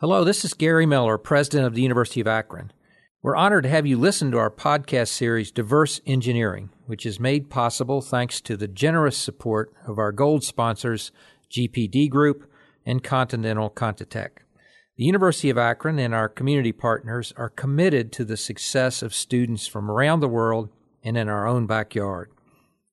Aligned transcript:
Hello, 0.00 0.22
this 0.22 0.44
is 0.44 0.54
Gary 0.54 0.86
Miller, 0.86 1.18
President 1.18 1.66
of 1.66 1.74
the 1.74 1.82
University 1.82 2.20
of 2.20 2.28
Akron. 2.28 2.70
We're 3.20 3.34
honored 3.34 3.64
to 3.64 3.68
have 3.68 3.84
you 3.84 3.98
listen 3.98 4.30
to 4.30 4.38
our 4.38 4.48
podcast 4.48 5.08
series, 5.08 5.50
Diverse 5.50 6.00
Engineering, 6.06 6.70
which 6.86 7.04
is 7.04 7.18
made 7.18 7.50
possible 7.50 8.00
thanks 8.00 8.40
to 8.42 8.56
the 8.56 8.68
generous 8.68 9.18
support 9.18 9.74
of 9.88 9.98
our 9.98 10.12
gold 10.12 10.44
sponsors, 10.44 11.10
GPD 11.50 12.08
Group 12.10 12.48
and 12.86 13.02
Continental 13.02 13.70
Contitech. 13.70 14.44
The 14.96 15.02
University 15.02 15.50
of 15.50 15.58
Akron 15.58 15.98
and 15.98 16.14
our 16.14 16.28
community 16.28 16.70
partners 16.70 17.32
are 17.36 17.48
committed 17.48 18.12
to 18.12 18.24
the 18.24 18.36
success 18.36 19.02
of 19.02 19.12
students 19.12 19.66
from 19.66 19.90
around 19.90 20.20
the 20.20 20.28
world 20.28 20.68
and 21.02 21.16
in 21.16 21.28
our 21.28 21.44
own 21.44 21.66
backyard. 21.66 22.30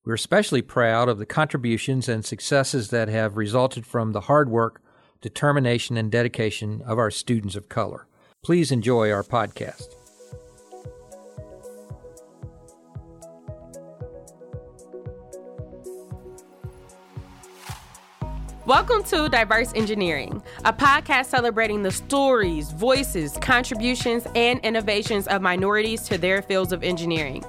We're 0.04 0.16
especially 0.16 0.64
proud 0.64 1.08
of 1.08 1.20
the 1.20 1.28
contributions 1.28 2.10
and 2.10 2.26
successes 2.26 2.90
that 2.90 3.10
have 3.10 3.38
resulted 3.38 3.86
from 3.86 4.14
the 4.14 4.22
hard 4.22 4.50
work 4.50 4.82
determination, 5.26 5.98
and 5.98 6.12
dedication 6.12 6.84
of 6.86 7.00
our 7.00 7.10
students 7.10 7.56
of 7.56 7.68
color. 7.68 8.06
Please 8.44 8.72
enjoy 8.72 9.10
our 9.10 9.24
podcast. 9.24 9.96
Welcome 18.68 19.04
to 19.06 19.28
Diverse 19.28 19.74
Engineering, 19.74 20.44
a 20.64 20.72
podcast 20.72 21.26
celebrating 21.26 21.82
the 21.82 21.90
stories, 21.90 22.70
voices, 22.70 23.36
contributions, 23.42 24.28
and 24.36 24.60
innovations 24.60 25.26
of 25.26 25.42
minorities 25.42 26.04
to 26.04 26.20
their 26.20 26.44
fields 26.44 26.72
of 26.72 26.84
engineering. 26.84 27.44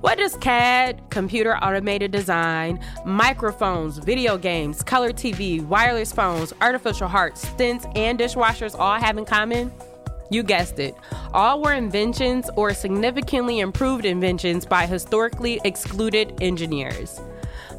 What 0.00 0.16
does 0.16 0.34
CAD, 0.36 1.10
computer 1.10 1.58
automated 1.58 2.10
design, 2.10 2.80
microphones, 3.04 3.98
video 3.98 4.38
games, 4.38 4.82
color 4.82 5.10
TV, 5.12 5.62
wireless 5.62 6.10
phones, 6.10 6.54
artificial 6.62 7.06
hearts, 7.06 7.44
stents, 7.44 7.90
and 7.94 8.18
dishwashers 8.18 8.74
all 8.78 8.98
have 8.98 9.18
in 9.18 9.26
common? 9.26 9.70
You 10.30 10.42
guessed 10.42 10.78
it. 10.78 10.94
All 11.34 11.60
were 11.60 11.74
inventions 11.74 12.48
or 12.56 12.72
significantly 12.72 13.58
improved 13.58 14.06
inventions 14.06 14.64
by 14.64 14.86
historically 14.86 15.60
excluded 15.64 16.32
engineers. 16.40 17.20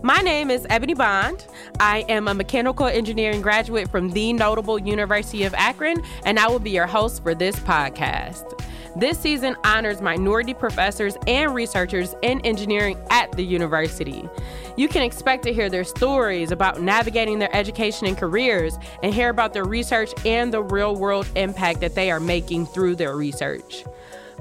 My 0.04 0.20
name 0.20 0.52
is 0.52 0.68
Ebony 0.70 0.94
Bond. 0.94 1.48
I 1.80 2.06
am 2.08 2.28
a 2.28 2.36
mechanical 2.36 2.86
engineering 2.86 3.42
graduate 3.42 3.90
from 3.90 4.10
the 4.12 4.34
notable 4.34 4.78
University 4.78 5.44
of 5.46 5.56
Akron, 5.56 6.04
and 6.26 6.38
I 6.38 6.48
will 6.50 6.60
be 6.60 6.72
your 6.72 6.88
host 6.88 7.24
for 7.24 7.34
this 7.34 7.56
podcast. 7.56 8.62
This 8.96 9.18
season 9.18 9.56
honors 9.64 10.02
minority 10.02 10.54
professors 10.54 11.16
and 11.26 11.56
researchers 11.56 12.14
in 12.22 12.42
engineering 12.42 12.98
at 13.10 13.32
the 13.32 13.44
university. 13.44 14.28
You 14.76 14.90
can 14.90 15.02
expect 15.02 15.44
to 15.44 15.54
hear 15.54 15.70
their 15.70 15.86
stories 15.86 16.52
about 16.52 16.82
navigating 16.82 17.40
their 17.40 17.56
education 17.56 18.06
and 18.08 18.18
careers 18.18 18.78
and 19.02 19.14
hear 19.14 19.30
about 19.30 19.54
their 19.54 19.64
research 19.64 20.12
and 20.26 20.54
the 20.54 20.62
real 20.62 20.96
world 20.96 21.26
impact 21.38 21.80
that 21.80 21.96
they 21.96 22.12
are 22.12 22.20
making 22.20 22.66
through 22.66 22.98
their 22.98 23.16
research. 23.16 23.86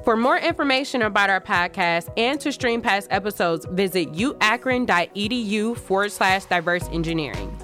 For 0.05 0.17
more 0.17 0.39
information 0.39 1.03
about 1.03 1.31
our 1.31 1.41
podcast 1.41 2.09
and 2.17 2.41
to 2.41 2.51
stream 2.51 2.83
past 2.83 3.07
episodes, 3.11 3.67
visit 3.67 4.13
uakron.edu 4.13 5.77
forward 5.77 6.11
slash 6.11 6.47
diverse 6.47 6.89
engineering. 6.89 7.57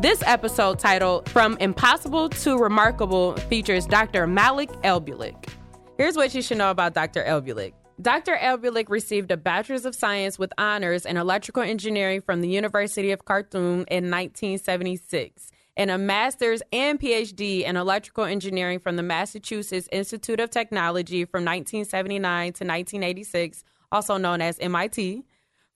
This 0.00 0.22
episode 0.24 0.78
titled 0.78 1.28
From 1.28 1.58
Impossible 1.58 2.28
to 2.30 2.56
Remarkable 2.56 3.36
features 3.36 3.84
Dr. 3.84 4.26
Malik 4.26 4.70
Elbuluk. 4.82 5.48
Here's 6.02 6.16
what 6.16 6.34
you 6.34 6.42
should 6.42 6.58
know 6.58 6.72
about 6.72 6.94
Dr. 6.94 7.22
Elbuluk. 7.22 7.74
Dr. 8.00 8.36
Elbuluk 8.36 8.88
received 8.88 9.30
a 9.30 9.36
Bachelor's 9.36 9.84
of 9.84 9.94
Science 9.94 10.36
with 10.36 10.52
honors 10.58 11.06
in 11.06 11.16
electrical 11.16 11.62
engineering 11.62 12.22
from 12.22 12.40
the 12.40 12.48
University 12.48 13.12
of 13.12 13.24
Khartoum 13.24 13.84
in 13.86 14.10
1976 14.10 15.52
and 15.76 15.92
a 15.92 15.98
master's 15.98 16.60
and 16.72 16.98
PhD 16.98 17.62
in 17.62 17.76
electrical 17.76 18.24
engineering 18.24 18.80
from 18.80 18.96
the 18.96 19.04
Massachusetts 19.04 19.88
Institute 19.92 20.40
of 20.40 20.50
Technology 20.50 21.24
from 21.24 21.44
1979 21.44 22.46
to 22.46 22.64
1986, 22.64 23.62
also 23.92 24.16
known 24.16 24.40
as 24.40 24.58
MIT. 24.58 25.24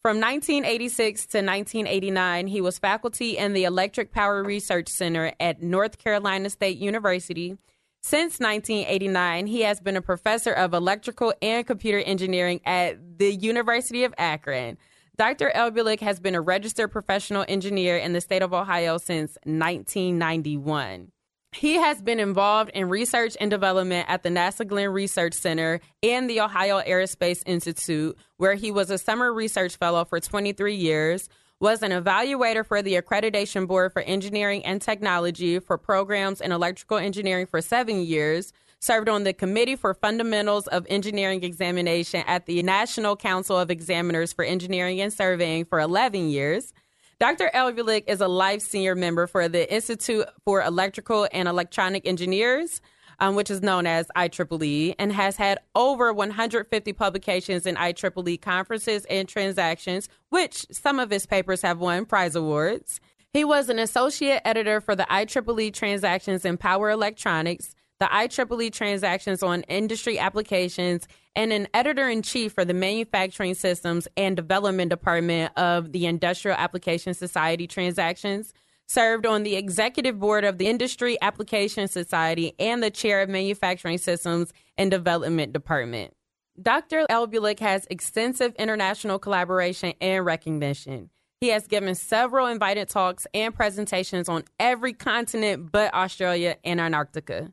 From 0.03 0.17
1986 0.17 1.21
to 1.27 1.39
1989, 1.39 2.49
he 2.49 2.61
was 2.61 2.81
faculty 2.81 3.39
in 3.39 3.53
the 3.53 3.63
Electric 3.63 4.11
Power 4.11 4.43
Research 4.43 4.89
Center 4.89 5.35
at 5.39 5.63
North 5.63 5.99
Carolina 5.99 6.51
State 6.51 6.79
University 6.79 7.59
since 8.07 8.39
1989, 8.39 9.49
he 9.49 9.63
has 9.63 9.81
been 9.81 9.97
a 9.97 10.01
professor 10.01 10.53
of 10.53 10.75
electrical 10.75 11.35
and 11.43 11.67
computer 11.67 11.99
engineering 11.99 12.61
at 12.65 13.19
the 13.19 13.35
University 13.35 14.05
of 14.05 14.15
Akron. 14.17 14.79
Dr. 15.17 15.51
Elbuluk 15.53 15.99
has 15.99 16.21
been 16.21 16.37
a 16.37 16.41
registered 16.41 16.93
professional 16.93 17.45
engineer 17.49 17.97
in 17.97 18.13
the 18.13 18.21
state 18.21 18.43
of 18.43 18.55
Ohio 18.55 18.99
since 18.99 19.37
1991. 19.43 21.11
He 21.51 21.75
has 21.75 22.01
been 22.01 22.21
involved 22.21 22.71
in 22.75 22.89
research 22.89 23.37
and 23.41 23.51
development 23.51 24.07
at 24.09 24.23
the 24.23 24.29
NASA 24.29 24.65
Glenn 24.65 24.91
Research 24.91 25.35
Center 25.35 25.81
and 26.01 26.31
the 26.31 26.43
Ohio 26.43 26.81
Aerospace 26.81 27.43
Institute, 27.45 28.17
where 28.37 28.55
he 28.55 28.71
was 28.71 28.89
a 28.91 28.99
summer 28.99 29.33
research 29.33 29.75
fellow 29.79 30.05
for 30.05 30.21
23 30.21 30.77
years 30.77 31.29
was 31.59 31.83
an 31.83 31.91
evaluator 31.91 32.65
for 32.65 32.83
the 32.83 32.95
Accreditation 32.95 33.67
Board 33.67 33.93
for 33.93 34.03
Engineering 34.03 34.65
and 34.65 34.81
Technology 34.81 35.59
for 35.59 35.79
programs 35.79 36.41
in 36.41 36.53
electrical 36.53 36.99
engineering 36.99 37.47
for 37.47 37.63
seven 37.63 38.03
years, 38.03 38.53
served 38.79 39.09
on 39.09 39.25
the 39.25 39.33
Committee 39.33 39.77
for 39.77 39.95
Fundamentals 39.95 40.67
of 40.67 40.87
Engineering 40.91 41.43
Examination 41.43 42.23
at 42.27 42.45
the 42.45 42.63
National 42.63 43.17
Council 43.17 43.59
of 43.59 43.71
Examiners 43.71 44.35
for 44.35 44.45
Engineering 44.45 45.01
and 45.01 45.13
Surveying 45.13 45.65
for 45.65 45.81
11 45.81 46.29
years. 46.29 46.75
Dr. 47.19 47.51
Elbuluk 47.55 48.05
is 48.07 48.21
a 48.21 48.29
life 48.29 48.61
senior 48.61 48.95
member 48.95 49.27
for 49.27 49.49
the 49.49 49.73
Institute 49.73 50.27
for 50.45 50.61
Electrical 50.61 51.27
and 51.33 51.49
Electronic 51.49 52.07
Engineers, 52.07 52.83
um, 53.19 53.35
which 53.35 53.51
is 53.51 53.63
known 53.63 53.87
as 53.87 54.07
IEEE, 54.17 54.95
and 54.99 55.13
has 55.13 55.37
had 55.37 55.59
over 55.75 56.13
150 56.13 56.93
publications 56.93 57.67
in 57.67 57.77
IEEE 57.77 58.41
conferences 58.41 59.05
and 59.07 59.29
transactions, 59.29 60.09
which 60.31 60.67
some 60.71 60.99
of 60.99 61.11
his 61.11 61.27
papers 61.27 61.63
have 61.63 61.79
won 61.79 62.05
prize 62.05 62.35
awards. 62.35 63.01
He 63.33 63.45
was 63.45 63.69
an 63.69 63.79
associate 63.79 64.43
editor 64.45 64.81
for 64.81 64.97
the 64.97 65.07
IEEE 65.11 65.73
Transactions 65.73 66.45
in 66.45 66.57
Power 66.57 66.91
Electronics, 66.91 67.75
the 67.99 68.07
IEEE 68.07 68.73
Transactions 68.73 69.43
on 69.43 69.63
Industry 69.63 70.19
Applications, 70.19 71.07
and 71.35 71.53
an 71.53 71.69
editor 71.75 72.09
in 72.09 72.23
chief 72.23 72.53
for 72.53 72.65
the 72.65 72.75
Manufacturing 72.75 73.55
Systems 73.55 74.09
and 74.17 74.37
Development 74.37 74.89
Department 74.89 75.53
of 75.57 75.93
the 75.93 76.07
Industrial 76.07 76.57
Application 76.57 77.15
Society 77.15 77.67
Transactions 77.67 78.55
served 78.87 79.27
on 79.27 79.43
the 79.43 79.57
executive 79.57 80.19
board 80.19 80.45
of 80.45 80.59
the 80.59 80.67
Industry 80.67 81.19
Application 81.21 81.89
Society 81.89 82.55
and 82.59 82.83
the 82.83 82.91
chair 82.91 83.23
of 83.23 83.29
Manufacturing 83.29 83.99
Systems 83.99 84.53
and 84.79 84.91
Development 84.91 85.53
Department. 85.53 86.15
Dr. 86.61 87.05
Elbuluk 87.11 87.61
has 87.61 87.87
extensive 87.91 88.55
international 88.55 89.19
collaboration 89.19 89.93
and 90.01 90.25
recognition. 90.25 91.11
He 91.41 91.49
has 91.49 91.67
given 91.67 91.95
several 91.95 92.47
invited 92.47 92.89
talks 92.89 93.27
and 93.35 93.55
presentations 93.55 94.29
on 94.29 94.45
every 94.59 94.95
continent 94.95 95.71
but 95.71 95.93
Australia 95.93 96.57
and 96.65 96.81
Antarctica. 96.81 97.53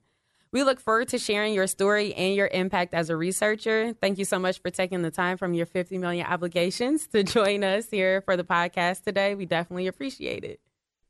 We 0.54 0.64
look 0.64 0.80
forward 0.80 1.10
to 1.10 1.18
sharing 1.18 1.54
your 1.54 1.68
story 1.68 2.14
and 2.14 2.36
your 2.36 2.48
impact 2.48 2.94
as 2.94 3.10
a 3.10 3.18
researcher. 3.18 3.94
Thank 4.00 4.20
you 4.20 4.26
so 4.26 4.38
much 4.40 4.62
for 4.62 4.70
taking 4.70 5.02
the 5.02 5.12
time 5.12 5.36
from 5.36 5.54
your 5.54 5.66
50 5.66 5.98
million 5.98 6.28
obligations 6.28 7.08
to 7.08 7.24
join 7.24 7.64
us 7.64 7.90
here 7.90 8.22
for 8.22 8.38
the 8.38 8.44
podcast 8.44 9.04
today. 9.04 9.36
We 9.36 9.48
definitely 9.48 9.88
appreciate 9.88 10.46
it. 10.46 10.62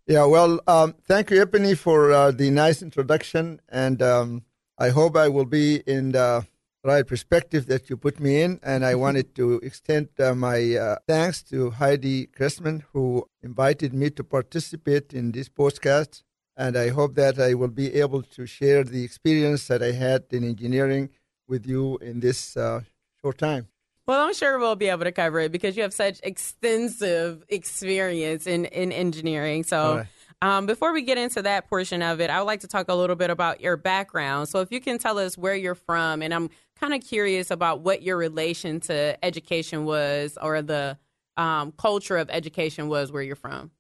Yeah, 0.06 0.26
well, 0.26 0.60
um, 0.68 0.96
thank 1.08 1.32
you, 1.32 1.42
Ebony, 1.42 1.76
for 1.76 2.12
uh, 2.12 2.32
the 2.32 2.50
nice 2.50 2.82
introduction. 2.82 3.62
And 3.70 4.02
um, 4.02 4.44
I 4.78 4.90
hope 4.90 5.16
I 5.16 5.30
will 5.30 5.46
be 5.46 5.78
in 5.88 6.12
the 6.12 6.46
right 6.84 7.08
perspective 7.08 7.68
that 7.68 7.90
you 7.90 7.96
put 7.96 8.20
me 8.20 8.42
in. 8.42 8.60
And 8.64 8.84
I 8.84 8.96
wanted 8.96 9.34
to 9.36 9.54
extend 9.64 10.10
uh, 10.20 10.36
my 10.36 10.76
uh, 10.76 10.98
thanks 11.08 11.42
to 11.44 11.70
Heidi 11.72 12.28
Cressman, 12.28 12.84
who 12.92 13.28
invited 13.42 13.94
me 13.94 14.10
to 14.12 14.24
participate 14.26 15.14
in 15.14 15.32
this 15.32 15.48
podcast. 15.48 16.24
And 16.58 16.76
I 16.78 16.90
hope 16.90 17.16
that 17.16 17.40
I 17.40 17.54
will 17.54 17.70
be 17.70 17.94
able 17.96 18.24
to 18.24 18.46
share 18.46 18.84
the 18.84 19.04
experience 19.04 19.68
that 19.68 19.82
I 19.82 19.94
had 19.94 20.26
in 20.32 20.44
engineering 20.44 21.10
with 21.48 21.66
you 21.66 21.98
in 22.00 22.20
this 22.20 22.58
uh, 22.58 22.82
short 23.22 23.38
time. 23.38 23.70
Well, 24.06 24.28
I'm 24.28 24.34
sure 24.34 24.60
we'll 24.60 24.76
be 24.76 24.90
able 24.90 25.06
to 25.06 25.12
cover 25.12 25.40
it 25.40 25.52
because 25.52 25.78
you 25.78 25.84
have 25.84 25.94
such 25.94 26.20
extensive 26.24 27.44
experience 27.48 28.48
in, 28.48 28.66
in 28.66 28.92
engineering. 28.92 29.64
So, 29.64 29.98
right. 29.98 30.08
um, 30.42 30.66
before 30.66 30.92
we 30.92 31.04
get 31.04 31.18
into 31.18 31.42
that 31.42 31.70
portion 31.70 32.02
of 32.02 32.20
it, 32.20 32.30
I 32.30 32.40
would 32.40 32.46
like 32.48 32.60
to 32.62 32.68
talk 32.68 32.90
a 32.90 32.96
little 32.96 33.16
bit 33.16 33.30
about 33.30 33.62
your 33.62 33.78
background. 33.78 34.50
So, 34.50 34.60
if 34.60 34.72
you 34.72 34.82
can 34.82 34.98
tell 34.98 35.18
us 35.18 35.38
where 35.38 35.56
you're 35.56 35.74
from, 35.74 36.22
and 36.22 36.34
I'm 36.34 36.50
kind 36.78 36.94
of 36.94 37.02
curious 37.02 37.50
about 37.50 37.80
what 37.80 38.04
your 38.04 38.18
relation 38.18 38.82
to 38.82 39.24
education 39.24 39.86
was 39.86 40.38
or 40.42 40.62
the 40.62 40.98
um, 41.38 41.72
culture 41.72 42.18
of 42.18 42.30
education 42.30 42.90
was 42.90 43.10
where 43.10 43.24
you're 43.24 43.38
from. 43.38 43.72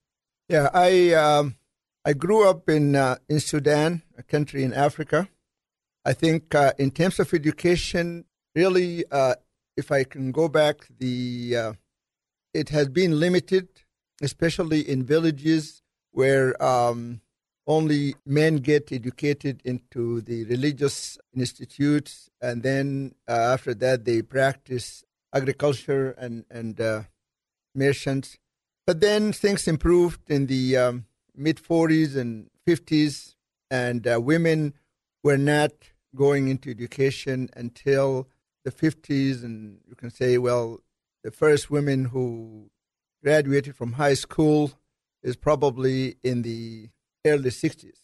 Yeah, 0.47 0.69
I 0.73 1.13
um, 1.13 1.55
I 2.05 2.13
grew 2.13 2.47
up 2.47 2.69
in 2.69 2.95
uh, 2.95 3.17
in 3.27 3.41
Sudan, 3.41 4.03
a 4.17 4.23
country 4.23 4.63
in 4.63 4.73
Africa. 4.73 5.27
I 6.05 6.13
think 6.13 6.55
uh, 6.55 6.73
in 6.77 6.91
terms 6.91 7.19
of 7.19 7.33
education, 7.33 8.25
really 8.55 9.03
uh, 9.11 9.35
if 9.75 9.91
I 9.91 10.03
can 10.03 10.31
go 10.31 10.47
back, 10.47 10.87
the 10.99 11.55
uh, 11.57 11.73
it 12.53 12.69
has 12.69 12.89
been 12.89 13.19
limited, 13.19 13.69
especially 14.21 14.87
in 14.87 15.03
villages 15.03 15.81
where 16.11 16.61
um, 16.63 17.21
only 17.65 18.15
men 18.25 18.57
get 18.57 18.91
educated 18.91 19.61
into 19.63 20.21
the 20.21 20.43
religious 20.45 21.17
institutes, 21.35 22.29
and 22.41 22.61
then 22.61 23.15
uh, 23.27 23.31
after 23.31 23.73
that 23.73 24.05
they 24.05 24.21
practice 24.21 25.03
agriculture 25.33 26.11
and 26.11 26.45
and 26.49 26.79
uh, 26.79 27.03
merchants. 27.73 28.37
But 28.85 28.99
then 28.99 29.31
things 29.31 29.67
improved 29.67 30.29
in 30.29 30.47
the 30.47 30.77
um, 30.77 31.05
mid 31.35 31.57
40s 31.57 32.15
and 32.15 32.49
50s, 32.67 33.35
and 33.71 34.05
uh, 34.05 34.19
women 34.21 34.73
were 35.23 35.37
not 35.37 35.71
going 36.15 36.47
into 36.49 36.69
education 36.69 37.49
until 37.55 38.27
the 38.63 38.71
50s, 38.71 39.43
and 39.43 39.79
you 39.87 39.95
can 39.95 40.09
say, 40.09 40.37
well, 40.37 40.79
the 41.23 41.31
first 41.31 41.69
women 41.69 42.05
who 42.05 42.69
graduated 43.23 43.75
from 43.75 43.93
high 43.93 44.13
school 44.13 44.71
is 45.21 45.35
probably 45.35 46.15
in 46.23 46.41
the 46.41 46.89
early 47.25 47.49
60s. 47.49 47.97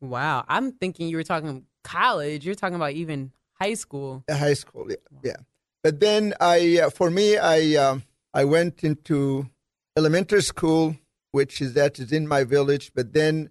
Wow. 0.00 0.44
I'm 0.48 0.72
thinking 0.72 1.08
you 1.08 1.16
were 1.16 1.22
talking 1.22 1.64
college. 1.84 2.44
You're 2.44 2.54
talking 2.54 2.76
about 2.76 2.92
even 2.92 3.32
high 3.54 3.74
school. 3.74 4.24
High 4.28 4.54
school, 4.54 4.86
yeah. 4.88 4.96
yeah. 5.22 5.36
But 5.82 6.00
then 6.00 6.34
I, 6.40 6.80
uh, 6.80 6.90
for 6.90 7.10
me, 7.10 7.38
I, 7.38 7.76
um, 7.76 8.02
I 8.34 8.44
went 8.44 8.82
into 8.82 9.48
elementary 9.96 10.42
school, 10.42 10.96
which 11.30 11.60
is 11.62 11.74
that 11.74 11.98
is 11.98 12.12
in 12.12 12.26
my 12.26 12.44
village. 12.44 12.90
But 12.94 13.12
then 13.12 13.50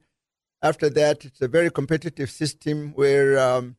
after 0.61 0.89
that, 0.89 1.25
it's 1.25 1.41
a 1.41 1.47
very 1.47 1.71
competitive 1.71 2.29
system 2.29 2.91
where 2.93 3.39
um, 3.39 3.77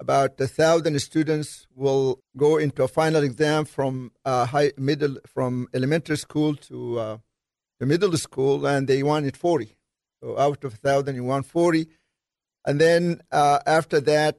about 0.00 0.40
a 0.40 0.46
thousand 0.46 0.98
students 1.00 1.66
will 1.74 2.20
go 2.36 2.56
into 2.56 2.82
a 2.82 2.88
final 2.88 3.22
exam 3.22 3.64
from 3.64 4.12
uh, 4.24 4.46
high 4.46 4.72
middle 4.76 5.16
from 5.26 5.68
elementary 5.72 6.16
school 6.16 6.56
to 6.56 6.98
uh, 6.98 7.18
the 7.80 7.86
middle 7.86 8.16
school, 8.16 8.66
and 8.66 8.88
they 8.88 9.02
wanted 9.02 9.36
forty. 9.36 9.76
So 10.22 10.38
out 10.38 10.64
of 10.64 10.74
a 10.74 10.76
thousand, 10.76 11.16
you 11.16 11.24
want 11.24 11.46
forty, 11.46 11.88
and 12.66 12.80
then 12.80 13.20
uh, 13.30 13.60
after 13.66 14.00
that, 14.00 14.36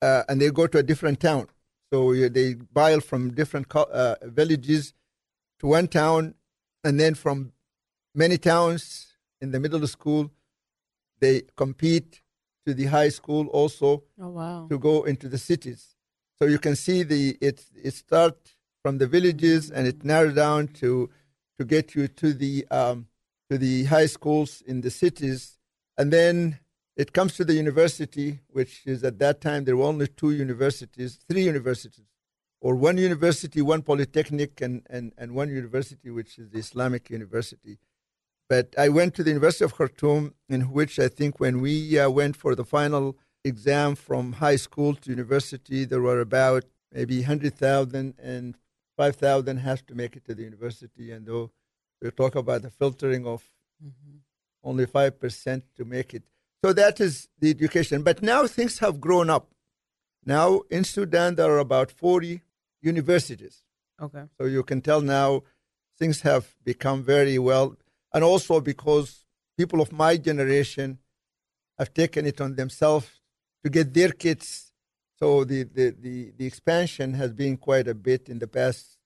uh, 0.00 0.22
and 0.28 0.40
they 0.40 0.50
go 0.50 0.66
to 0.66 0.78
a 0.78 0.82
different 0.82 1.20
town. 1.20 1.48
So 1.92 2.14
they 2.28 2.54
buy 2.54 2.98
from 3.00 3.34
different 3.34 3.66
uh, 3.74 4.16
villages 4.22 4.94
to 5.60 5.66
one 5.66 5.88
town, 5.88 6.34
and 6.82 6.98
then 6.98 7.14
from 7.14 7.52
many 8.14 8.38
towns 8.38 9.16
in 9.40 9.50
the 9.50 9.60
middle 9.60 9.86
school, 9.86 10.30
they 11.20 11.42
compete 11.56 12.21
to 12.66 12.74
the 12.74 12.86
high 12.86 13.08
school 13.08 13.46
also 13.48 14.04
oh, 14.20 14.28
wow. 14.28 14.66
to 14.70 14.78
go 14.78 15.04
into 15.04 15.28
the 15.28 15.38
cities. 15.38 15.96
So 16.40 16.46
you 16.46 16.58
can 16.58 16.76
see 16.76 17.02
the 17.02 17.36
it 17.40 17.64
it 17.82 17.94
start 17.94 18.36
from 18.82 18.98
the 18.98 19.06
villages 19.06 19.70
and 19.70 19.86
it 19.86 20.04
narrow 20.04 20.32
down 20.32 20.68
to 20.80 21.10
to 21.58 21.64
get 21.64 21.94
you 21.94 22.08
to 22.08 22.32
the 22.32 22.66
um, 22.70 23.06
to 23.50 23.58
the 23.58 23.84
high 23.84 24.06
schools 24.06 24.62
in 24.66 24.80
the 24.80 24.90
cities, 24.90 25.58
and 25.98 26.12
then 26.12 26.58
it 26.96 27.12
comes 27.12 27.34
to 27.36 27.44
the 27.44 27.54
university, 27.54 28.40
which 28.50 28.82
is 28.86 29.02
at 29.04 29.18
that 29.18 29.40
time 29.40 29.64
there 29.64 29.76
were 29.76 29.86
only 29.86 30.08
two 30.08 30.32
universities, 30.32 31.18
three 31.28 31.44
universities, 31.44 32.06
or 32.60 32.74
one 32.74 32.98
university, 32.98 33.62
one 33.62 33.82
polytechnic, 33.82 34.60
and, 34.60 34.86
and, 34.90 35.12
and 35.16 35.34
one 35.34 35.48
university, 35.48 36.10
which 36.10 36.38
is 36.38 36.50
the 36.50 36.58
Islamic 36.58 37.08
University. 37.10 37.78
But 38.48 38.74
I 38.78 38.88
went 38.88 39.14
to 39.14 39.22
the 39.22 39.30
University 39.30 39.64
of 39.64 39.74
Khartoum, 39.74 40.34
in 40.48 40.72
which 40.72 40.98
I 40.98 41.08
think 41.08 41.40
when 41.40 41.60
we 41.60 41.98
uh, 41.98 42.10
went 42.10 42.36
for 42.36 42.54
the 42.54 42.64
final 42.64 43.16
exam 43.44 43.94
from 43.94 44.34
high 44.34 44.56
school 44.56 44.94
to 44.96 45.10
university, 45.10 45.84
there 45.84 46.00
were 46.00 46.20
about 46.20 46.64
maybe 46.92 47.18
100,000 47.18 48.14
and 48.22 48.56
5,000 48.96 49.56
has 49.58 49.82
to 49.82 49.94
make 49.94 50.16
it 50.16 50.24
to 50.26 50.34
the 50.34 50.42
university. 50.42 51.12
And 51.12 51.26
though 51.26 51.50
we 52.00 52.10
talk 52.10 52.34
about 52.34 52.62
the 52.62 52.70
filtering 52.70 53.26
of 53.26 53.42
mm-hmm. 53.82 54.18
only 54.62 54.86
5% 54.86 55.62
to 55.76 55.84
make 55.84 56.14
it. 56.14 56.22
So 56.64 56.72
that 56.72 57.00
is 57.00 57.28
the 57.38 57.50
education. 57.50 58.02
But 58.02 58.22
now 58.22 58.46
things 58.46 58.78
have 58.80 59.00
grown 59.00 59.30
up. 59.30 59.48
Now 60.24 60.62
in 60.70 60.84
Sudan, 60.84 61.34
there 61.34 61.50
are 61.50 61.58
about 61.58 61.90
40 61.90 62.42
universities. 62.80 63.64
Okay. 64.00 64.24
So 64.38 64.46
you 64.46 64.62
can 64.62 64.80
tell 64.80 65.00
now 65.00 65.42
things 65.98 66.20
have 66.22 66.54
become 66.64 67.02
very 67.02 67.38
well 67.38 67.76
and 68.12 68.24
also 68.24 68.60
because 68.60 69.24
people 69.56 69.80
of 69.80 69.92
my 69.92 70.16
generation 70.16 70.98
have 71.78 71.92
taken 71.92 72.26
it 72.26 72.40
on 72.40 72.54
themselves 72.54 73.08
to 73.64 73.70
get 73.70 73.92
their 73.92 74.10
kids. 74.10 74.72
So 75.18 75.44
the, 75.44 75.64
the, 75.64 75.94
the, 75.98 76.32
the 76.36 76.46
expansion 76.46 77.14
has 77.14 77.32
been 77.32 77.56
quite 77.56 77.88
a 77.88 77.94
bit 77.94 78.28
in 78.28 78.38
the 78.38 78.48
past 78.48 78.98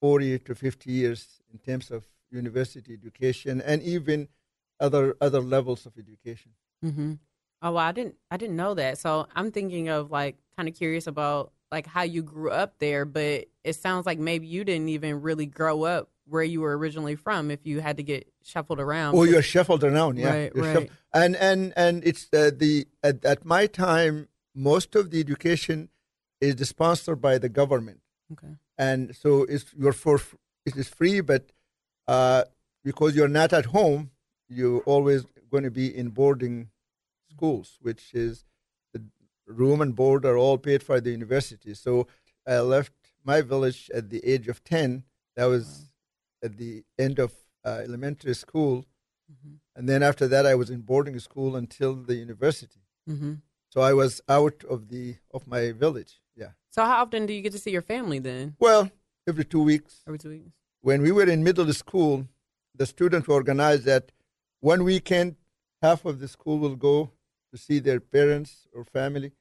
40 0.00 0.38
to 0.40 0.54
50 0.54 0.90
years 0.90 1.40
in 1.52 1.58
terms 1.58 1.90
of 1.90 2.04
university 2.30 2.92
education 2.92 3.60
and 3.60 3.82
even 3.82 4.28
other 4.80 5.16
other 5.20 5.40
levels 5.40 5.86
of 5.86 5.92
education. 5.96 6.52
Mm-hmm. 6.84 7.12
Oh, 7.62 7.72
well, 7.72 7.78
I 7.78 7.92
didn't 7.92 8.16
I 8.30 8.36
didn't 8.36 8.56
know 8.56 8.74
that. 8.74 8.98
So 8.98 9.26
I'm 9.34 9.50
thinking 9.50 9.88
of 9.88 10.10
like 10.10 10.36
kind 10.56 10.68
of 10.68 10.74
curious 10.74 11.06
about 11.06 11.52
like 11.70 11.86
how 11.86 12.02
you 12.02 12.22
grew 12.22 12.50
up 12.50 12.78
there, 12.78 13.04
but 13.04 13.46
it 13.62 13.74
sounds 13.74 14.04
like 14.04 14.18
maybe 14.18 14.46
you 14.46 14.64
didn't 14.64 14.88
even 14.88 15.22
really 15.22 15.46
grow 15.46 15.84
up 15.84 16.10
where 16.26 16.42
you 16.42 16.60
were 16.60 16.76
originally 16.76 17.14
from 17.14 17.50
if 17.50 17.60
you 17.64 17.80
had 17.80 17.96
to 17.96 18.02
get 18.02 18.26
shuffled 18.42 18.80
around. 18.80 19.14
Oh, 19.14 19.24
you're 19.24 19.42
shuffled 19.42 19.84
around, 19.84 20.18
yeah. 20.18 20.30
Right, 20.32 20.52
you're 20.54 20.64
right. 20.64 20.72
Shuffled. 20.72 20.90
And 21.12 21.36
and 21.36 21.72
and 21.76 22.02
it's 22.04 22.28
uh, 22.32 22.50
the 22.56 22.86
at, 23.02 23.24
at, 23.24 23.44
my 23.44 23.66
time, 23.66 24.28
most 24.54 24.94
of 24.94 25.10
the 25.10 25.20
education 25.20 25.88
is 26.40 26.68
sponsored 26.68 27.20
by 27.20 27.38
the 27.38 27.48
government. 27.48 28.00
Okay. 28.32 28.54
And 28.78 29.14
so 29.14 29.42
it's 29.44 29.66
you're 29.76 29.92
for 29.92 30.20
it 30.66 30.76
is 30.76 30.88
free, 30.88 31.20
but 31.20 31.52
uh, 32.08 32.44
because 32.82 33.14
you're 33.14 33.28
not 33.28 33.52
at 33.52 33.66
home, 33.66 34.10
you're 34.48 34.80
always 34.80 35.24
going 35.50 35.64
to 35.64 35.70
be 35.70 35.94
in 35.94 36.08
boarding 36.08 36.70
schools, 37.30 37.78
which 37.80 38.12
is 38.14 38.44
the 38.92 39.02
room 39.46 39.80
and 39.80 39.94
board 39.94 40.24
are 40.24 40.36
all 40.36 40.58
paid 40.58 40.82
for 40.82 40.96
by 40.96 41.00
the 41.00 41.10
university. 41.10 41.74
So 41.74 42.06
I 42.46 42.58
left 42.60 42.92
my 43.24 43.40
village 43.40 43.90
at 43.94 44.10
the 44.10 44.24
age 44.24 44.48
of 44.48 44.64
ten. 44.64 45.04
That 45.36 45.46
was 45.46 45.90
at 46.44 46.58
the 46.58 46.84
end 46.98 47.18
of 47.18 47.32
uh, 47.64 47.80
elementary 47.82 48.34
school, 48.34 48.84
mm-hmm. 49.32 49.54
and 49.74 49.88
then 49.88 50.02
after 50.02 50.28
that, 50.28 50.44
I 50.46 50.54
was 50.54 50.70
in 50.70 50.82
boarding 50.82 51.18
school 51.18 51.56
until 51.56 51.94
the 51.94 52.16
university. 52.16 52.82
Mm-hmm. 53.08 53.34
So 53.70 53.80
I 53.80 53.92
was 53.92 54.20
out 54.28 54.62
of 54.70 54.88
the 54.88 55.16
of 55.32 55.46
my 55.48 55.72
village. 55.72 56.20
Yeah. 56.36 56.52
So 56.70 56.84
how 56.84 57.02
often 57.02 57.26
do 57.26 57.32
you 57.32 57.42
get 57.42 57.52
to 57.52 57.58
see 57.58 57.72
your 57.72 57.82
family 57.82 58.18
then? 58.18 58.54
Well, 58.60 58.90
every 59.26 59.44
two 59.44 59.62
weeks. 59.62 60.02
Every 60.06 60.18
two 60.18 60.28
weeks. 60.28 60.50
When 60.80 61.02
we 61.02 61.10
were 61.10 61.28
in 61.28 61.42
middle 61.42 61.72
school, 61.72 62.28
the 62.74 62.86
students 62.86 63.28
organized 63.28 63.84
that 63.84 64.12
one 64.60 64.84
weekend, 64.84 65.36
half 65.82 66.04
of 66.04 66.20
the 66.20 66.28
school 66.28 66.58
will 66.58 66.76
go 66.76 67.10
to 67.52 67.58
see 67.58 67.78
their 67.78 68.00
parents 68.00 68.66
or 68.72 68.84
family, 68.84 69.32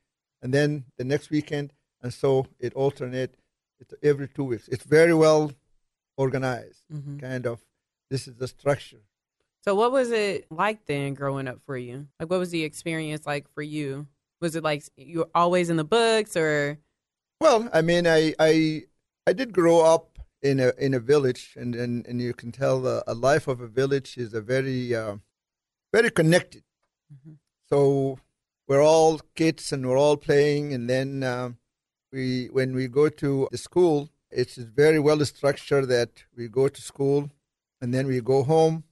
and 0.42 0.54
then 0.54 0.86
the 0.98 1.04
next 1.04 1.30
weekend, 1.30 1.74
and 2.02 2.14
so 2.14 2.48
it 2.60 2.74
alternate. 2.74 3.36
It's 3.80 3.94
every 4.02 4.30
two 4.30 4.46
weeks. 4.46 4.68
It's 4.70 4.86
very 4.86 5.14
well 5.14 5.52
organized, 6.18 6.84
mm-hmm. 6.92 7.18
kind 7.18 7.46
of. 7.46 7.62
This 8.10 8.28
is 8.28 8.36
the 8.36 8.48
structure. 8.48 9.02
So, 9.64 9.76
what 9.76 9.92
was 9.92 10.12
it 10.12 10.46
like 10.52 10.86
then 10.86 11.14
growing 11.14 11.48
up 11.48 11.60
for 11.66 11.78
you? 11.78 12.08
Like, 12.20 12.30
what 12.30 12.40
was 12.40 12.52
the 12.52 12.64
experience 12.64 13.26
like 13.26 13.52
for 13.54 13.62
you? 13.62 14.08
Was 14.42 14.56
it 14.56 14.64
like 14.64 14.84
you 14.98 15.20
were 15.20 15.30
always 15.34 15.70
in 15.70 15.78
the 15.78 15.86
books, 15.86 16.36
or? 16.36 16.78
Well, 17.40 17.70
I 17.74 17.82
mean, 17.82 18.06
I 18.06 18.34
I 18.40 18.84
I 19.26 19.34
did 19.34 19.54
grow 19.54 19.80
up 19.80 20.20
in 20.42 20.60
a 20.60 20.74
in 20.78 20.94
a 20.94 21.00
village, 21.00 21.56
and 21.56 21.74
and, 21.76 22.06
and 22.06 22.22
you 22.22 22.34
can 22.34 22.52
tell 22.52 22.82
the, 22.82 23.04
a 23.08 23.14
life 23.14 23.48
of 23.48 23.62
a 23.62 23.68
village 23.68 24.18
is 24.18 24.34
a 24.34 24.42
very 24.42 24.94
uh, 24.94 25.16
very 25.94 26.12
connected. 26.12 26.64
Mm-hmm. 27.12 27.36
So 27.70 28.20
we're 28.68 28.84
all 28.84 29.20
kids, 29.36 29.72
and 29.72 29.88
we're 29.88 29.98
all 29.98 30.18
playing, 30.18 30.74
and 30.74 30.90
then 30.90 31.24
uh, 31.24 31.52
we 32.12 32.48
when 32.52 32.76
we 32.76 32.88
go 32.88 33.08
to 33.08 33.48
the 33.52 33.58
school, 33.58 34.10
it's 34.36 34.56
very 34.56 35.00
well 35.00 35.24
structured 35.26 35.88
that 35.90 36.24
we 36.36 36.48
go 36.48 36.68
to 36.68 36.82
school 36.82 37.30
and 37.82 37.94
then 37.94 38.08
we 38.08 38.22
go 38.22 38.44
home, 38.44 38.86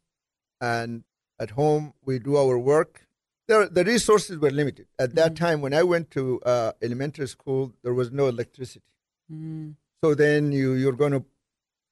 and 0.59 1.03
at 1.39 1.51
home 1.51 1.93
we 2.03 2.19
do 2.19 2.35
our 2.35 2.57
work. 2.59 3.07
There, 3.47 3.67
the 3.67 3.85
resources 3.85 4.37
were 4.37 4.51
limited. 4.51 4.87
At 4.99 5.15
that 5.15 5.33
mm-hmm. 5.33 5.45
time, 5.45 5.61
when 5.61 5.73
I 5.73 5.83
went 5.83 6.11
to 6.11 6.41
uh, 6.41 6.73
elementary 6.81 7.27
school, 7.27 7.73
there 7.83 7.93
was 7.93 8.11
no 8.11 8.27
electricity. 8.27 8.91
Mm. 9.31 9.75
So 10.03 10.13
then 10.13 10.51
you, 10.51 10.73
you're 10.73 10.99
going 11.03 11.13
to 11.13 11.23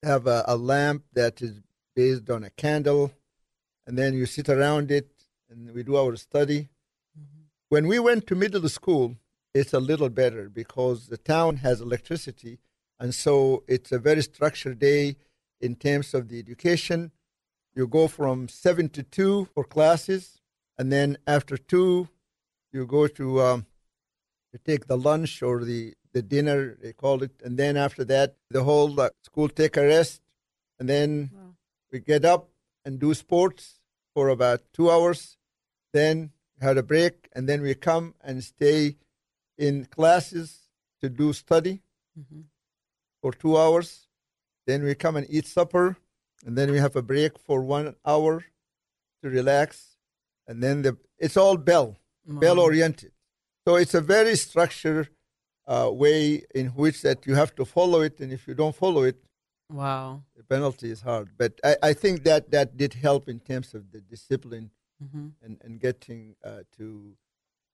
have 0.03 0.27
a, 0.27 0.43
a 0.45 0.57
lamp 0.57 1.03
that 1.13 1.41
is 1.41 1.61
based 1.95 2.29
on 2.29 2.43
a 2.43 2.49
candle, 2.49 3.13
and 3.87 3.97
then 3.97 4.13
you 4.13 4.25
sit 4.25 4.49
around 4.49 4.91
it, 4.91 5.09
and 5.49 5.73
we 5.73 5.83
do 5.83 5.95
our 5.95 6.15
study. 6.17 6.69
Mm-hmm. 7.17 7.43
When 7.69 7.87
we 7.87 7.99
went 7.99 8.27
to 8.27 8.35
middle 8.35 8.67
school, 8.67 9.15
it's 9.53 9.73
a 9.73 9.79
little 9.79 10.09
better 10.09 10.49
because 10.49 11.07
the 11.07 11.17
town 11.17 11.57
has 11.57 11.79
electricity, 11.81 12.59
and 12.99 13.15
so 13.15 13.63
it's 13.67 13.91
a 13.91 13.99
very 13.99 14.21
structured 14.21 14.79
day 14.79 15.15
in 15.61 15.75
terms 15.75 16.13
of 16.13 16.27
the 16.27 16.39
education. 16.39 17.11
You 17.75 17.87
go 17.87 18.07
from 18.07 18.47
seven 18.47 18.89
to 18.89 19.03
two 19.03 19.47
for 19.53 19.63
classes, 19.63 20.41
and 20.77 20.91
then 20.91 21.17
after 21.25 21.57
two, 21.57 22.09
you 22.73 22.85
go 22.85 23.07
to 23.07 23.41
um, 23.41 23.65
you 24.51 24.59
take 24.63 24.87
the 24.87 24.97
lunch 24.97 25.41
or 25.41 25.63
the, 25.63 25.93
the 26.13 26.21
dinner 26.21 26.77
they 26.81 26.93
call 26.93 27.23
it, 27.23 27.31
and 27.43 27.57
then 27.57 27.77
after 27.77 28.03
that, 28.05 28.35
the 28.49 28.63
whole 28.63 28.99
uh, 28.99 29.09
school 29.23 29.47
take 29.47 29.77
a 29.77 29.83
rest, 29.85 30.21
and 30.79 30.89
then 30.89 31.31
wow. 31.33 31.55
we 31.91 31.99
get 31.99 32.25
up 32.25 32.49
and 32.83 32.99
do 32.99 33.13
sports 33.13 33.79
for 34.13 34.29
about 34.29 34.61
two 34.73 34.89
hours, 34.89 35.37
then 35.93 36.31
had 36.59 36.77
a 36.77 36.83
break, 36.83 37.29
and 37.33 37.47
then 37.47 37.61
we 37.61 37.73
come 37.75 38.15
and 38.21 38.43
stay 38.43 38.97
in 39.57 39.85
classes 39.85 40.69
to 41.01 41.09
do 41.09 41.31
study 41.31 41.81
Mm-hmm. 42.19 42.41
For 43.21 43.31
two 43.33 43.57
hours. 43.57 44.07
Then 44.67 44.83
we 44.83 44.93
come 44.95 45.15
and 45.15 45.25
eat 45.29 45.47
supper, 45.47 45.97
and 46.45 46.57
then 46.57 46.71
we 46.71 46.77
have 46.77 46.95
a 46.95 47.01
break 47.01 47.37
for 47.39 47.61
one 47.61 47.95
hour 48.05 48.45
to 49.23 49.29
relax, 49.29 49.97
and 50.47 50.61
then 50.63 50.81
the 50.83 50.97
it's 51.17 51.35
all 51.37 51.57
bell 51.57 51.97
bell 52.25 52.59
oriented. 52.59 53.11
So 53.67 53.75
it's 53.75 53.93
a 53.93 54.01
very 54.01 54.35
structured 54.35 55.09
uh, 55.67 55.89
way 55.91 56.43
in 56.55 56.67
which 56.67 57.01
that 57.01 57.25
you 57.27 57.35
have 57.35 57.53
to 57.55 57.65
follow 57.65 58.01
it, 58.01 58.19
and 58.19 58.31
if 58.31 58.47
you 58.47 58.53
don't 58.53 58.75
follow 58.75 59.03
it, 59.03 59.17
Wow. 59.71 60.23
the 60.35 60.43
penalty 60.43 60.89
is 60.91 61.01
hard. 61.01 61.29
But 61.37 61.59
I, 61.63 61.75
I 61.89 61.93
think 61.93 62.23
that 62.23 62.49
that 62.51 62.77
did 62.77 62.93
help 62.93 63.27
in 63.29 63.39
terms 63.39 63.73
of 63.73 63.91
the 63.91 64.01
discipline 64.01 64.71
Mm-hmm. 65.01 65.27
and, 65.43 65.57
and 65.63 65.79
getting 65.79 66.35
uh, 66.43 66.63
to 66.77 67.15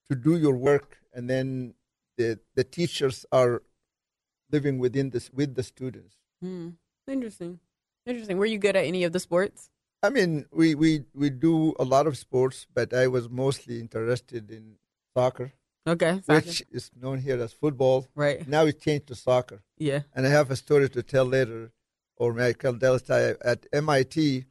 to 0.08 0.16
do 0.16 0.38
your 0.38 0.54
work, 0.56 1.00
and 1.12 1.28
then 1.28 1.74
the 2.18 2.40
the 2.54 2.64
teachers 2.64 3.26
are 3.32 3.64
living 4.52 4.80
within 4.80 5.10
this 5.10 5.32
with 5.34 5.56
the 5.56 5.64
students. 5.64 6.16
Hmm. 6.42 6.70
Interesting. 7.08 7.60
Interesting. 8.06 8.38
Were 8.38 8.46
you 8.46 8.58
good 8.58 8.76
at 8.76 8.86
any 8.86 9.04
of 9.04 9.12
the 9.14 9.20
sports? 9.20 9.70
I 10.04 10.10
mean, 10.10 10.46
we, 10.52 10.76
we, 10.76 11.04
we 11.14 11.30
do 11.30 11.74
a 11.80 11.84
lot 11.84 12.06
of 12.08 12.18
sports, 12.18 12.68
but 12.74 12.94
I 12.94 13.08
was 13.08 13.30
mostly 13.30 13.80
interested 13.80 14.52
in 14.52 14.76
soccer, 15.16 15.54
Okay. 15.88 16.22
soccer. 16.26 16.46
which 16.48 16.64
is 16.72 16.92
known 17.00 17.20
here 17.20 17.42
as 17.42 17.54
football. 17.54 18.08
right. 18.16 18.48
Now 18.48 18.66
it 18.66 18.80
changed 18.82 19.08
to 19.08 19.16
soccer. 19.16 19.62
Yeah. 19.78 20.02
And 20.14 20.26
I 20.28 20.30
have 20.30 20.52
a 20.52 20.56
story 20.56 20.90
to 20.90 21.02
tell 21.02 21.26
later, 21.26 21.72
or 22.18 22.34
Michael 22.34 22.74
Delta 22.74 23.38
at 23.44 23.66
MIT. 23.74 24.46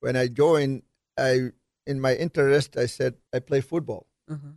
When 0.00 0.16
I 0.16 0.28
joined, 0.28 0.82
I 1.18 1.52
in 1.86 2.00
my 2.00 2.14
interest, 2.14 2.76
I 2.76 2.86
said 2.86 3.14
I 3.32 3.38
play 3.40 3.60
football, 3.60 4.06
Uh-huh. 4.30 4.52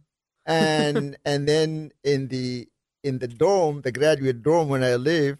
and 0.45 1.17
and 1.25 1.47
then 1.47 1.91
in 2.03 2.27
the 2.27 2.67
in 3.05 3.19
the 3.19 3.27
dorm, 3.27 3.81
the 3.81 3.91
graduate 3.91 4.41
dorm 4.41 4.67
when 4.67 4.83
I 4.83 4.95
live, 4.95 5.37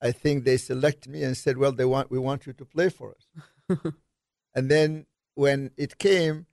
I 0.00 0.10
think 0.12 0.44
they 0.44 0.56
selected 0.56 1.12
me 1.12 1.22
and 1.22 1.36
said, 1.36 1.58
"Well, 1.58 1.72
they 1.72 1.84
want 1.84 2.10
we 2.10 2.18
want 2.18 2.46
you 2.46 2.54
to 2.54 2.64
play 2.64 2.88
for 2.88 3.14
us." 3.18 3.24
and 4.56 4.70
then 4.70 5.06
when 5.34 5.70
it 5.76 5.98
came, 5.98 6.46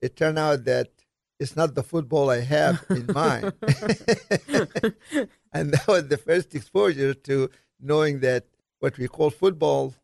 it 0.00 0.16
turned 0.16 0.38
out 0.38 0.64
that 0.64 0.88
it's 1.38 1.54
not 1.54 1.74
the 1.74 1.82
football 1.82 2.30
I 2.30 2.40
have 2.40 2.84
in 2.90 3.06
mind. 3.14 3.52
and 5.52 5.72
that 5.74 5.84
was 5.86 6.08
the 6.08 6.20
first 6.28 6.54
exposure 6.54 7.14
to 7.28 7.50
knowing 7.78 8.20
that 8.20 8.46
what 8.80 8.98
we 8.98 9.06
call 9.06 9.30
football 9.30 9.94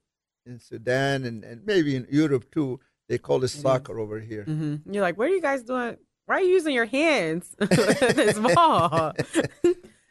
in 0.47 0.61
Sudan 0.61 1.25
and, 1.25 1.43
and 1.45 1.65
maybe 1.67 1.97
in 1.97 2.07
Europe 2.11 2.51
too, 2.53 2.79
they 3.09 3.19
call 3.19 3.43
it 3.43 3.49
soccer 3.49 3.99
over 3.99 4.21
here. 4.21 4.45
hmm 4.45 4.77
You're 4.91 5.03
like, 5.03 5.19
what 5.19 5.29
are 5.29 5.35
you 5.35 5.43
guys 5.43 5.63
doing? 5.63 5.97
Why 6.27 6.37
are 6.37 6.41
you 6.41 6.53
using 6.59 6.75
your 6.75 6.87
hands? 6.87 7.55
this 7.59 8.39
ball. 8.39 9.13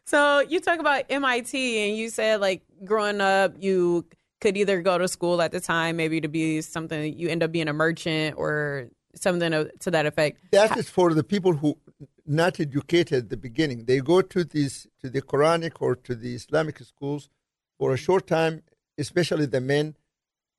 So 0.05 0.39
you 0.41 0.59
talk 0.59 0.79
about 0.79 1.05
MIT, 1.09 1.89
and 1.89 1.97
you 1.97 2.09
said 2.09 2.41
like 2.41 2.61
growing 2.83 3.21
up, 3.21 3.55
you 3.59 4.05
could 4.41 4.57
either 4.57 4.81
go 4.81 4.97
to 4.97 5.07
school 5.07 5.41
at 5.41 5.51
the 5.51 5.59
time, 5.59 5.95
maybe 5.95 6.19
to 6.21 6.27
be 6.27 6.61
something. 6.61 7.17
You 7.17 7.29
end 7.29 7.43
up 7.43 7.51
being 7.51 7.69
a 7.69 7.73
merchant 7.73 8.35
or 8.37 8.89
something 9.15 9.51
to, 9.51 9.91
that 9.91 10.05
effect. 10.05 10.39
That 10.51 10.77
is 10.77 10.89
for 10.89 11.13
the 11.13 11.23
people 11.23 11.53
who 11.53 11.77
not 12.25 12.59
educated 12.59 13.23
at 13.23 13.29
the 13.29 13.37
beginning. 13.37 13.85
They 13.85 13.99
go 13.99 14.21
to 14.21 14.43
these 14.43 14.87
to 15.01 15.09
the 15.09 15.21
Quranic 15.21 15.73
or 15.79 15.95
to 15.95 16.15
the 16.15 16.35
Islamic 16.35 16.79
schools 16.79 17.29
for 17.77 17.93
a 17.93 17.97
short 17.97 18.27
time, 18.27 18.63
especially 18.97 19.45
the 19.45 19.61
men. 19.61 19.95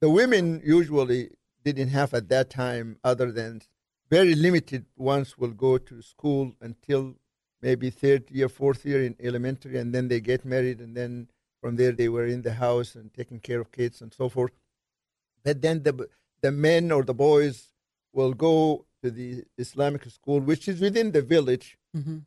The 0.00 0.10
women 0.10 0.60
usually 0.64 1.30
didn't 1.64 1.88
have 1.88 2.12
at 2.14 2.28
that 2.28 2.50
time 2.50 2.98
other 3.02 3.32
than 3.32 3.62
very 4.10 4.34
limited 4.34 4.84
ones 4.96 5.38
will 5.38 5.52
go 5.52 5.78
to 5.78 6.02
school 6.02 6.52
until 6.60 7.14
maybe 7.66 7.88
third 8.02 8.22
year, 8.36 8.48
fourth 8.60 8.80
year 8.90 9.00
in 9.08 9.14
elementary, 9.28 9.76
and 9.80 9.88
then 9.94 10.04
they 10.10 10.20
get 10.32 10.40
married, 10.54 10.78
and 10.84 10.92
then 11.00 11.12
from 11.60 11.72
there 11.80 11.92
they 12.00 12.10
were 12.16 12.28
in 12.36 12.42
the 12.48 12.54
house 12.66 12.90
and 12.98 13.06
taking 13.20 13.40
care 13.48 13.60
of 13.62 13.68
kids 13.80 13.96
and 14.02 14.10
so 14.20 14.26
forth. 14.36 14.54
But 15.46 15.56
then 15.64 15.76
the 15.86 15.94
the 16.44 16.52
men 16.68 16.84
or 16.96 17.02
the 17.10 17.18
boys 17.28 17.56
will 18.18 18.34
go 18.48 18.56
to 19.02 19.08
the 19.18 19.28
Islamic 19.64 20.02
school, 20.18 20.40
which 20.50 20.64
is 20.72 20.78
within 20.86 21.08
the 21.16 21.22
village, 21.36 21.68
Mm-hmm. 21.98 22.18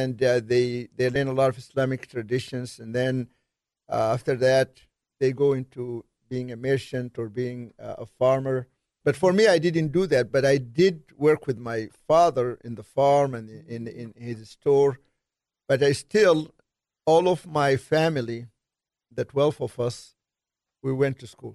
and 0.00 0.16
uh, 0.30 0.40
they 0.52 0.66
they 0.98 1.08
learn 1.14 1.28
a 1.34 1.38
lot 1.40 1.50
of 1.52 1.58
Islamic 1.66 2.00
traditions, 2.14 2.68
and 2.82 2.90
then 3.00 3.14
uh, 3.94 4.12
after 4.16 4.34
that 4.48 4.70
they 5.20 5.30
go 5.44 5.48
into 5.60 6.04
being 6.32 6.48
a 6.52 6.56
merchant 6.68 7.10
or 7.20 7.26
being 7.42 7.60
uh, 7.86 8.04
a 8.04 8.06
farmer. 8.20 8.58
But 9.06 9.14
for 9.14 9.32
me, 9.32 9.46
I 9.46 9.58
didn't 9.58 9.92
do 9.92 10.04
that. 10.08 10.32
But 10.32 10.44
I 10.44 10.56
did 10.58 11.04
work 11.16 11.46
with 11.46 11.58
my 11.58 11.88
father 12.08 12.58
in 12.64 12.74
the 12.74 12.82
farm 12.82 13.34
and 13.34 13.48
in 13.48 13.86
in, 13.86 14.12
his 14.16 14.50
store. 14.50 14.98
But 15.68 15.80
I 15.80 15.92
still, 15.92 16.52
all 17.06 17.28
of 17.28 17.46
my 17.46 17.76
family, 17.76 18.48
the 19.14 19.24
twelve 19.24 19.60
of 19.60 19.78
us, 19.78 20.16
we 20.82 20.92
went 20.92 21.20
to 21.20 21.28
school. 21.28 21.54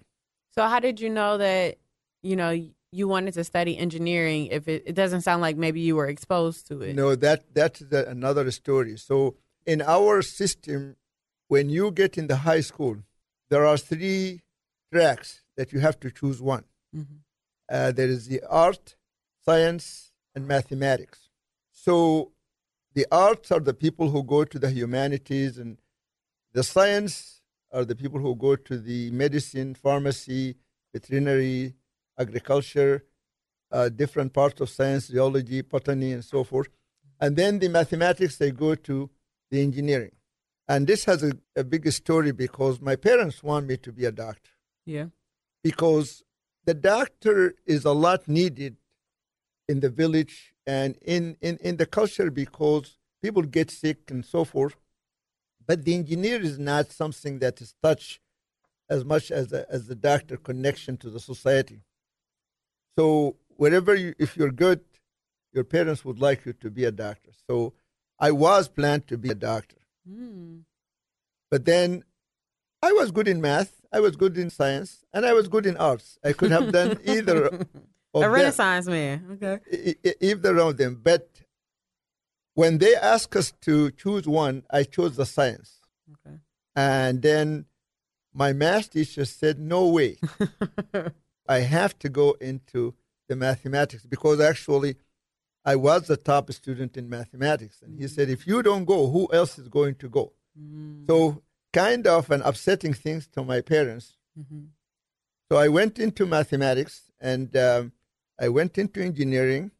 So 0.55 0.65
how 0.65 0.79
did 0.79 1.01
you 1.01 1.09
know 1.09 1.37
that 1.37 1.77
you 2.23 2.37
know 2.37 2.51
you 2.99 3.09
wanted 3.09 3.33
to 3.33 3.43
study 3.43 3.77
engineering? 3.77 4.47
If 4.47 4.69
it, 4.69 4.83
it 4.85 4.95
doesn't 4.95 5.23
sound 5.27 5.41
like 5.41 5.57
maybe 5.57 5.81
you 5.81 5.97
were 5.97 6.07
exposed 6.07 6.67
to 6.69 6.81
it. 6.81 6.95
No, 6.95 7.15
that 7.15 7.53
that's 7.53 7.81
another 7.81 8.49
story. 8.51 8.95
So 8.95 9.35
in 9.65 9.81
our 9.81 10.21
system, 10.21 10.95
when 11.49 11.69
you 11.69 11.91
get 11.91 12.17
in 12.17 12.27
the 12.27 12.37
high 12.37 12.61
school, 12.61 12.95
there 13.49 13.65
are 13.65 13.77
three 13.77 14.39
tracks 14.93 15.43
that 15.57 15.73
you 15.73 15.79
have 15.81 15.99
to 15.99 16.09
choose 16.09 16.41
one. 16.41 16.63
Mhm. 16.95 17.19
Uh, 17.71 17.91
there 17.91 18.09
is 18.09 18.27
the 18.27 18.41
art, 18.49 18.95
science, 19.45 20.11
and 20.35 20.45
mathematics. 20.47 21.29
So 21.71 22.33
the 22.93 23.05
arts 23.11 23.49
are 23.51 23.61
the 23.61 23.73
people 23.73 24.09
who 24.09 24.23
go 24.23 24.43
to 24.43 24.59
the 24.59 24.69
humanities, 24.69 25.57
and 25.57 25.77
the 26.51 26.63
science 26.63 27.41
are 27.71 27.85
the 27.85 27.95
people 27.95 28.19
who 28.19 28.35
go 28.35 28.55
to 28.57 28.77
the 28.77 29.09
medicine, 29.11 29.73
pharmacy, 29.73 30.57
veterinary, 30.93 31.73
agriculture, 32.19 33.05
uh, 33.71 33.87
different 33.87 34.33
parts 34.33 34.59
of 34.59 34.69
science, 34.69 35.07
geology, 35.07 35.61
botany, 35.61 36.11
and 36.11 36.25
so 36.25 36.43
forth. 36.43 36.67
And 37.21 37.37
then 37.37 37.59
the 37.59 37.69
mathematics, 37.69 38.35
they 38.37 38.51
go 38.51 38.75
to 38.75 39.09
the 39.49 39.61
engineering. 39.61 40.11
And 40.67 40.87
this 40.87 41.05
has 41.05 41.23
a, 41.23 41.31
a 41.55 41.63
big 41.63 41.89
story 41.91 42.33
because 42.33 42.81
my 42.81 42.97
parents 42.97 43.41
want 43.41 43.67
me 43.67 43.77
to 43.77 43.91
be 43.93 44.05
a 44.05 44.11
doctor 44.11 44.51
Yeah. 44.85 45.07
because 45.63 46.23
the 46.65 46.73
doctor 46.73 47.55
is 47.65 47.85
a 47.85 47.91
lot 47.91 48.27
needed 48.27 48.77
in 49.67 49.79
the 49.79 49.89
village 49.89 50.53
and 50.67 50.97
in, 51.01 51.37
in, 51.41 51.57
in 51.57 51.77
the 51.77 51.85
culture 51.85 52.29
because 52.29 52.97
people 53.21 53.43
get 53.43 53.71
sick 53.71 54.09
and 54.09 54.25
so 54.25 54.43
forth. 54.43 54.75
But 55.65 55.85
the 55.85 55.95
engineer 55.95 56.41
is 56.41 56.59
not 56.59 56.91
something 56.91 57.39
that 57.39 57.61
is 57.61 57.73
touched 57.81 58.19
as 58.89 59.05
much 59.05 59.31
as 59.31 59.47
the, 59.47 59.65
as 59.69 59.87
the 59.87 59.95
doctor 59.95 60.37
connection 60.37 60.97
to 60.97 61.09
the 61.09 61.19
society. 61.19 61.81
So 62.97 63.37
wherever 63.55 63.95
you, 63.95 64.13
if 64.19 64.35
you're 64.35 64.51
good, 64.51 64.81
your 65.53 65.63
parents 65.63 66.03
would 66.03 66.19
like 66.19 66.45
you 66.45 66.53
to 66.53 66.69
be 66.69 66.83
a 66.85 66.91
doctor. 66.91 67.31
So 67.47 67.73
I 68.19 68.31
was 68.31 68.67
planned 68.67 69.07
to 69.07 69.17
be 69.17 69.29
a 69.29 69.35
doctor. 69.35 69.77
Mm. 70.09 70.61
But 71.49 71.65
then 71.65 72.03
I 72.81 72.91
was 72.93 73.11
good 73.11 73.27
in 73.27 73.41
math, 73.41 73.81
I 73.91 73.99
was 73.99 74.15
good 74.15 74.37
in 74.37 74.49
science, 74.49 75.05
and 75.13 75.25
I 75.25 75.33
was 75.33 75.47
good 75.47 75.65
in 75.65 75.77
arts. 75.77 76.17
I 76.23 76.33
could 76.33 76.51
have 76.51 76.71
done 76.71 76.99
either 77.05 77.45
of 77.45 77.53
a 78.15 78.19
them, 78.19 78.31
Renaissance 78.31 78.87
man. 78.87 79.39
Okay. 79.43 79.95
either 80.19 80.57
of 80.57 80.77
them. 80.77 80.99
But 81.03 81.29
when 82.53 82.79
they 82.79 82.95
asked 82.95 83.35
us 83.35 83.53
to 83.61 83.91
choose 83.91 84.27
one, 84.27 84.63
I 84.69 84.83
chose 84.83 85.15
the 85.15 85.25
science. 85.25 85.79
Okay. 86.11 86.37
And 86.75 87.21
then 87.21 87.65
my 88.33 88.53
math 88.53 88.91
teacher 88.91 89.25
said, 89.25 89.59
No 89.59 89.87
way. 89.87 90.17
I 91.47 91.59
have 91.59 91.97
to 91.99 92.09
go 92.09 92.31
into 92.39 92.93
the 93.27 93.35
mathematics 93.35 94.05
because 94.05 94.39
actually 94.39 94.95
I 95.63 95.75
was 95.75 96.07
the 96.07 96.17
top 96.17 96.51
student 96.51 96.97
in 96.97 97.09
mathematics. 97.09 97.81
And 97.81 97.99
he 97.99 98.07
said, 98.07 98.29
If 98.29 98.47
you 98.47 98.63
don't 98.63 98.85
go, 98.85 99.09
who 99.09 99.29
else 99.31 99.59
is 99.59 99.67
going 99.67 99.95
to 99.95 100.09
go? 100.09 100.33
Mm. 100.59 101.07
So, 101.07 101.41
kind 101.73 102.05
of 102.07 102.29
an 102.31 102.41
upsetting 102.41 102.93
thing 102.93 103.21
to 103.33 103.43
my 103.43 103.61
parents. 103.61 104.17
Mhm. 104.37 104.67
So, 105.49 105.57
I 105.57 105.67
went 105.67 105.99
into 105.99 106.25
mathematics 106.25 107.11
and 107.19 107.55
um, 107.57 107.91
I 108.39 108.47
went 108.49 108.77
into 108.77 109.01
engineering, 109.01 109.71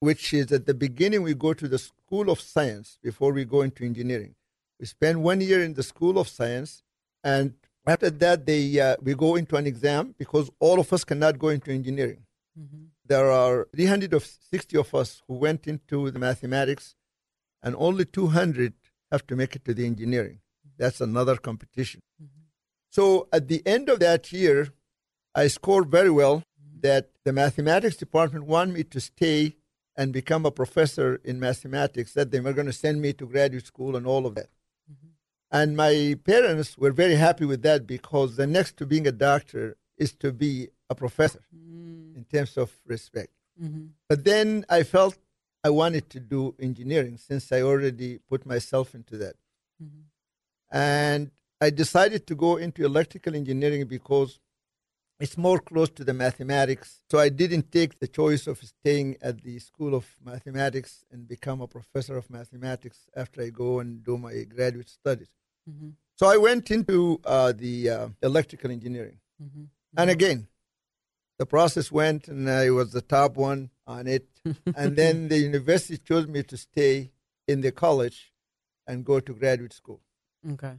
which 0.00 0.32
is 0.32 0.52
at 0.52 0.66
the 0.66 0.74
beginning 0.74 1.22
we 1.22 1.34
go 1.34 1.52
to 1.54 1.66
the 1.68 1.78
School 1.78 2.30
of 2.30 2.40
Science 2.40 2.98
before 3.02 3.32
we 3.32 3.44
go 3.44 3.62
into 3.62 3.84
engineering. 3.84 4.34
We 4.78 4.86
spend 4.86 5.22
one 5.22 5.40
year 5.40 5.62
in 5.62 5.74
the 5.74 5.82
School 5.82 6.18
of 6.18 6.28
Science, 6.28 6.82
and 7.22 7.54
after 7.86 8.10
that, 8.10 8.46
they 8.46 8.80
uh, 8.80 8.96
we 9.02 9.14
go 9.14 9.36
into 9.36 9.56
an 9.56 9.66
exam 9.66 10.14
because 10.18 10.50
all 10.58 10.78
of 10.80 10.92
us 10.92 11.04
cannot 11.04 11.38
go 11.38 11.48
into 11.48 11.70
engineering. 11.70 12.24
Mhm. 12.58 12.88
There 13.06 13.30
are 13.30 13.68
360 13.74 14.76
of 14.78 14.94
us 14.94 15.22
who 15.26 15.34
went 15.34 15.66
into 15.66 16.10
the 16.10 16.18
mathematics, 16.18 16.94
and 17.62 17.74
only 17.76 18.04
200 18.04 18.72
have 19.10 19.26
to 19.26 19.36
make 19.36 19.54
it 19.56 19.64
to 19.66 19.74
the 19.74 19.84
engineering. 19.86 20.40
That's 20.78 21.00
another 21.00 21.36
competition. 21.36 22.02
So 22.90 23.28
at 23.32 23.48
the 23.48 23.62
end 23.66 23.88
of 23.88 24.00
that 24.00 24.32
year, 24.32 24.68
I 25.34 25.48
scored 25.48 25.90
very 25.90 26.10
well 26.10 26.44
that 26.80 27.10
the 27.24 27.32
mathematics 27.32 27.96
department 27.96 28.46
wanted 28.46 28.74
me 28.74 28.84
to 28.84 29.00
stay 29.00 29.56
and 29.96 30.12
become 30.12 30.44
a 30.44 30.50
professor 30.50 31.20
in 31.24 31.38
mathematics, 31.40 32.14
that 32.14 32.30
they 32.30 32.40
were 32.40 32.52
going 32.52 32.66
to 32.66 32.72
send 32.72 33.00
me 33.00 33.12
to 33.14 33.26
graduate 33.26 33.66
school 33.66 33.96
and 33.96 34.06
all 34.06 34.26
of 34.26 34.34
that. 34.34 34.48
Mm-hmm. 34.90 35.08
And 35.50 35.76
my 35.76 36.16
parents 36.24 36.76
were 36.76 36.90
very 36.92 37.14
happy 37.14 37.44
with 37.44 37.62
that 37.62 37.86
because 37.86 38.36
the 38.36 38.46
next 38.46 38.76
to 38.78 38.86
being 38.86 39.06
a 39.06 39.12
doctor 39.12 39.76
is 39.96 40.12
to 40.14 40.32
be 40.32 40.68
a 40.90 40.94
professor 40.94 41.42
mm. 41.54 42.16
in 42.16 42.24
terms 42.30 42.56
of 42.56 42.72
respect. 42.86 43.32
Mm-hmm. 43.62 43.86
But 44.08 44.24
then 44.24 44.64
I 44.68 44.82
felt 44.82 45.16
I 45.62 45.70
wanted 45.70 46.10
to 46.10 46.20
do 46.20 46.54
engineering 46.58 47.16
since 47.16 47.50
I 47.52 47.62
already 47.62 48.18
put 48.18 48.44
myself 48.44 48.94
into 48.94 49.16
that. 49.18 49.36
Mm-hmm. 49.82 50.00
And 50.70 51.30
I 51.60 51.70
decided 51.70 52.26
to 52.26 52.34
go 52.34 52.56
into 52.56 52.84
electrical 52.84 53.34
engineering 53.34 53.86
because 53.86 54.38
it's 55.20 55.38
more 55.38 55.58
close 55.58 55.90
to 55.90 56.04
the 56.04 56.12
mathematics. 56.12 57.00
So 57.10 57.18
I 57.18 57.28
didn't 57.28 57.70
take 57.70 57.98
the 57.98 58.08
choice 58.08 58.46
of 58.46 58.58
staying 58.58 59.16
at 59.22 59.42
the 59.42 59.58
School 59.60 59.94
of 59.94 60.06
Mathematics 60.24 61.04
and 61.10 61.28
become 61.28 61.60
a 61.60 61.68
professor 61.68 62.16
of 62.16 62.28
mathematics 62.30 63.06
after 63.14 63.42
I 63.42 63.50
go 63.50 63.78
and 63.78 64.02
do 64.02 64.18
my 64.18 64.42
graduate 64.42 64.88
studies. 64.88 65.30
Mm-hmm. 65.70 65.90
So 66.16 66.26
I 66.26 66.36
went 66.36 66.70
into 66.70 67.20
uh, 67.24 67.52
the 67.56 67.90
uh, 67.90 68.08
electrical 68.22 68.70
engineering. 68.70 69.18
Mm-hmm. 69.42 69.64
And 69.96 70.10
again, 70.10 70.48
the 71.38 71.46
process 71.46 71.90
went 71.90 72.28
and 72.28 72.48
I 72.50 72.70
was 72.70 72.92
the 72.92 73.02
top 73.02 73.36
one 73.36 73.70
on 73.86 74.06
it. 74.06 74.28
and 74.76 74.96
then 74.96 75.28
the 75.28 75.38
university 75.38 75.98
chose 75.98 76.26
me 76.26 76.42
to 76.44 76.56
stay 76.56 77.12
in 77.48 77.60
the 77.60 77.72
college 77.72 78.32
and 78.86 79.04
go 79.04 79.20
to 79.20 79.32
graduate 79.32 79.72
school. 79.72 80.00
Okay. 80.52 80.74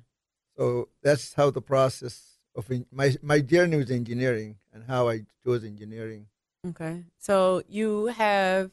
So 0.57 0.89
that's 1.03 1.33
how 1.33 1.51
the 1.51 1.61
process 1.61 2.37
of 2.55 2.69
in, 2.71 2.85
my 2.91 3.15
my 3.21 3.39
journey 3.41 3.77
was 3.77 3.91
engineering 3.91 4.57
and 4.73 4.83
how 4.83 5.09
I 5.09 5.25
chose 5.45 5.63
engineering. 5.63 6.27
Okay. 6.67 7.03
So 7.19 7.63
you 7.67 8.07
have 8.07 8.71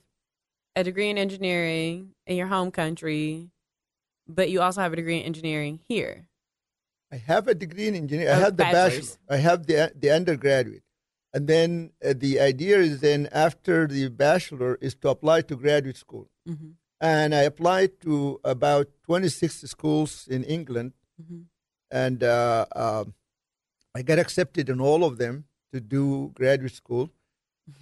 a 0.77 0.85
degree 0.85 1.11
in 1.11 1.19
engineering 1.19 2.15
in 2.27 2.37
your 2.37 2.47
home 2.47 2.71
country, 2.71 3.51
but 4.29 4.51
you 4.51 4.63
also 4.63 4.81
have 4.81 4.93
a 4.93 4.97
degree 4.97 5.19
in 5.19 5.25
engineering 5.25 5.81
here. 5.87 6.29
I 7.13 7.17
have 7.17 7.49
a 7.49 7.55
degree 7.55 7.89
in 7.89 7.95
engineering. 7.95 8.33
I 8.33 8.39
have 8.39 8.57
the 8.57 8.65
bachelor. 8.65 9.17
I 9.29 9.37
have 9.37 9.67
the 9.67 9.93
the 9.99 10.11
undergraduate. 10.11 10.83
And 11.35 11.49
then 11.49 11.93
uh, 12.05 12.13
the 12.17 12.41
idea 12.41 12.79
is 12.79 13.01
then 13.01 13.29
after 13.33 13.87
the 13.87 14.09
bachelor 14.09 14.77
is 14.83 14.95
to 14.97 15.09
apply 15.09 15.43
to 15.43 15.57
graduate 15.57 15.97
school. 15.97 16.29
Mm-hmm. 16.47 16.73
And 17.03 17.35
I 17.35 17.43
applied 17.43 18.01
to 18.03 18.41
about 18.45 18.87
26 19.07 19.63
schools 19.63 20.29
in 20.31 20.45
England. 20.45 20.93
Mm-hmm. 21.21 21.41
And 21.91 22.23
uh, 22.23 22.65
uh, 22.75 23.05
I 23.93 24.03
got 24.03 24.21
accepted 24.21 24.71
in 24.71 24.81
all 24.81 25.05
of 25.05 25.19
them 25.19 25.45
to 25.73 25.81
do 25.81 26.31
graduate 26.35 26.73
school. 26.73 27.11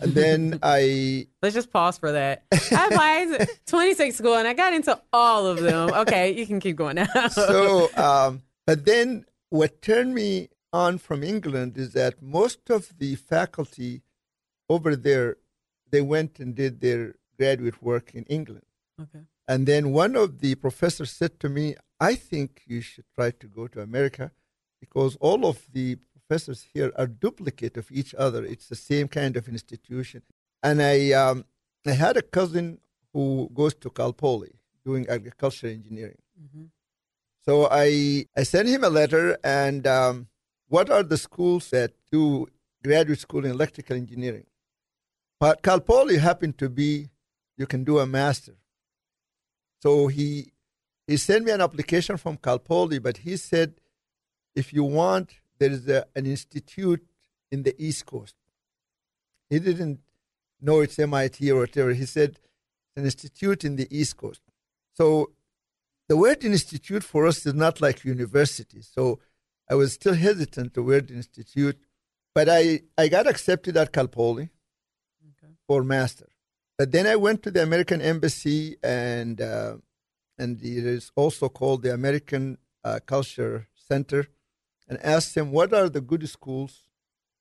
And 0.01 0.15
then 0.15 0.59
I. 0.63 1.27
Let's 1.43 1.55
just 1.55 1.71
pause 1.71 1.99
for 1.99 2.13
that. 2.13 2.45
I 2.51 2.89
applied 2.91 3.49
26 3.67 4.17
school 4.17 4.37
and 4.37 4.49
I 4.49 4.55
got 4.55 4.73
into 4.73 4.99
all 5.13 5.47
of 5.47 5.61
them. 5.61 5.91
Okay, 5.93 6.33
you 6.33 6.47
can 6.47 6.59
keep 6.59 6.77
going 6.77 6.97
now. 6.97 7.29
so, 7.29 7.91
um, 7.97 8.43
but 8.67 8.87
then 8.87 9.27
what 9.51 9.83
turned 9.83 10.15
me 10.15 10.49
on 10.73 10.97
from 10.97 11.23
England 11.23 11.77
is 11.77 11.93
that 11.93 12.23
most 12.23 12.71
of 12.71 12.97
the 12.99 13.17
faculty 13.17 14.01
over 14.71 14.97
there, 14.97 15.37
they 15.91 16.01
went 16.01 16.39
and 16.39 16.55
did 16.55 16.81
their 16.81 17.17
graduate 17.37 17.83
work 17.83 18.15
in 18.15 18.25
England. 18.25 18.63
Okay. 19.03 19.25
And 19.49 19.67
then 19.67 19.93
one 19.93 20.17
of 20.17 20.41
the 20.41 20.55
professors 20.55 21.11
said 21.11 21.41
to 21.41 21.49
me, 21.49 21.75
I 21.99 22.15
think 22.15 22.63
you 22.67 22.81
should 22.81 23.05
try 23.15 23.31
to 23.33 23.47
go 23.47 23.67
to 23.69 23.81
America 23.81 24.31
because 24.81 25.17
all 25.17 25.45
of 25.47 25.67
the 25.73 25.97
professors 26.13 26.67
here 26.73 26.93
are 26.97 27.07
duplicate 27.07 27.77
of 27.77 27.91
each 27.91 28.15
other. 28.15 28.45
It's 28.45 28.69
the 28.69 28.77
same 28.77 29.09
kind 29.09 29.37
of 29.37 29.49
institution. 29.49 30.23
And 30.63 30.81
I, 30.81 31.13
um, 31.13 31.45
I 31.87 31.93
had 31.93 32.17
a 32.17 32.23
cousin 32.23 32.79
who 33.13 33.51
goes 33.53 33.75
to 33.75 33.91
Cal 33.91 34.13
Poly 34.13 34.53
doing 34.85 35.09
agriculture 35.09 35.67
engineering. 35.67 36.23
Mm-hmm. 36.41 36.65
So 37.45 37.69
I, 37.71 38.27
I 38.37 38.43
sent 38.45 38.69
him 38.69 38.85
a 38.85 38.91
letter 38.91 39.37
and 39.43 39.87
um, 39.87 40.29
what 40.69 40.91
are 40.91 41.03
the 41.03 41.17
schools 41.17 41.71
that 41.71 41.93
do 42.13 42.47
graduate 42.85 43.19
school 43.19 43.45
in 43.45 43.51
electrical 43.51 43.97
engineering? 43.97 44.47
But 45.41 45.63
Cal 45.63 45.81
Poly 45.81 46.19
happened 46.19 46.59
to 46.59 46.69
be, 46.69 47.11
you 47.57 47.67
can 47.67 47.83
do 47.83 47.99
a 47.99 48.07
master. 48.07 48.55
So 49.81 50.07
he, 50.09 50.53
he 51.07 51.17
sent 51.17 51.45
me 51.45 51.53
an 51.53 51.61
application 51.61 52.17
from 52.17 52.37
Cal 52.37 52.59
Poly, 52.59 52.99
but 52.99 53.19
he 53.19 53.37
said, 53.37 53.75
if 54.55 54.73
you 54.73 54.85
want, 54.85 55.35
there 55.59 55.71
is 55.71 55.89
a, 55.89 56.07
an 56.15 56.27
institute 56.27 57.05
in 57.51 57.63
the 57.63 57.75
East 57.79 58.07
Coast. 58.07 58.35
He 59.49 59.59
didn't 59.59 60.01
know 60.61 60.81
it's 60.81 60.99
MIT 60.99 61.51
or 61.51 61.61
whatever. 61.61 61.93
He 61.93 62.07
said, 62.07 62.39
an 62.97 63.05
institute 63.05 63.65
in 63.65 63.77
the 63.77 63.89
East 63.91 64.17
Coast. 64.17 64.43
So 64.93 65.33
the 66.09 66.17
word 66.17 66.45
institute 66.45 67.05
for 67.05 67.27
us 67.27 67.47
is 67.47 67.55
not 67.55 67.81
like 67.81 68.05
university. 68.05 68.83
So 68.83 69.21
I 69.69 69.75
was 69.75 69.93
still 69.95 70.15
hesitant 70.15 70.75
to 70.75 70.85
the 70.85 71.15
institute, 71.15 71.79
but 72.35 72.49
I, 72.49 72.81
I 72.99 73.09
got 73.09 73.27
accepted 73.27 73.77
at 73.77 73.93
Cal 73.93 74.09
Poly 74.09 74.51
okay. 75.31 75.53
for 75.67 75.83
master. 75.85 76.27
But 76.81 76.93
then 76.93 77.07
I 77.07 77.17
went 77.17 77.43
to 77.43 77.51
the 77.51 77.63
American 77.63 78.01
Embassy, 78.01 78.79
and 78.83 79.39
uh, 79.39 79.75
and 80.39 80.59
it 80.63 80.87
is 80.87 81.13
also 81.15 81.51
called 81.51 81.83
the 81.83 81.93
American 81.93 82.57
uh, 82.83 83.01
Culture 83.05 83.69
Center, 83.75 84.29
and 84.89 84.99
asked 85.05 85.35
them 85.35 85.53
what 85.53 85.75
are 85.75 85.91
the 85.91 86.01
good 86.01 86.27
schools 86.27 86.85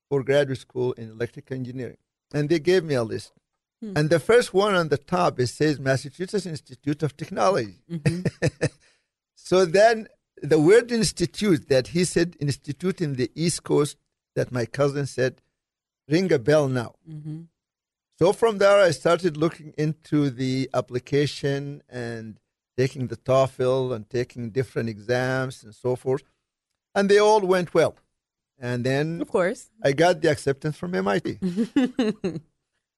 for 0.10 0.24
graduate 0.24 0.60
school 0.60 0.92
in 0.92 1.12
electrical 1.12 1.56
engineering, 1.56 1.96
and 2.34 2.50
they 2.50 2.60
gave 2.60 2.84
me 2.84 2.96
a 2.96 3.04
list. 3.04 3.32
Hmm. 3.82 3.94
And 3.96 4.10
the 4.10 4.20
first 4.20 4.54
one 4.54 4.76
on 4.76 4.90
the 4.90 4.98
top 4.98 5.40
it 5.40 5.48
says 5.48 5.80
Massachusetts 5.80 6.46
Institute 6.46 7.02
of 7.02 7.16
Technology. 7.16 7.78
Mm-hmm. 7.90 8.46
so 9.36 9.64
then 9.64 10.10
the 10.42 10.60
word 10.60 10.92
institute 10.92 11.70
that 11.70 11.88
he 11.96 12.04
said 12.04 12.36
institute 12.42 13.00
in 13.00 13.16
the 13.16 13.32
East 13.36 13.64
Coast 13.64 13.96
that 14.36 14.52
my 14.52 14.66
cousin 14.66 15.06
said 15.06 15.42
ring 16.10 16.30
a 16.30 16.40
bell 16.40 16.68
now. 16.68 16.96
Mm-hmm. 17.10 17.44
So 18.22 18.34
from 18.34 18.58
there, 18.58 18.80
I 18.82 18.92
started 18.92 19.38
looking 19.38 19.74
into 19.78 20.30
the 20.30 20.70
application 20.74 21.82
and 21.90 22.38
taking 22.78 23.08
the 23.08 23.16
TOEFL 23.16 23.96
and 23.96 24.10
taking 24.10 24.50
different 24.50 24.90
exams 24.90 25.64
and 25.64 25.74
so 25.74 25.96
forth, 25.96 26.24
and 26.94 27.08
they 27.10 27.20
all 27.20 27.42
went 27.42 27.74
well. 27.74 27.96
And 28.60 28.84
then, 28.84 29.22
of 29.22 29.30
course, 29.30 29.70
I 29.82 29.94
got 29.94 30.22
the 30.22 30.30
acceptance 30.30 30.76
from 30.76 30.94
MIT. 30.96 31.38
and 31.42 32.42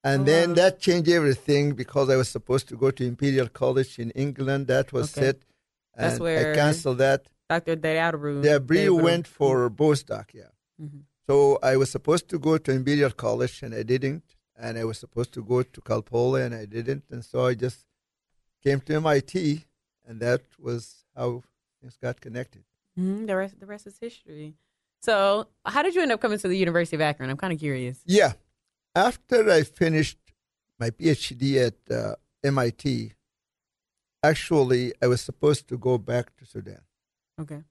oh, 0.03 0.23
then 0.23 0.49
wow. 0.49 0.55
that 0.55 0.79
changed 0.79 1.09
everything 1.09 1.73
because 1.73 2.09
I 2.09 2.15
was 2.15 2.29
supposed 2.29 2.67
to 2.69 2.75
go 2.75 2.89
to 2.89 3.05
Imperial 3.05 3.47
College 3.47 3.99
in 3.99 4.09
England. 4.11 4.67
That 4.67 4.91
was 4.91 5.15
okay. 5.15 5.27
set 5.27 5.45
that's 5.95 6.19
where 6.19 6.51
I 6.51 6.55
canceled 6.55 6.97
that. 6.99 7.27
Dr. 7.49 7.75
Yeah, 8.43 8.59
Bree 8.59 8.89
went 8.89 9.27
for 9.27 9.69
postdoc. 9.69 10.33
Yeah. 10.33 10.43
Mm-hmm. 10.81 10.99
So 11.27 11.59
I 11.61 11.77
was 11.77 11.91
supposed 11.91 12.29
to 12.29 12.39
go 12.39 12.57
to 12.57 12.71
Imperial 12.71 13.11
College 13.11 13.61
and 13.61 13.75
I 13.75 13.83
didn't, 13.83 14.23
and 14.61 14.77
I 14.77 14.85
was 14.85 14.99
supposed 14.99 15.33
to 15.33 15.43
go 15.43 15.63
to 15.63 15.81
Cal 15.81 16.01
Poly 16.01 16.43
and 16.43 16.53
I 16.53 16.65
didn't, 16.65 17.03
and 17.09 17.25
so 17.25 17.45
I 17.47 17.55
just 17.55 17.79
came 18.63 18.79
to 18.81 18.95
MIT, 18.95 19.65
and 20.07 20.19
that 20.19 20.41
was 20.59 21.03
how 21.15 21.43
things 21.81 21.97
got 22.01 22.21
connected. 22.21 22.63
Mm-hmm. 22.97 23.25
The 23.25 23.35
rest, 23.35 23.59
the 23.59 23.65
rest 23.65 23.87
is 23.87 23.97
history. 23.99 24.53
So, 25.01 25.47
how 25.65 25.81
did 25.81 25.95
you 25.95 26.01
end 26.03 26.11
up 26.11 26.21
coming 26.21 26.37
to 26.37 26.47
the 26.47 26.57
University 26.57 26.95
of 26.95 27.01
Akron? 27.01 27.29
I'm 27.29 27.37
kind 27.37 27.51
of 27.51 27.59
curious. 27.59 27.99
Yeah, 28.05 28.33
after 28.95 29.49
I 29.49 29.63
finished 29.63 30.19
my 30.79 30.91
PhD 30.91 31.67
at 31.67 31.95
uh, 31.95 32.15
MIT, 32.43 33.13
actually, 34.23 34.93
I 35.01 35.07
was 35.07 35.21
supposed 35.21 35.67
to 35.69 35.77
go 35.77 35.97
back 35.97 36.35
to 36.37 36.45
Sudan. 36.45 36.81
Okay. 37.39 37.63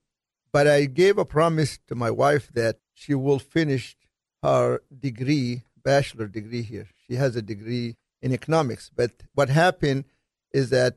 But 0.51 0.67
I 0.67 0.85
gave 0.85 1.17
a 1.17 1.23
promise 1.23 1.79
to 1.87 1.95
my 1.95 2.11
wife 2.11 2.51
that 2.53 2.79
she 2.93 3.13
will 3.13 3.39
finish 3.39 3.95
her 4.43 4.81
degree, 4.99 5.63
bachelor 5.83 6.27
degree 6.27 6.61
here. 6.61 6.87
She 7.07 7.15
has 7.15 7.35
a 7.35 7.41
degree 7.41 7.95
in 8.21 8.33
economics. 8.33 8.91
But 8.95 9.11
what 9.33 9.49
happened 9.49 10.05
is 10.53 10.69
that 10.69 10.95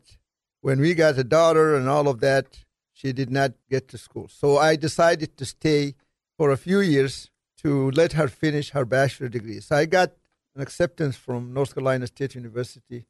when 0.61 0.81
we 0.81 0.95
got 0.95 1.19
a 1.19 1.25
daughter 1.25 1.77
and 1.77 1.89
all 1.89 2.09
of 2.09 2.21
that, 2.21 2.65
she 2.93 3.13
did 3.13 3.31
not 3.31 3.53
get 3.69 3.89
to 3.89 3.99
school. 3.99 4.29
So 4.29 4.59
I 4.59 4.77
decided 4.77 5.37
to 5.37 5.45
stay 5.45 5.95
for 6.37 6.51
a 6.51 6.57
few 6.57 6.81
years 6.81 7.31
to 7.63 7.91
let 7.93 8.13
her 8.13 8.29
finish 8.29 8.71
her 8.71 8.85
bachelor 8.85 9.29
degree. 9.29 9.61
So 9.61 9.77
I 9.77 9.87
got 9.87 10.13
an 10.55 10.63
acceptance 10.63 11.17
from 11.17 11.53
North 11.53 11.75
Carolina 11.75 12.07
State 12.07 12.35
University 12.35 13.07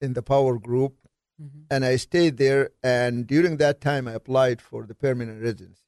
in 0.00 0.14
the 0.14 0.22
Power 0.22 0.58
Group 0.58 1.08
Mm-hmm. 1.40 1.60
And 1.70 1.84
I 1.84 1.96
stayed 1.96 2.36
there. 2.36 2.70
And 2.82 3.26
during 3.26 3.58
that 3.58 3.80
time, 3.80 4.08
I 4.08 4.12
applied 4.12 4.60
for 4.60 4.84
the 4.84 4.94
permanent 4.94 5.42
residency. 5.42 5.82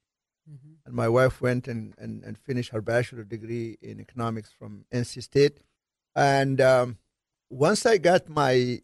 Mm-hmm. 0.51 0.73
And 0.87 0.95
my 0.95 1.09
wife 1.09 1.41
went 1.41 1.69
and, 1.69 1.95
and, 1.99 2.23
and 2.25 2.39
finished 2.39 2.71
her 2.73 2.81
bachelor 2.81 3.25
degree 3.25 3.79
in 3.83 4.01
economics 4.01 4.51
from 4.59 4.85
NC 4.93 5.23
State. 5.23 5.61
And 6.17 6.61
um, 6.61 6.99
once 7.49 7.87
I 7.87 7.99
got 7.99 8.29
my 8.29 8.81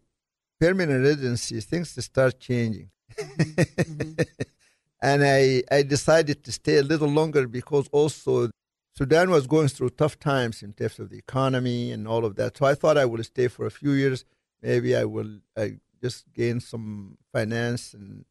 permanent 0.59 1.03
residency, 1.03 1.59
things 1.61 2.03
start 2.03 2.39
changing. 2.39 2.89
Mm-hmm. 3.19 4.21
and 5.01 5.23
I, 5.23 5.63
I 5.71 5.83
decided 5.83 6.43
to 6.43 6.51
stay 6.51 6.77
a 6.77 6.83
little 6.83 7.09
longer 7.09 7.47
because 7.47 7.87
also 7.91 8.49
Sudan 8.95 9.29
was 9.29 9.45
going 9.45 9.67
through 9.67 9.89
tough 9.91 10.17
times 10.19 10.63
in 10.63 10.73
terms 10.73 10.99
of 10.99 11.09
the 11.09 11.17
economy 11.17 11.91
and 11.91 12.07
all 12.07 12.25
of 12.25 12.35
that. 12.35 12.57
So 12.57 12.65
I 12.65 12.73
thought 12.75 12.97
I 12.97 13.05
would 13.05 13.23
stay 13.25 13.47
for 13.47 13.65
a 13.65 13.71
few 13.71 13.91
years 13.91 14.25
maybe 14.61 14.95
I 14.95 15.05
will 15.05 15.39
I 15.55 15.77
just 16.01 16.25
gain 16.33 16.59
some 16.59 17.17
finance 17.31 17.93
and 17.93 18.25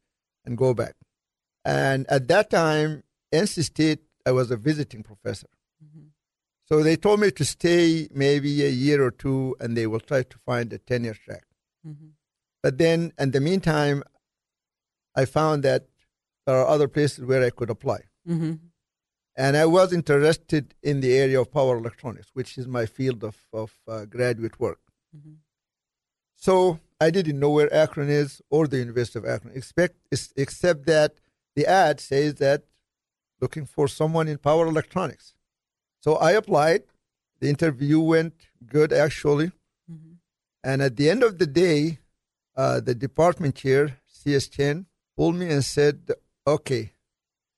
and 0.45 0.57
go 0.57 0.73
back. 0.73 0.95
And 1.65 2.05
at 2.09 2.27
that 2.29 2.49
time, 2.49 3.03
NC 3.33 3.63
State, 3.63 3.99
I 4.25 4.31
was 4.31 4.51
a 4.51 4.57
visiting 4.57 5.03
professor. 5.03 5.47
Mm-hmm. 5.83 6.07
So 6.65 6.83
they 6.83 6.95
told 6.95 7.19
me 7.21 7.31
to 7.31 7.45
stay 7.45 8.07
maybe 8.13 8.65
a 8.65 8.69
year 8.69 9.03
or 9.03 9.11
two, 9.11 9.55
and 9.59 9.75
they 9.75 9.87
will 9.87 9.99
try 9.99 10.23
to 10.23 10.37
find 10.45 10.71
a 10.73 10.77
tenure 10.77 11.13
track. 11.13 11.45
Mm-hmm. 11.87 12.07
But 12.61 12.77
then, 12.77 13.13
in 13.17 13.31
the 13.31 13.39
meantime, 13.39 14.03
I 15.15 15.25
found 15.25 15.63
that 15.63 15.87
there 16.45 16.57
are 16.57 16.67
other 16.67 16.87
places 16.87 17.25
where 17.25 17.43
I 17.43 17.49
could 17.49 17.69
apply. 17.69 18.01
Mm-hmm. 18.27 18.53
And 19.35 19.55
I 19.55 19.65
was 19.65 19.93
interested 19.93 20.73
in 20.81 20.99
the 20.99 21.15
area 21.15 21.39
of 21.39 21.51
power 21.51 21.77
electronics, 21.77 22.29
which 22.33 22.57
is 22.57 22.67
my 22.67 22.85
field 22.85 23.23
of, 23.23 23.37
of 23.53 23.71
uh, 23.87 24.05
graduate 24.05 24.59
work. 24.59 24.79
Mm-hmm. 25.15 25.33
So 26.35 26.79
I 26.99 27.11
didn't 27.11 27.39
know 27.39 27.51
where 27.51 27.73
Akron 27.73 28.09
is 28.09 28.41
or 28.49 28.67
the 28.67 28.77
University 28.77 29.19
of 29.19 29.25
Akron, 29.25 29.55
expect, 29.55 29.95
except 30.35 30.85
that 30.87 31.15
the 31.55 31.65
ad 31.65 31.99
says 31.99 32.35
that 32.35 32.63
looking 33.41 33.65
for 33.65 33.87
someone 33.87 34.27
in 34.27 34.37
power 34.37 34.65
electronics. 34.67 35.33
So 35.99 36.15
I 36.15 36.31
applied. 36.31 36.83
The 37.39 37.49
interview 37.49 37.99
went 37.99 38.33
good, 38.65 38.91
actually. 38.91 39.47
Mm-hmm. 39.91 40.13
And 40.63 40.81
at 40.81 40.95
the 40.95 41.09
end 41.09 41.23
of 41.23 41.37
the 41.37 41.47
day, 41.47 41.99
uh, 42.55 42.79
the 42.79 42.95
department 42.95 43.55
chair, 43.55 43.99
CS 44.07 44.47
Chen, 44.47 44.87
pulled 45.15 45.35
me 45.35 45.49
and 45.49 45.63
said, 45.63 46.11
okay, 46.45 46.93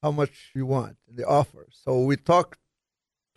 how 0.03 0.11
much 0.11 0.51
you 0.53 0.65
want, 0.65 0.97
the 1.07 1.25
offer. 1.25 1.67
So 1.71 2.01
we 2.01 2.17
talked 2.17 2.59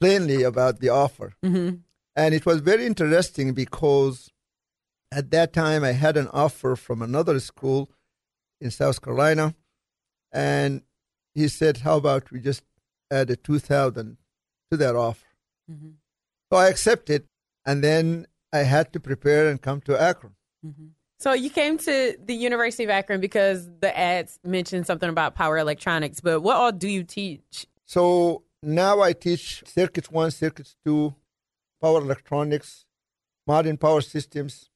plainly 0.01 0.43
about 0.43 0.81
the 0.81 0.89
offer. 0.89 1.35
Mm-hmm. 1.45 1.77
And 2.17 2.35
it 2.35 2.45
was 2.45 2.61
very 2.61 2.87
interesting 2.87 3.55
because 3.55 4.31
at 5.13 5.31
that 5.31 5.53
time 5.53 5.85
I 5.85 5.93
had 5.93 6.17
an 6.17 6.29
offer 6.33 6.77
from 6.77 7.03
another 7.03 7.39
school 7.41 7.91
in 8.61 8.71
South 8.71 9.01
Carolina. 9.01 9.55
And 10.33 10.83
he 11.35 11.49
said, 11.49 11.79
how 11.79 11.97
about 11.97 12.31
we 12.31 12.41
just 12.41 12.63
add 13.11 13.31
a 13.31 13.37
2000 13.37 14.17
to 14.71 14.77
that 14.77 14.97
offer? 14.97 15.27
Mm-hmm. 15.71 15.91
So 16.53 16.59
I 16.59 16.69
accepted. 16.69 17.25
And 17.65 17.83
then 17.83 18.27
I 18.53 18.59
had 18.59 18.93
to 18.93 19.01
prepare 19.01 19.49
and 19.49 19.61
come 19.61 19.81
to 19.83 20.01
Akron. 20.01 20.35
Mm-hmm. 20.67 20.89
So 21.19 21.33
you 21.33 21.51
came 21.51 21.79
to 21.79 22.17
the 22.23 22.35
University 22.35 22.83
of 22.85 22.91
Akron 22.91 23.21
because 23.21 23.71
the 23.81 23.97
ads 23.97 24.41
mentioned 24.45 24.87
something 24.87 25.09
about 25.09 25.37
power 25.37 25.57
electronics, 25.57 26.21
but 26.21 26.41
what 26.41 26.57
all 26.57 26.73
do 26.73 26.89
you 26.89 27.05
teach? 27.05 27.67
So 27.87 28.43
now 28.63 29.01
I 29.01 29.13
teach 29.13 29.63
circuits 29.65 30.11
one, 30.11 30.33
circuits 30.33 30.75
two, 30.85 31.15
power 31.81 32.01
electronics, 32.01 32.87
modern 33.47 33.77
power 33.77 34.01
systems, 34.01 34.69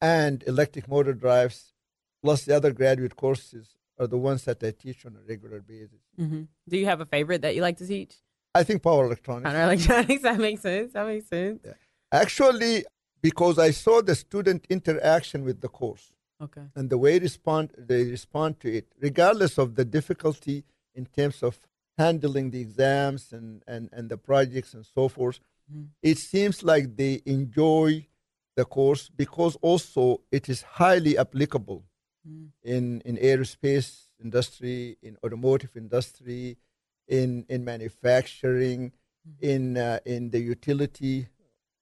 and 0.00 0.42
electric 0.48 0.88
motor 0.88 1.12
drives, 1.12 1.72
plus 2.20 2.44
the 2.44 2.56
other 2.56 2.72
graduate 2.72 3.14
courses 3.14 3.76
are 4.02 4.06
the 4.06 4.18
ones 4.18 4.44
that 4.44 4.62
I 4.62 4.72
teach 4.72 5.06
on 5.06 5.16
a 5.16 5.28
regular 5.28 5.60
basis. 5.60 6.00
Mm-hmm. 6.18 6.42
Do 6.68 6.76
you 6.76 6.86
have 6.86 7.00
a 7.00 7.06
favorite 7.06 7.42
that 7.42 7.54
you 7.54 7.62
like 7.62 7.78
to 7.78 7.86
teach? 7.86 8.14
I 8.54 8.64
think 8.64 8.82
power 8.82 9.06
electronics. 9.06 9.50
Power 9.50 9.62
electronics, 9.62 10.22
that 10.28 10.38
makes 10.38 10.62
sense. 10.62 10.92
That 10.92 11.06
makes 11.06 11.28
sense. 11.28 11.60
Yeah. 11.64 11.72
Actually, 12.12 12.84
because 13.22 13.58
I 13.58 13.70
saw 13.70 14.02
the 14.02 14.14
student 14.14 14.66
interaction 14.68 15.44
with 15.44 15.60
the 15.60 15.68
course. 15.68 16.12
Okay. 16.40 16.62
And 16.74 16.90
the 16.90 16.98
way 16.98 17.18
respond 17.18 17.70
they 17.78 18.02
respond 18.04 18.60
to 18.60 18.72
it, 18.72 18.86
regardless 19.00 19.58
of 19.58 19.76
the 19.76 19.84
difficulty 19.84 20.64
in 20.94 21.06
terms 21.06 21.42
of 21.42 21.58
handling 21.96 22.50
the 22.50 22.60
exams 22.60 23.32
and, 23.32 23.62
and, 23.66 23.88
and 23.92 24.10
the 24.10 24.16
projects 24.16 24.74
and 24.74 24.84
so 24.84 25.08
forth, 25.08 25.38
mm-hmm. 25.72 25.84
it 26.02 26.18
seems 26.18 26.62
like 26.62 26.96
they 26.96 27.22
enjoy 27.26 28.06
the 28.56 28.64
course 28.64 29.08
because 29.08 29.56
also 29.62 30.20
it 30.30 30.48
is 30.48 30.62
highly 30.62 31.16
applicable 31.16 31.84
mm-hmm. 32.28 32.46
in, 32.62 33.00
in 33.04 33.16
aerospace 33.16 34.08
industry, 34.22 34.96
in 35.02 35.16
automotive 35.24 35.76
industry, 35.76 36.56
in, 37.08 37.44
in 37.48 37.64
manufacturing, 37.64 38.92
mm-hmm. 39.28 39.44
in, 39.44 39.76
uh, 39.76 39.98
in 40.04 40.30
the 40.30 40.40
utility 40.40 41.28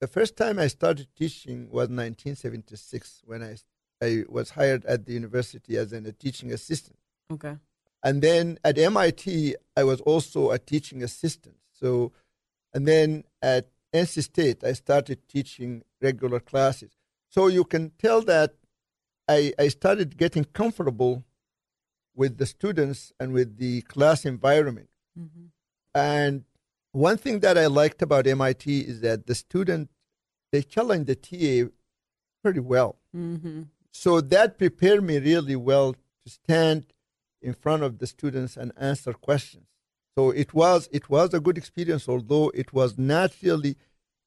the 0.00 0.06
first 0.06 0.36
time 0.36 0.58
I 0.58 0.68
started 0.68 1.08
teaching 1.16 1.68
was 1.70 1.88
1976 1.88 3.22
when 3.26 3.42
I 3.42 3.56
I 4.02 4.24
was 4.28 4.50
hired 4.50 4.84
at 4.84 5.06
the 5.06 5.12
university 5.12 5.76
as 5.76 5.92
an, 5.92 6.06
a 6.06 6.12
teaching 6.12 6.52
assistant. 6.52 6.98
Okay. 7.32 7.56
And 8.02 8.20
then 8.22 8.58
at 8.62 8.78
MIT, 8.78 9.56
I 9.76 9.84
was 9.84 10.00
also 10.02 10.50
a 10.50 10.58
teaching 10.58 11.02
assistant. 11.02 11.56
So, 11.72 12.12
and 12.74 12.86
then 12.86 13.24
at 13.40 13.68
NC 13.94 14.22
State, 14.22 14.64
I 14.64 14.74
started 14.74 15.26
teaching 15.28 15.82
regular 16.02 16.40
classes. 16.40 16.92
So 17.30 17.46
you 17.46 17.64
can 17.64 17.92
tell 17.98 18.20
that 18.22 18.54
I, 19.28 19.52
I 19.58 19.68
started 19.68 20.18
getting 20.18 20.44
comfortable 20.44 21.24
with 22.14 22.36
the 22.36 22.46
students 22.46 23.12
and 23.18 23.32
with 23.32 23.56
the 23.58 23.80
class 23.82 24.24
environment. 24.24 24.90
Mm-hmm. 25.18 25.46
And 25.94 26.44
one 26.96 27.18
thing 27.18 27.40
that 27.40 27.58
I 27.58 27.66
liked 27.66 28.00
about 28.02 28.26
MIT 28.26 28.80
is 28.80 29.00
that 29.02 29.26
the 29.26 29.34
student 29.34 29.90
they 30.52 30.62
challenge 30.62 31.06
the 31.06 31.16
TA 31.16 31.70
pretty 32.42 32.60
well. 32.60 32.96
Mm-hmm. 33.14 33.62
So 33.90 34.20
that 34.20 34.58
prepared 34.58 35.02
me 35.02 35.18
really 35.18 35.56
well 35.56 35.92
to 35.92 36.30
stand 36.30 36.86
in 37.42 37.52
front 37.54 37.82
of 37.82 37.98
the 37.98 38.06
students 38.06 38.56
and 38.56 38.72
answer 38.78 39.12
questions. 39.12 39.66
So 40.16 40.30
it 40.30 40.54
was 40.54 40.88
it 40.92 41.10
was 41.10 41.34
a 41.34 41.40
good 41.40 41.58
experience, 41.58 42.08
although 42.08 42.50
it 42.54 42.72
was 42.72 42.96
not 42.96 43.32
really 43.42 43.76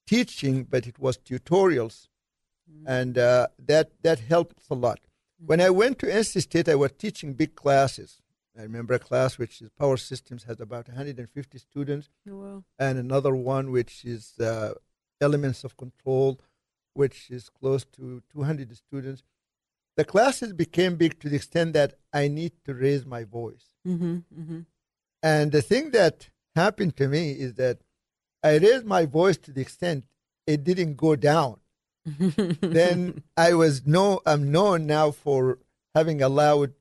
teaching, 0.05 0.63
but 0.63 0.85
it 0.85 0.99
was 0.99 1.17
tutorials, 1.17 2.07
mm-hmm. 2.69 2.87
and 2.87 3.17
uh, 3.17 3.47
that 3.57 3.91
that 4.03 4.19
helped 4.19 4.59
a 4.69 4.75
lot. 4.75 4.99
Mm-hmm. 4.99 5.47
When 5.47 5.61
I 5.61 5.71
went 5.71 5.97
to 5.99 6.05
NC 6.05 6.41
State, 6.43 6.69
I 6.69 6.75
was 6.75 6.91
teaching 6.91 7.33
big 7.33 7.55
classes, 7.55 8.21
I 8.57 8.63
remember 8.63 8.95
a 8.95 8.99
class 8.99 9.37
which 9.37 9.61
is 9.61 9.69
Power 9.69 9.97
Systems 9.97 10.43
has 10.43 10.59
about 10.59 10.87
150 10.87 11.57
students, 11.57 12.09
oh, 12.29 12.35
wow. 12.35 12.63
and 12.77 12.97
another 12.97 13.35
one 13.35 13.71
which 13.71 14.03
is 14.05 14.33
uh, 14.39 14.73
Elements 15.21 15.63
of 15.63 15.77
Control, 15.77 16.39
which 16.93 17.29
is 17.29 17.49
close 17.49 17.85
to 17.85 18.21
200 18.31 18.75
students. 18.75 19.23
The 19.95 20.05
classes 20.05 20.53
became 20.53 20.95
big 20.95 21.19
to 21.19 21.29
the 21.29 21.35
extent 21.35 21.73
that 21.73 21.95
I 22.13 22.27
need 22.27 22.53
to 22.65 22.73
raise 22.73 23.05
my 23.05 23.23
voice. 23.23 23.65
Mm-hmm, 23.87 24.15
mm-hmm. 24.15 24.59
And 25.21 25.51
the 25.51 25.61
thing 25.61 25.91
that 25.91 26.29
happened 26.55 26.95
to 26.97 27.07
me 27.07 27.31
is 27.31 27.55
that 27.55 27.79
I 28.43 28.57
raised 28.57 28.85
my 28.85 29.05
voice 29.05 29.37
to 29.37 29.51
the 29.51 29.61
extent 29.61 30.05
it 30.47 30.63
didn't 30.63 30.95
go 30.95 31.15
down. 31.15 31.59
then 32.05 33.23
I 33.35 33.53
was 33.53 33.85
no, 33.85 34.21
I'm 34.25 34.51
known 34.51 34.87
now 34.87 35.11
for 35.11 35.59
having 35.93 36.21
a 36.21 36.29
loud 36.29 36.73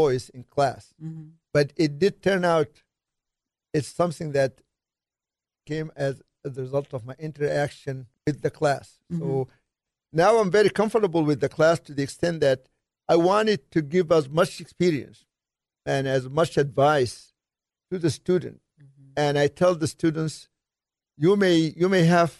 voice 0.00 0.26
in 0.36 0.42
class. 0.54 0.82
Mm-hmm. 1.02 1.28
But 1.54 1.66
it 1.84 1.90
did 2.02 2.14
turn 2.28 2.44
out 2.54 2.72
it's 3.76 3.92
something 4.02 4.32
that 4.38 4.52
came 5.70 5.88
as, 6.06 6.14
as 6.46 6.52
a 6.58 6.62
result 6.66 6.90
of 6.96 7.00
my 7.10 7.16
interaction 7.28 7.96
with 8.26 8.36
the 8.44 8.52
class. 8.60 8.86
So 9.20 9.48
now 10.12 10.32
I'm 10.40 10.50
very 10.58 10.70
comfortable 10.80 11.22
with 11.30 11.40
the 11.44 11.52
class 11.56 11.78
to 11.86 11.92
the 11.94 12.04
extent 12.08 12.36
that 12.46 12.60
I 13.14 13.16
wanted 13.30 13.60
to 13.74 13.80
give 13.94 14.06
as 14.18 14.26
much 14.40 14.52
experience 14.64 15.18
and 15.92 16.02
as 16.16 16.24
much 16.40 16.52
advice 16.56 17.16
to 17.90 17.98
the 18.04 18.10
student. 18.10 18.60
And 19.16 19.32
I 19.44 19.46
tell 19.60 19.74
the 19.74 19.90
students, 19.98 20.34
you 21.24 21.32
may 21.44 21.56
you 21.80 21.88
may 21.96 22.04
have 22.18 22.32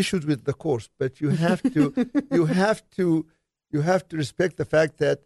issues 0.00 0.24
with 0.30 0.40
the 0.48 0.56
course, 0.64 0.86
but 1.00 1.20
you 1.22 1.30
have 1.46 1.60
to 1.74 1.82
you 2.36 2.44
have 2.62 2.80
to 2.98 3.06
you 3.74 3.80
have 3.90 4.02
to 4.08 4.14
respect 4.16 4.56
the 4.56 4.68
fact 4.76 4.92
that 5.04 5.18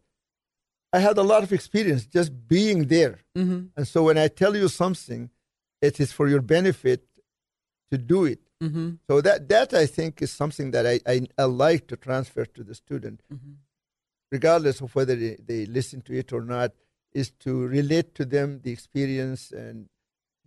I 0.96 1.00
had 1.00 1.16
a 1.18 1.22
lot 1.32 1.42
of 1.42 1.52
experience 1.52 2.02
just 2.06 2.30
being 2.56 2.80
there. 2.96 3.16
Mm-hmm. 3.36 3.60
And 3.76 3.84
so 3.92 3.98
when 4.08 4.18
I 4.24 4.28
tell 4.28 4.54
you 4.62 4.68
something, 4.68 5.22
it 5.88 5.94
is 6.04 6.10
for 6.12 6.26
your 6.32 6.40
benefit 6.56 7.00
to 7.90 7.96
do 7.98 8.24
it. 8.24 8.42
Mm-hmm. 8.62 8.88
So 9.08 9.20
that 9.26 9.48
that 9.54 9.74
I 9.74 9.86
think 9.96 10.22
is 10.22 10.32
something 10.42 10.70
that 10.70 10.86
I, 10.86 10.96
I, 11.14 11.16
I 11.36 11.44
like 11.66 11.88
to 11.88 11.96
transfer 11.96 12.44
to 12.56 12.62
the 12.68 12.76
student, 12.84 13.18
Mm-hmm. 13.32 13.54
regardless 14.30 14.80
of 14.80 14.94
whether 14.96 15.16
they, 15.16 15.36
they 15.50 15.66
listen 15.66 16.00
to 16.02 16.12
it 16.20 16.32
or 16.32 16.42
not, 16.42 16.70
is 17.12 17.28
to 17.44 17.66
relate 17.78 18.14
to 18.18 18.24
them 18.24 18.60
the 18.64 18.72
experience 18.76 19.42
and 19.64 19.76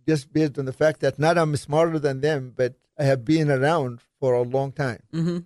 just 0.06 0.32
based 0.32 0.58
on 0.58 0.64
the 0.64 0.78
fact 0.82 1.00
that 1.00 1.18
not 1.18 1.36
I'm 1.36 1.54
smarter 1.56 1.98
than 1.98 2.20
them, 2.28 2.54
but 2.56 2.72
I 2.98 3.04
have 3.04 3.22
been 3.24 3.50
around 3.50 4.00
for 4.18 4.30
a 4.34 4.42
long 4.42 4.72
time. 4.72 5.02
Mm-hmm. 5.12 5.38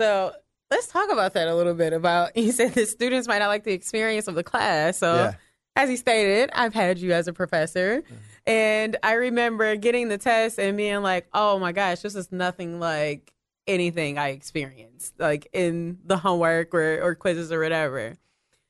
So 0.00 0.32
let's 0.74 0.88
talk 0.88 1.10
about 1.10 1.34
that 1.34 1.48
a 1.48 1.54
little 1.54 1.74
bit. 1.74 1.92
About 1.92 2.32
he 2.34 2.50
said 2.50 2.74
the 2.74 2.86
students 2.86 3.28
might 3.28 3.38
not 3.38 3.48
like 3.48 3.64
the 3.64 3.72
experience 3.72 4.28
of 4.28 4.34
the 4.34 4.44
class. 4.44 4.98
So 4.98 5.14
Yeah. 5.14 5.34
as 5.76 5.88
he 5.88 5.96
stated, 5.96 6.50
I've 6.52 6.74
had 6.74 6.98
you 6.98 7.12
as 7.12 7.28
a 7.28 7.32
professor, 7.32 8.02
and 8.46 8.96
I 9.02 9.12
remember 9.14 9.76
getting 9.76 10.08
the 10.08 10.18
test 10.18 10.58
and 10.58 10.76
being 10.76 11.02
like, 11.02 11.26
"Oh 11.32 11.58
my 11.58 11.72
gosh, 11.72 12.00
this 12.00 12.14
is 12.14 12.30
nothing 12.30 12.80
like 12.80 13.32
anything 13.66 14.18
I 14.18 14.28
experienced, 14.30 15.14
like 15.18 15.48
in 15.52 15.98
the 16.04 16.16
homework 16.18 16.74
or, 16.74 17.00
or 17.02 17.14
quizzes 17.14 17.50
or 17.52 17.60
whatever." 17.60 18.14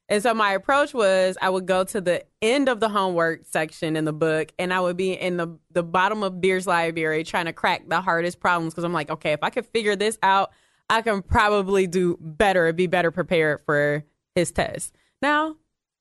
And 0.07 0.23
so 0.23 0.35
my 0.35 0.53
approach 0.53 0.93
was 0.93 1.39
I 1.41 1.49
would 1.49 1.65
go 1.65 1.83
to 1.85 1.99
the 2.01 2.25
end 2.43 2.69
of 2.69 2.79
the 2.79 2.91
homework 2.91 3.47
section 3.47 3.97
in 3.97 4.05
the 4.05 4.13
book 4.13 4.53
and 4.59 4.73
I 4.73 4.81
would 4.81 4.99
be 4.99 5.15
in 5.15 5.39
the, 5.39 5.59
the 5.71 5.83
bottom 5.83 6.23
of 6.23 6.43
Bierce 6.43 6.67
library 6.67 7.25
trying 7.25 7.47
to 7.47 7.55
crack 7.55 7.89
the 7.89 8.03
hardest 8.03 8.39
problems 8.39 8.75
because 8.75 8.85
I'm 8.85 8.93
like, 8.93 9.11
okay, 9.11 9.33
if 9.33 9.43
I 9.43 9.49
could 9.49 9.65
figure 9.65 9.97
this 9.97 10.19
out, 10.23 10.53
I 10.89 11.03
can 11.03 11.23
probably 11.23 11.87
do 11.87 12.19
better, 12.21 12.73
be 12.73 12.87
better 12.87 13.11
prepared 13.11 13.61
for 13.65 14.05
his 14.35 14.53
test. 14.53 14.95
Now, 15.23 15.57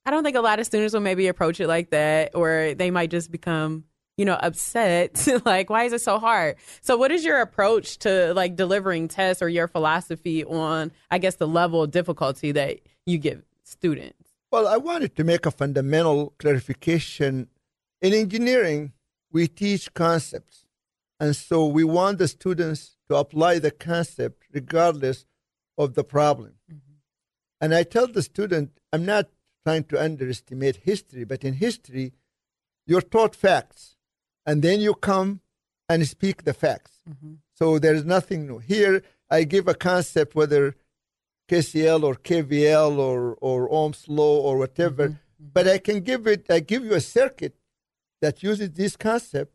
I 0.06 0.10
don't 0.10 0.22
think 0.22 0.36
a 0.36 0.42
lot 0.42 0.60
of 0.60 0.66
students 0.66 0.92
will 0.92 1.00
maybe 1.00 1.28
approach 1.28 1.60
it 1.60 1.68
like 1.68 1.90
that 1.90 2.34
or 2.34 2.74
they 2.76 2.90
might 2.90 3.10
just 3.10 3.30
become, 3.30 3.84
you 4.18 4.24
know, 4.24 4.34
upset. 4.34 5.26
like, 5.44 5.70
why 5.70 5.84
is 5.84 5.92
it 5.92 6.02
so 6.02 6.18
hard? 6.18 6.56
So 6.82 6.96
what 6.96 7.10
is 7.10 7.24
your 7.24 7.40
approach 7.40 7.98
to 8.00 8.34
like 8.34 8.56
delivering 8.56 9.08
tests 9.08 9.42
or 9.42 9.48
your 9.48 9.68
philosophy 9.68 10.44
on, 10.44 10.92
I 11.10 11.18
guess, 11.18 11.36
the 11.36 11.48
level 11.48 11.82
of 11.82 11.90
difficulty 11.90 12.52
that 12.52 12.80
you 13.06 13.16
give 13.18 13.42
students? 13.62 14.32
Well, 14.50 14.68
I 14.68 14.76
wanted 14.76 15.16
to 15.16 15.24
make 15.24 15.46
a 15.46 15.50
fundamental 15.50 16.34
clarification. 16.38 17.48
In 18.02 18.12
engineering, 18.12 18.92
we 19.32 19.48
teach 19.48 19.92
concepts. 19.94 20.63
And 21.20 21.34
so 21.36 21.66
we 21.66 21.84
want 21.84 22.18
the 22.18 22.28
students 22.28 22.96
to 23.08 23.16
apply 23.16 23.58
the 23.58 23.70
concept 23.70 24.44
regardless 24.52 25.26
of 25.78 25.94
the 25.94 26.04
problem. 26.04 26.54
Mm-hmm. 26.70 26.94
And 27.60 27.74
I 27.74 27.82
tell 27.82 28.06
the 28.06 28.22
student, 28.22 28.78
I'm 28.92 29.04
not 29.04 29.28
trying 29.64 29.84
to 29.84 30.02
underestimate 30.02 30.76
history, 30.76 31.24
but 31.24 31.44
in 31.44 31.54
history, 31.54 32.12
you're 32.86 33.00
taught 33.00 33.34
facts. 33.34 33.96
And 34.46 34.62
then 34.62 34.80
you 34.80 34.94
come 34.94 35.40
and 35.88 36.06
speak 36.06 36.44
the 36.44 36.52
facts. 36.52 36.98
Mm-hmm. 37.08 37.34
So 37.54 37.78
there's 37.78 38.04
nothing 38.04 38.46
new. 38.46 38.58
Here, 38.58 39.02
I 39.30 39.44
give 39.44 39.68
a 39.68 39.74
concept, 39.74 40.34
whether 40.34 40.76
KCL 41.50 42.02
or 42.02 42.14
KVL 42.14 42.98
or, 42.98 43.36
or 43.40 43.68
Ohm's 43.72 44.08
law 44.08 44.40
or 44.40 44.58
whatever, 44.58 45.08
mm-hmm. 45.08 45.48
but 45.52 45.68
I 45.68 45.78
can 45.78 46.00
give 46.00 46.26
it, 46.26 46.46
I 46.50 46.60
give 46.60 46.84
you 46.84 46.94
a 46.94 47.00
circuit 47.00 47.54
that 48.20 48.42
uses 48.42 48.70
this 48.70 48.96
concept, 48.96 49.53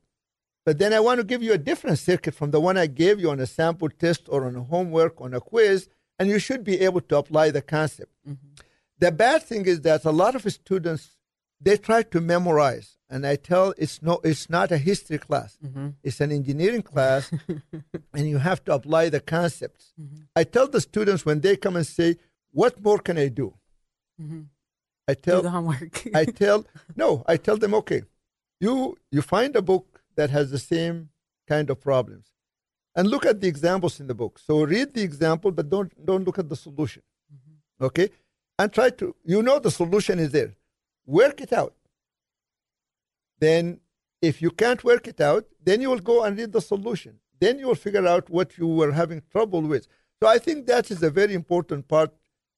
but 0.70 0.78
then 0.78 0.94
I 0.94 1.00
want 1.00 1.20
to 1.20 1.24
give 1.24 1.42
you 1.42 1.54
a 1.54 1.58
different 1.58 1.98
circuit 1.98 2.36
from 2.36 2.52
the 2.52 2.60
one 2.60 2.78
I 2.78 2.86
gave 2.86 3.20
you 3.20 3.32
on 3.32 3.40
a 3.40 3.48
sample 3.48 3.90
test 3.90 4.30
or 4.30 4.46
on 4.46 4.56
a 4.56 4.62
homework, 4.62 5.20
on 5.20 5.34
a 5.34 5.42
quiz, 5.42 5.90
and 6.20 6.30
you 6.30 6.38
should 6.38 6.64
be 6.64 6.82
able 6.82 7.02
to 7.10 7.18
apply 7.18 7.50
the 7.50 7.64
concept. 7.64 8.12
Mm-hmm. 8.30 8.50
The 9.00 9.12
bad 9.12 9.42
thing 9.42 9.66
is 9.66 9.82
that 9.82 10.06
a 10.06 10.12
lot 10.12 10.36
of 10.36 10.44
students, 10.54 11.16
they 11.60 11.76
try 11.76 12.04
to 12.04 12.22
memorize, 12.22 13.00
and 13.10 13.26
I 13.26 13.36
tell 13.38 13.74
it's 13.80 14.04
no, 14.04 14.20
it's 14.24 14.48
not 14.48 14.72
a 14.72 14.78
history 14.78 15.18
class. 15.18 15.58
Mm-hmm. 15.66 15.88
It's 16.04 16.22
an 16.22 16.32
engineering 16.32 16.84
class, 16.84 17.32
and 18.14 18.30
you 18.30 18.38
have 18.38 18.64
to 18.66 18.74
apply 18.74 19.10
the 19.10 19.22
concepts. 19.22 19.94
Mm-hmm. 20.00 20.18
I 20.36 20.44
tell 20.44 20.68
the 20.68 20.82
students 20.82 21.26
when 21.26 21.42
they 21.42 21.58
come 21.58 21.78
and 21.78 21.88
say, 21.88 22.18
"What 22.52 22.80
more 22.80 23.00
can 23.00 23.18
I 23.18 23.30
do?" 23.30 23.56
I 25.08 25.16
tell 25.16 25.38
Do 25.38 25.46
the 25.46 25.50
homework. 25.50 26.08
I 26.14 26.26
tell 26.42 26.68
no, 26.96 27.24
I 27.28 27.38
tell 27.38 27.58
them, 27.58 27.74
okay, 27.74 28.04
you 28.60 29.00
you 29.12 29.24
find 29.24 29.56
a 29.56 29.64
book 29.64 29.89
that 30.20 30.30
has 30.38 30.46
the 30.52 30.64
same 30.74 31.10
kind 31.52 31.68
of 31.70 31.78
problems, 31.90 32.28
and 32.96 33.04
look 33.14 33.26
at 33.32 33.38
the 33.42 33.50
examples 33.54 34.00
in 34.02 34.08
the 34.12 34.18
book. 34.22 34.34
So 34.48 34.54
read 34.76 34.90
the 34.94 35.04
example, 35.10 35.52
but 35.58 35.66
don't 35.76 35.92
don't 36.10 36.26
look 36.28 36.40
at 36.44 36.50
the 36.54 36.60
solution. 36.68 37.04
Mm-hmm. 37.34 37.86
Okay, 37.88 38.08
and 38.60 38.68
try 38.80 38.90
to 39.02 39.16
you 39.34 39.42
know 39.48 39.58
the 39.68 39.74
solution 39.82 40.16
is 40.26 40.32
there, 40.38 40.52
work 41.20 41.38
it 41.46 41.54
out. 41.62 41.76
Then, 43.46 43.80
if 44.30 44.42
you 44.44 44.52
can't 44.64 44.84
work 44.92 45.08
it 45.14 45.22
out, 45.32 45.46
then 45.68 45.78
you 45.82 45.90
will 45.92 46.06
go 46.12 46.18
and 46.24 46.38
read 46.38 46.52
the 46.52 46.66
solution. 46.74 47.14
Then 47.44 47.54
you 47.60 47.68
will 47.70 47.82
figure 47.88 48.06
out 48.14 48.30
what 48.30 48.58
you 48.60 48.68
were 48.80 48.92
having 49.02 49.22
trouble 49.32 49.62
with. 49.62 49.88
So 50.20 50.28
I 50.36 50.38
think 50.46 50.58
that 50.68 50.92
is 50.92 51.02
a 51.02 51.10
very 51.10 51.34
important 51.42 51.88
part 51.88 52.12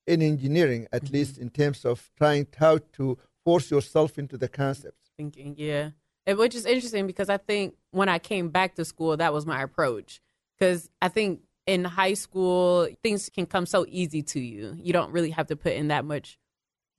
in 0.08 0.20
engineering, 0.34 0.88
at 0.92 1.04
mm-hmm. 1.04 1.14
least 1.16 1.38
in 1.38 1.50
terms 1.52 1.86
of 1.92 1.98
trying 2.18 2.48
how 2.64 2.80
to 2.98 3.06
force 3.46 3.70
yourself 3.76 4.18
into 4.18 4.36
the 4.44 4.50
concepts. 4.62 5.02
thinking, 5.18 5.54
yeah. 5.58 5.86
Which 6.28 6.56
is 6.56 6.66
interesting 6.66 7.08
because 7.08 7.30
I 7.30 7.38
think 7.38 7.76
when 7.92 8.10
I 8.10 8.20
came 8.20 8.50
back 8.50 8.76
to 8.76 8.86
school, 8.86 9.18
that 9.18 9.34
was 9.34 9.46
my 9.46 9.62
approach. 9.62 10.22
Because 10.58 10.90
I 11.02 11.08
think 11.10 11.42
in 11.66 11.84
high 11.84 12.14
school, 12.14 12.88
things 13.04 13.30
can 13.30 13.46
come 13.46 13.66
so 13.66 13.86
easy 13.90 14.22
to 14.22 14.40
you. 14.40 14.76
You 14.78 14.94
don't 14.94 15.12
really 15.12 15.32
have 15.32 15.48
to 15.48 15.56
put 15.56 15.74
in 15.74 15.88
that 15.88 16.06
much 16.06 16.38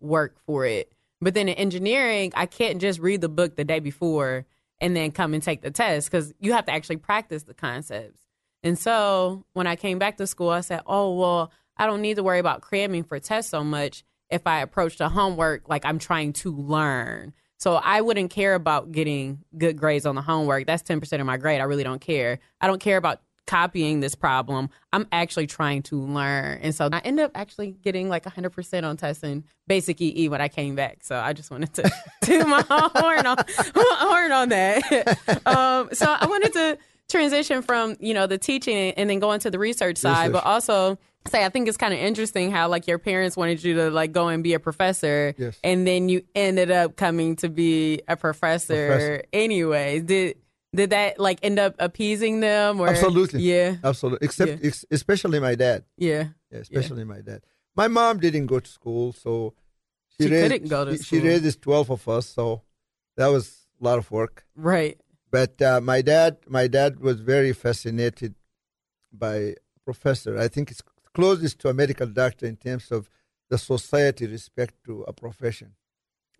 work 0.00 0.38
for 0.44 0.66
it. 0.66 0.92
But 1.20 1.35
then 1.35 1.48
in 1.48 1.54
engineering, 1.54 2.32
I 2.35 2.46
can't 2.46 2.80
just 2.80 2.98
read 2.98 3.20
the 3.20 3.28
book 3.28 3.54
the 3.54 3.64
day 3.64 3.78
before 3.78 4.44
and 4.80 4.96
then 4.96 5.12
come 5.12 5.35
and 5.35 5.42
take 5.42 5.62
the 5.62 5.70
test 5.70 6.11
because 6.11 6.35
you 6.40 6.52
have 6.52 6.66
to 6.66 6.72
actually 6.72 6.96
practice 6.96 7.44
the 7.44 7.54
concepts. 7.54 8.20
And 8.64 8.76
so 8.76 9.44
when 9.52 9.68
I 9.68 9.76
came 9.76 9.98
back 9.98 10.16
to 10.16 10.26
school, 10.26 10.50
I 10.50 10.61
said, 10.61 10.82
oh, 10.87 11.14
well, 11.14 11.52
I 11.76 11.87
don't 11.87 12.02
need 12.02 12.16
to 12.16 12.22
worry 12.22 12.40
about 12.40 12.61
cramming 12.61 13.04
for 13.04 13.20
tests 13.20 13.50
so 13.50 13.62
much 13.62 14.04
if 14.30 14.46
I 14.46 14.61
approach 14.61 14.98
the 14.98 15.08
homework 15.08 15.68
like 15.68 15.85
I'm 15.85 15.98
trying 15.98 16.32
to 16.35 16.52
learn. 16.52 17.32
So 17.62 17.77
I 17.77 18.01
wouldn't 18.01 18.31
care 18.33 18.57
about 18.57 18.90
getting 18.90 19.38
good 19.57 19.77
grades 19.77 20.05
on 20.05 20.16
the 20.16 20.20
homework. 20.20 20.66
That's 20.66 20.83
10% 20.83 21.20
of 21.20 21.27
my 21.27 21.37
grade. 21.37 21.61
I 21.61 21.64
really 21.64 21.85
don't 21.85 22.01
care. 22.01 22.40
I 22.61 22.66
don't 22.66 22.81
care 22.81 22.96
about 22.96 23.20
copying 23.46 24.01
this 24.01 24.16
problem. 24.16 24.68
I'm 24.92 25.07
actually 25.12 25.46
trying 25.46 25.83
to 25.85 26.03
learn. 26.03 26.59
And 26.61 26.75
so 26.75 26.88
I 26.92 26.98
end 27.05 27.20
up 27.20 27.31
actually 27.37 27.77
getting 27.85 28.09
like 28.09 28.25
100% 28.25 28.83
on 28.83 28.96
testing 28.96 29.44
basic 29.68 30.01
EE 30.01 30.29
when 30.29 30.40
I 30.40 30.48
came 30.48 30.75
back. 30.75 31.05
So 31.05 31.16
I 31.16 31.33
just 31.35 31.53
wanted 31.53 31.72
to 31.75 31.88
do 32.22 32.44
my 32.46 32.64
horn 32.68 33.27
on, 33.27 33.37
horn 33.77 34.33
on 34.33 34.48
that. 34.48 35.18
um, 35.46 35.88
so 35.92 36.07
I 36.18 36.27
wanted 36.27 36.53
to 36.55 36.79
transition 37.09 37.62
from, 37.62 37.96
you 38.01 38.12
know, 38.12 38.27
the 38.27 38.38
teaching 38.38 38.90
and 38.94 39.09
then 39.09 39.20
go 39.20 39.31
into 39.31 39.53
the 39.53 39.61
research 39.61 39.98
side, 39.98 40.31
Research. 40.31 40.33
but 40.33 40.44
also 40.44 40.98
say 41.28 41.44
I 41.44 41.48
think 41.48 41.68
it's 41.68 41.76
kind 41.76 41.94
of 41.94 42.00
interesting 42.00 42.50
how 42.50 42.68
like 42.68 42.87
your 42.87 42.98
parents 42.98 43.37
wanted 43.37 43.62
you 43.62 43.74
to 43.76 43.90
like 43.90 44.12
go 44.12 44.28
and 44.28 44.42
be 44.42 44.54
a 44.54 44.61
professor 44.61 45.35
Yes. 45.38 45.58
and 45.62 45.87
then 45.87 46.08
you 46.08 46.22
ended 46.35 46.70
up 46.70 46.96
coming 46.96 47.37
to 47.37 47.48
be 47.48 48.02
a 48.08 48.16
professor, 48.16 48.87
Professor. 48.88 49.22
anyway. 49.32 50.00
Did 50.00 50.37
did 50.74 50.90
that 50.90 51.18
like 51.18 51.38
end 51.42 51.58
up 51.58 51.74
appeasing 51.78 52.40
them 52.40 52.80
or 52.80 52.88
Absolutely. 52.88 53.40
Yeah. 53.42 53.76
Absolutely. 53.85 54.24
Except, 54.26 54.50
Yeah. 54.50 54.66
ex- 54.68 54.85
especially 54.90 55.38
my 55.38 55.54
dad. 55.54 55.85
Yeah. 55.98 56.28
Yeah, 56.50 56.58
especially 56.61 57.04
my 57.04 57.20
dad. 57.20 57.42
My 57.76 57.88
mom 57.88 58.18
didn't 58.18 58.46
go 58.46 58.58
to 58.61 58.70
school, 58.70 59.12
so 59.12 59.54
She 60.18 60.28
raised, 60.28 60.50
couldn't 60.52 60.68
go 60.68 60.85
to 60.85 60.96
she, 60.96 61.02
she 61.04 61.20
raised 61.20 61.61
12 61.62 61.90
of 61.90 62.08
us, 62.08 62.26
so 62.26 62.62
that 63.16 63.28
was 63.28 63.66
a 63.80 63.85
lot 63.85 63.98
of 63.98 64.11
work. 64.11 64.44
Right. 64.56 64.98
But 65.30 65.61
uh, 65.62 65.80
my 65.80 66.02
dad, 66.02 66.38
my 66.46 66.66
dad 66.68 67.00
was 67.00 67.20
very 67.20 67.52
fascinated 67.54 68.35
by 69.12 69.54
professor. 69.85 70.38
I 70.38 70.48
think 70.48 70.70
it's 70.70 70.82
closest 71.14 71.59
to 71.61 71.68
a 71.68 71.75
medical 71.75 72.07
doctor 72.07 72.46
in 72.46 72.57
terms 72.57 72.90
of 72.90 73.09
the 73.51 73.59
society 73.59 74.27
respect 74.27 74.75
to 74.85 75.03
a 75.03 75.12
profession. 75.12 75.75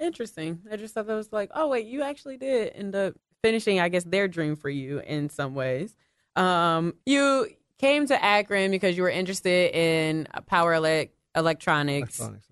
Interesting. 0.01 0.61
I 0.71 0.77
just 0.77 0.95
thought 0.95 1.07
that 1.07 1.15
was 1.15 1.33
like, 1.33 1.51
oh 1.55 1.69
wait, 1.69 1.87
you 1.87 2.03
actually 2.03 2.37
did 2.37 2.73
end 2.75 2.95
up 2.95 3.15
finishing, 3.43 3.81
I 3.81 3.89
guess, 3.89 4.05
their 4.05 4.29
dream 4.29 4.57
for 4.57 4.71
you 4.71 5.01
in 5.01 5.29
some 5.29 5.55
ways. 5.55 5.95
Um, 6.37 6.95
you 7.05 7.49
came 7.79 8.07
to 8.07 8.25
Akron 8.25 8.71
because 8.71 8.97
you 8.97 9.03
were 9.03 9.11
interested 9.11 9.75
in 9.75 10.27
power 10.47 10.73
elec 10.75 11.11
electronics. 11.35 12.19
Electronics. 12.19 12.49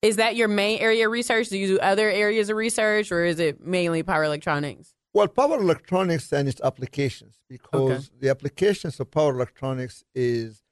Is 0.00 0.16
that 0.16 0.36
your 0.36 0.46
main 0.46 0.78
area 0.78 1.06
of 1.06 1.12
research? 1.12 1.48
Do 1.48 1.58
you 1.58 1.66
do 1.66 1.78
other 1.80 2.08
areas 2.08 2.50
of 2.50 2.56
research, 2.56 3.10
or 3.10 3.24
is 3.24 3.40
it 3.40 3.60
mainly 3.60 4.04
power 4.04 4.22
electronics? 4.22 4.94
Well, 5.12 5.26
power 5.26 5.58
electronics 5.58 6.32
and 6.32 6.48
its 6.48 6.60
applications, 6.62 7.34
because 7.48 8.06
okay. 8.08 8.16
the 8.20 8.28
applications 8.30 9.00
of 9.00 9.10
power 9.10 9.34
electronics 9.34 10.04
is 10.14 10.62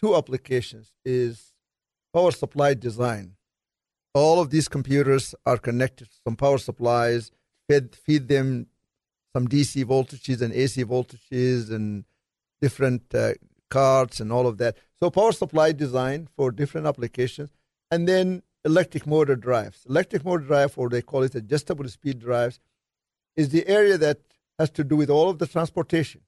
two 0.00 0.16
applications: 0.16 0.92
is 1.04 1.52
power 2.12 2.30
supply 2.30 2.74
design. 2.74 3.36
All 4.14 4.40
of 4.40 4.50
these 4.50 4.68
computers 4.68 5.34
are 5.44 5.58
connected 5.58 6.10
to 6.10 6.16
some 6.24 6.36
power 6.36 6.58
supplies, 6.58 7.30
feed, 7.68 7.94
feed 7.94 8.28
them 8.28 8.66
some 9.34 9.46
DC 9.48 9.84
voltages 9.84 10.40
and 10.40 10.52
AC 10.54 10.82
voltages 10.84 11.70
and 11.70 12.04
different 12.62 13.14
uh, 13.14 13.32
cards 13.68 14.20
and 14.20 14.32
all 14.32 14.46
of 14.46 14.56
that. 14.58 14.78
So 14.98 15.10
power 15.10 15.32
supply 15.32 15.72
design 15.72 16.28
for 16.34 16.50
different 16.50 16.86
applications, 16.86 17.50
and 17.90 18.08
then 18.08 18.42
electric 18.64 19.06
motor 19.06 19.36
drives. 19.36 19.84
Electric 19.88 20.24
motor 20.24 20.44
drive, 20.44 20.72
or 20.78 20.88
they 20.88 21.02
call 21.02 21.22
it 21.22 21.34
adjustable 21.34 21.88
speed 21.88 22.18
drives, 22.18 22.60
is 23.36 23.50
the 23.50 23.66
area 23.68 23.98
that 23.98 24.20
has 24.58 24.70
to 24.70 24.84
do 24.84 24.96
with 24.96 25.10
all 25.10 25.28
of 25.28 25.38
the 25.38 25.46
transportation. 25.46 26.22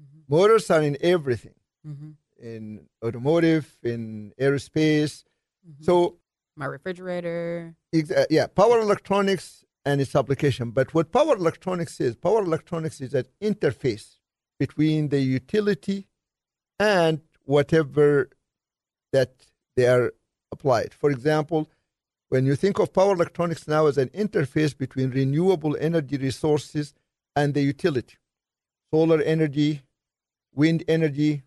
Mm-hmm. 0.00 0.34
Motors 0.34 0.70
are 0.70 0.82
in 0.82 0.96
everything, 1.00 1.54
mm-hmm. 1.86 2.10
In 2.40 2.86
automotive, 3.04 3.76
in 3.82 4.32
aerospace. 4.40 5.24
Mm-hmm. 5.66 5.84
So 5.84 6.16
my 6.56 6.66
refrigerator. 6.66 7.74
Ex- 7.92 8.10
uh, 8.10 8.24
yeah, 8.30 8.46
power 8.46 8.80
electronics 8.80 9.64
and 9.84 10.00
its 10.00 10.16
application. 10.16 10.70
But 10.70 10.94
what 10.94 11.12
power 11.12 11.36
electronics 11.36 12.00
is, 12.00 12.16
power 12.16 12.40
electronics 12.40 13.00
is 13.00 13.14
an 13.14 13.26
interface 13.40 14.16
between 14.58 15.08
the 15.08 15.20
utility 15.20 16.08
and 16.78 17.20
whatever 17.44 18.30
that 19.12 19.32
they 19.76 19.86
are 19.86 20.12
applied. 20.50 20.94
For 20.94 21.10
example, 21.10 21.68
when 22.28 22.44
you 22.46 22.56
think 22.56 22.78
of 22.78 22.92
power 22.92 23.12
electronics 23.12 23.68
now 23.68 23.86
as 23.86 23.98
an 23.98 24.08
interface 24.08 24.76
between 24.76 25.10
renewable 25.10 25.76
energy 25.78 26.16
resources 26.16 26.94
and 27.36 27.54
the 27.54 27.60
utility, 27.60 28.16
solar 28.92 29.20
energy, 29.20 29.82
wind 30.54 30.82
energy, 30.88 31.42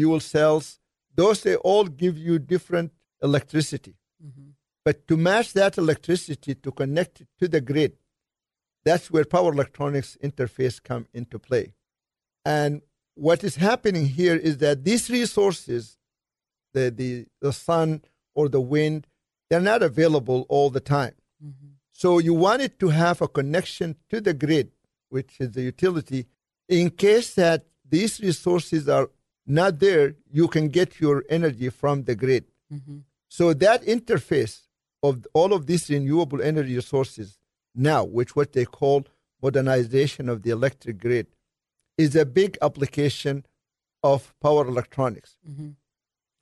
fuel 0.00 0.20
cells, 0.20 0.80
those 1.14 1.42
they 1.42 1.56
all 1.56 1.84
give 1.84 2.16
you 2.16 2.38
different 2.38 2.90
electricity. 3.22 3.94
Mm-hmm. 4.24 4.50
But 4.86 5.06
to 5.08 5.14
match 5.18 5.52
that 5.52 5.76
electricity 5.76 6.54
to 6.54 6.70
connect 6.72 7.20
it 7.20 7.28
to 7.40 7.46
the 7.48 7.60
grid, 7.60 7.92
that's 8.82 9.10
where 9.10 9.26
power 9.26 9.52
electronics 9.52 10.16
interface 10.24 10.82
come 10.82 11.04
into 11.12 11.38
play. 11.38 11.74
And 12.46 12.80
what 13.14 13.44
is 13.44 13.56
happening 13.56 14.06
here 14.06 14.36
is 14.36 14.56
that 14.64 14.84
these 14.84 15.10
resources, 15.10 15.98
the, 16.72 16.90
the, 16.90 17.26
the 17.42 17.52
sun 17.52 18.00
or 18.34 18.48
the 18.48 18.64
wind, 18.74 19.06
they're 19.50 19.60
not 19.60 19.82
available 19.82 20.46
all 20.48 20.70
the 20.70 20.80
time. 20.98 21.16
Mm-hmm. 21.44 21.72
So 21.92 22.18
you 22.18 22.32
wanted 22.32 22.72
to 22.80 22.88
have 22.88 23.20
a 23.20 23.28
connection 23.28 23.96
to 24.08 24.22
the 24.22 24.32
grid, 24.32 24.70
which 25.10 25.32
is 25.38 25.50
the 25.50 25.62
utility, 25.72 26.26
in 26.70 26.88
case 26.88 27.34
that 27.34 27.66
these 27.86 28.18
resources 28.20 28.88
are 28.88 29.10
not 29.50 29.80
there, 29.80 30.14
you 30.30 30.48
can 30.48 30.68
get 30.68 31.00
your 31.00 31.24
energy 31.28 31.68
from 31.68 32.04
the 32.04 32.14
grid. 32.14 32.44
Mm-hmm. 32.72 32.98
So 33.28 33.52
that 33.54 33.82
interface 33.82 34.62
of 35.02 35.26
all 35.34 35.52
of 35.52 35.66
these 35.66 35.88
renewable 35.90 36.40
energy 36.42 36.80
sources 36.80 37.38
now, 37.74 38.04
which 38.04 38.36
what 38.36 38.52
they 38.52 38.64
call 38.64 39.06
modernization 39.42 40.28
of 40.28 40.42
the 40.42 40.50
electric 40.50 40.98
grid, 40.98 41.26
is 41.96 42.16
a 42.16 42.24
big 42.24 42.58
application 42.62 43.44
of 44.02 44.34
power 44.40 44.66
electronics. 44.66 45.36
Mm-hmm. 45.48 45.70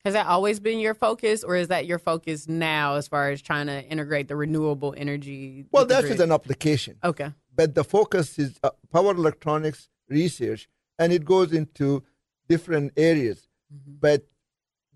Has 0.05 0.15
that 0.15 0.27
always 0.27 0.61
been 0.61 0.79
your 0.79 0.95
focus, 0.95 1.43
or 1.43 1.57
is 1.57 1.69
that 1.69 1.87
your 1.87 1.99
focus 1.99 2.49
now 2.49 2.95
as 2.95 3.09
far 3.09 3.31
as 3.31 3.43
trying 3.43 3.67
to 3.67 3.85
integrate 3.85 4.29
the 4.29 4.37
renewable 4.37 4.95
energy? 4.97 5.67
Well, 5.73 5.87
that 5.87 6.05
is 6.05 6.21
an 6.21 6.33
application. 6.33 6.97
Okay. 7.03 7.33
But 7.55 7.75
the 7.75 7.85
focus 7.85 8.39
is 8.39 8.59
uh, 8.63 8.71
power 8.93 9.11
electronics 9.11 9.89
research, 10.09 10.69
and 10.99 11.13
it 11.13 11.25
goes 11.25 11.53
into 11.53 12.05
different 12.49 12.93
areas. 12.97 13.49
Mm-hmm. 13.73 13.97
But 14.01 14.27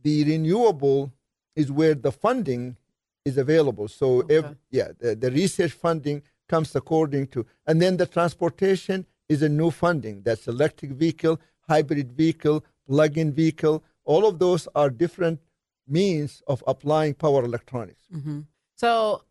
the 0.03 0.25
renewable 0.25 1.13
is 1.55 1.71
where 1.71 1.95
the 1.95 2.13
funding 2.13 2.77
is 3.25 3.39
available. 3.39 3.89
So, 3.89 4.23
okay. 4.23 4.55
yeah, 4.71 4.89
the, 4.99 5.15
the 5.15 5.31
research 5.31 5.73
funding 5.73 6.23
comes 6.49 6.75
according 6.75 7.29
to, 7.29 7.47
and 7.67 7.81
then 7.81 7.97
the 7.97 8.07
transportation 8.07 9.07
is 9.29 9.43
a 9.43 9.49
new 9.49 9.71
funding. 9.71 10.23
That's 10.23 10.49
electric 10.49 10.93
vehicle, 10.93 11.41
hybrid 11.69 12.13
vehicle, 12.13 12.65
plug-in 12.87 13.33
vehicle. 13.33 13.83
All 14.05 14.27
of 14.27 14.39
those 14.39 14.67
are 14.75 14.91
different 14.91 15.41
means 15.87 16.43
of 16.47 16.63
applying 16.67 17.15
power 17.15 17.45
electronics. 17.45 18.05
Mm-hmm. 18.15 18.41
So 18.77 19.23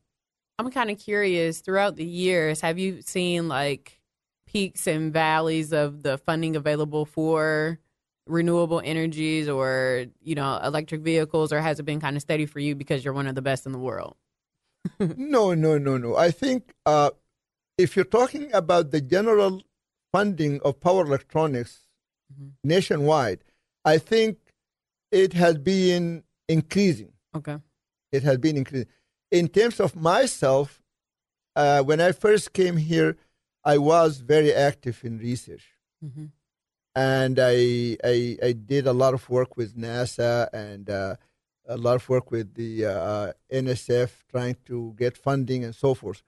I'm 0.58 0.72
kind 0.72 0.90
of 0.90 0.98
curious. 0.98 1.60
Throughout 1.60 1.96
the 1.96 2.06
years, 2.06 2.62
have 2.62 2.80
you 2.80 3.02
seen 3.02 3.48
like 3.48 4.00
peaks 4.46 4.88
and 4.88 5.12
valleys 5.12 5.74
of 5.74 6.04
the 6.04 6.18
funding 6.18 6.56
available 6.56 7.06
for 7.06 7.80
renewable 8.32 8.82
energies 8.84 9.48
or 9.50 10.06
you 10.22 10.36
know 10.36 10.60
electric 10.64 11.02
vehicles, 11.02 11.52
or 11.54 11.60
has 11.62 11.80
it 11.80 11.84
been 11.84 12.00
kind 12.00 12.16
of 12.16 12.22
steady 12.22 12.46
for 12.46 12.60
you 12.60 12.76
because 12.76 13.04
you're 13.04 13.14
one 13.14 13.28
of 13.28 13.36
the 13.36 13.42
best 13.42 13.66
in 13.66 13.72
the 13.72 13.80
world? 13.80 14.16
no, 15.00 15.54
no, 15.54 15.78
no, 15.78 15.98
no. 15.98 16.16
I 16.16 16.32
think 16.32 16.74
uh, 16.86 17.12
if 17.78 17.96
you're 17.96 18.06
talking 18.06 18.52
about 18.54 18.92
the 18.92 19.02
general 19.02 19.62
funding 20.12 20.60
of 20.64 20.80
power 20.80 21.06
electronics 21.06 21.88
mm-hmm. 22.34 22.50
nationwide, 22.64 23.44
I 23.86 23.98
think 23.98 24.38
it 25.12 25.34
has 25.34 25.58
been 25.58 26.24
increasing. 26.48 27.12
Okay. 27.36 27.58
It 28.12 28.24
has 28.24 28.38
been 28.38 28.58
increasing. 28.58 28.90
In 29.30 29.48
terms 29.48 29.80
of 29.80 29.96
myself, 29.96 30.82
uh, 31.56 31.82
when 31.84 32.02
I 32.02 32.12
first 32.12 32.54
came 32.54 32.78
here, 32.78 33.18
I 33.64 33.78
was 33.78 34.20
very 34.20 34.54
active 34.54 35.02
in 35.04 35.20
research. 35.20 35.66
Mm-hmm. 36.04 36.26
And 36.96 37.40
I, 37.40 37.98
I, 38.04 38.38
I 38.44 38.52
did 38.52 38.86
a 38.86 38.94
lot 38.94 39.14
of 39.14 39.30
work 39.30 39.56
with 39.56 39.78
NASA 39.78 40.50
and 40.52 40.90
uh, 40.90 41.16
a 41.68 41.78
lot 41.78 41.96
of 41.96 42.10
work 42.10 42.32
with 42.32 42.54
the 42.56 42.86
uh, 42.86 43.32
NSF 43.52 44.10
trying 44.30 44.58
to 44.66 44.94
get 44.98 45.18
funding 45.18 45.64
and 45.64 45.74
so 45.74 45.94
forth. 45.94 46.22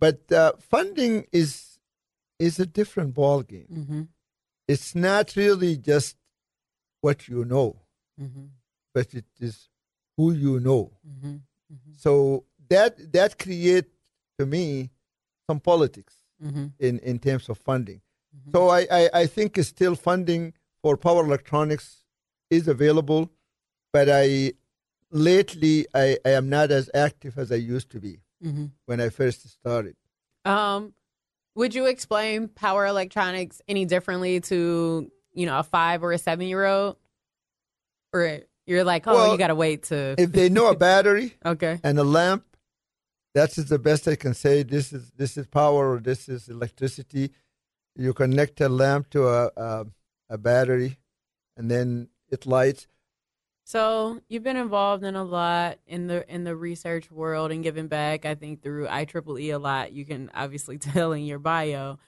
But 0.00 0.30
uh, 0.32 0.52
funding 0.58 1.26
is 1.32 1.78
is 2.38 2.60
a 2.60 2.66
different 2.66 3.14
ball 3.14 3.42
game. 3.42 3.66
Mm-hmm. 3.72 4.02
It's 4.68 4.94
not 4.94 5.34
really 5.34 5.76
just 5.76 6.16
what 7.00 7.28
you 7.28 7.44
know, 7.44 7.76
mm-hmm. 8.20 8.46
but 8.94 9.12
it 9.14 9.24
is 9.40 9.68
who 10.16 10.32
you 10.32 10.60
know. 10.60 10.92
Mm-hmm. 11.06 11.28
mm-hmm. 11.28 11.92
So 11.96 12.44
that 12.68 13.12
that 13.12 13.38
creates 13.38 13.90
to 14.38 14.46
me 14.46 14.90
some 15.48 15.60
politics 15.60 16.14
mm-hmm. 16.42 16.66
in 16.78 16.98
in 17.00 17.18
terms 17.18 17.48
of 17.48 17.58
funding. 17.58 18.00
Mm-hmm. 18.38 18.50
So 18.52 18.68
I, 18.68 18.86
I 18.90 19.10
I 19.14 19.26
think 19.26 19.58
still 19.62 19.94
funding 19.94 20.54
for 20.82 20.96
power 20.96 21.24
electronics 21.24 22.04
is 22.50 22.68
available, 22.68 23.30
but 23.92 24.08
I 24.10 24.52
lately 25.10 25.86
I, 25.94 26.18
I 26.24 26.30
am 26.30 26.48
not 26.48 26.70
as 26.70 26.90
active 26.94 27.38
as 27.38 27.50
I 27.50 27.56
used 27.56 27.90
to 27.90 28.00
be 28.00 28.20
when 28.86 29.00
I 29.00 29.08
first 29.08 29.48
started. 29.48 29.96
Um, 30.44 30.94
would 31.54 31.74
you 31.74 31.86
explain 31.86 32.48
power 32.48 32.86
electronics 32.86 33.60
any 33.68 33.84
differently 33.84 34.40
to, 34.42 35.10
you 35.32 35.46
know, 35.46 35.58
a 35.58 35.62
five 35.62 36.02
or 36.02 36.12
a 36.12 36.18
seven 36.18 36.46
year 36.46 36.64
old? 36.64 36.96
Or 38.12 38.40
you're 38.66 38.84
like, 38.84 39.06
oh, 39.06 39.14
well, 39.14 39.32
you 39.32 39.38
got 39.38 39.48
to 39.48 39.54
wait 39.54 39.84
to. 39.84 40.14
if 40.18 40.32
they 40.32 40.48
know 40.48 40.70
a 40.70 40.76
battery 40.76 41.34
okay. 41.44 41.80
and 41.82 41.98
a 41.98 42.04
lamp, 42.04 42.44
that's 43.34 43.56
the 43.56 43.78
best 43.78 44.08
I 44.08 44.16
can 44.16 44.34
say. 44.34 44.62
This 44.62 44.92
is 44.92 45.10
this 45.16 45.36
is 45.36 45.46
power 45.46 45.94
or 45.94 46.00
this 46.00 46.28
is 46.28 46.48
electricity. 46.48 47.32
You 47.98 48.14
connect 48.14 48.60
a 48.60 48.68
lamp 48.68 49.10
to 49.10 49.26
a, 49.26 49.50
a, 49.56 49.86
a 50.30 50.38
battery 50.38 50.98
and 51.56 51.68
then 51.68 52.08
it 52.30 52.46
lights. 52.46 52.86
So 53.64 54.22
you've 54.28 54.44
been 54.44 54.56
involved 54.56 55.04
in 55.04 55.14
a 55.14 55.24
lot 55.24 55.78
in 55.86 56.06
the 56.06 56.24
in 56.32 56.44
the 56.44 56.56
research 56.56 57.10
world 57.10 57.50
and 57.50 57.62
giving 57.62 57.88
back. 57.88 58.24
I 58.24 58.34
think 58.34 58.62
through 58.62 58.86
IEEE 58.86 59.52
a 59.52 59.58
lot. 59.58 59.92
You 59.92 60.06
can 60.06 60.30
obviously 60.32 60.78
tell 60.88 61.12
in 61.12 61.26
your 61.26 61.38
bio. 61.38 61.98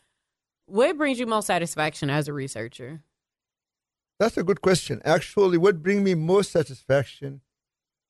What 0.64 0.96
brings 0.96 1.18
you 1.18 1.26
most 1.26 1.46
satisfaction 1.46 2.08
as 2.08 2.28
a 2.28 2.32
researcher? 2.32 3.02
That's 4.18 4.38
a 4.38 4.44
good 4.44 4.62
question. 4.62 5.02
Actually, 5.04 5.58
what 5.58 5.82
brings 5.82 6.02
me 6.02 6.14
most 6.14 6.52
satisfaction 6.52 7.40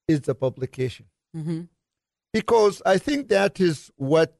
is 0.06 0.20
the 0.20 0.34
publication, 0.34 1.06
mm-hmm. 1.36 1.62
because 2.32 2.82
I 2.84 2.98
think 2.98 3.28
that 3.28 3.58
is 3.58 3.90
what 3.96 4.36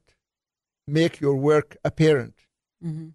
make 0.86 1.20
your 1.20 1.36
work 1.36 1.76
apparent. 1.84 2.34
Mm-hmm. 2.84 3.08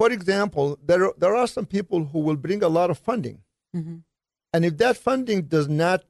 For 0.00 0.10
example, 0.18 0.78
there 0.88 1.02
are, 1.06 1.14
there 1.22 1.34
are 1.40 1.46
some 1.56 1.66
people 1.66 2.00
who 2.10 2.20
will 2.26 2.40
bring 2.46 2.62
a 2.62 2.72
lot 2.78 2.88
of 2.90 2.98
funding. 2.98 3.38
Mm-hmm 3.76 3.98
and 4.52 4.64
if 4.64 4.76
that 4.78 4.96
funding 4.96 5.42
does 5.42 5.68
not 5.68 6.04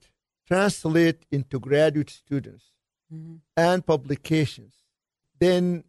translate 0.46 1.26
into 1.30 1.60
graduate 1.60 2.10
students 2.10 2.64
mm-hmm. 3.12 3.36
and 3.56 3.84
publications, 3.84 4.74
then 5.38 5.84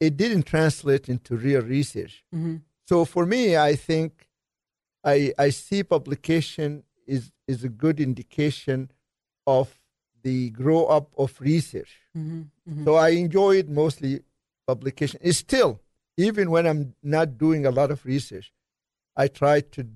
it 0.00 0.16
didn't 0.16 0.44
translate 0.44 1.08
into 1.08 1.36
real 1.36 1.62
research. 1.62 2.24
Mm-hmm. 2.34 2.56
So 2.86 3.04
for 3.04 3.26
me, 3.26 3.56
I 3.56 3.74
think 3.74 4.28
I, 5.04 5.32
I 5.38 5.50
see 5.50 5.82
publication 5.82 6.84
is, 7.06 7.32
is 7.46 7.64
a 7.64 7.68
good 7.68 8.00
indication 8.00 8.90
of 9.46 9.80
the 10.22 10.50
grow 10.50 10.84
up 10.86 11.12
of 11.16 11.40
research. 11.40 12.00
Mm-hmm. 12.16 12.40
mm-hmm. 12.70 12.84
So 12.84 12.96
I 12.96 13.10
enjoyed 13.10 13.68
mostly 13.68 14.20
publication. 14.66 15.20
It's 15.22 15.38
still, 15.38 15.80
even 16.18 16.50
when 16.50 16.66
I'm 16.66 16.94
not 17.02 17.38
doing 17.38 17.64
a 17.64 17.70
lot 17.70 17.90
of 17.90 18.04
research, 18.04 18.52
I 19.16 19.28
try 19.28 19.60
to 19.60 19.86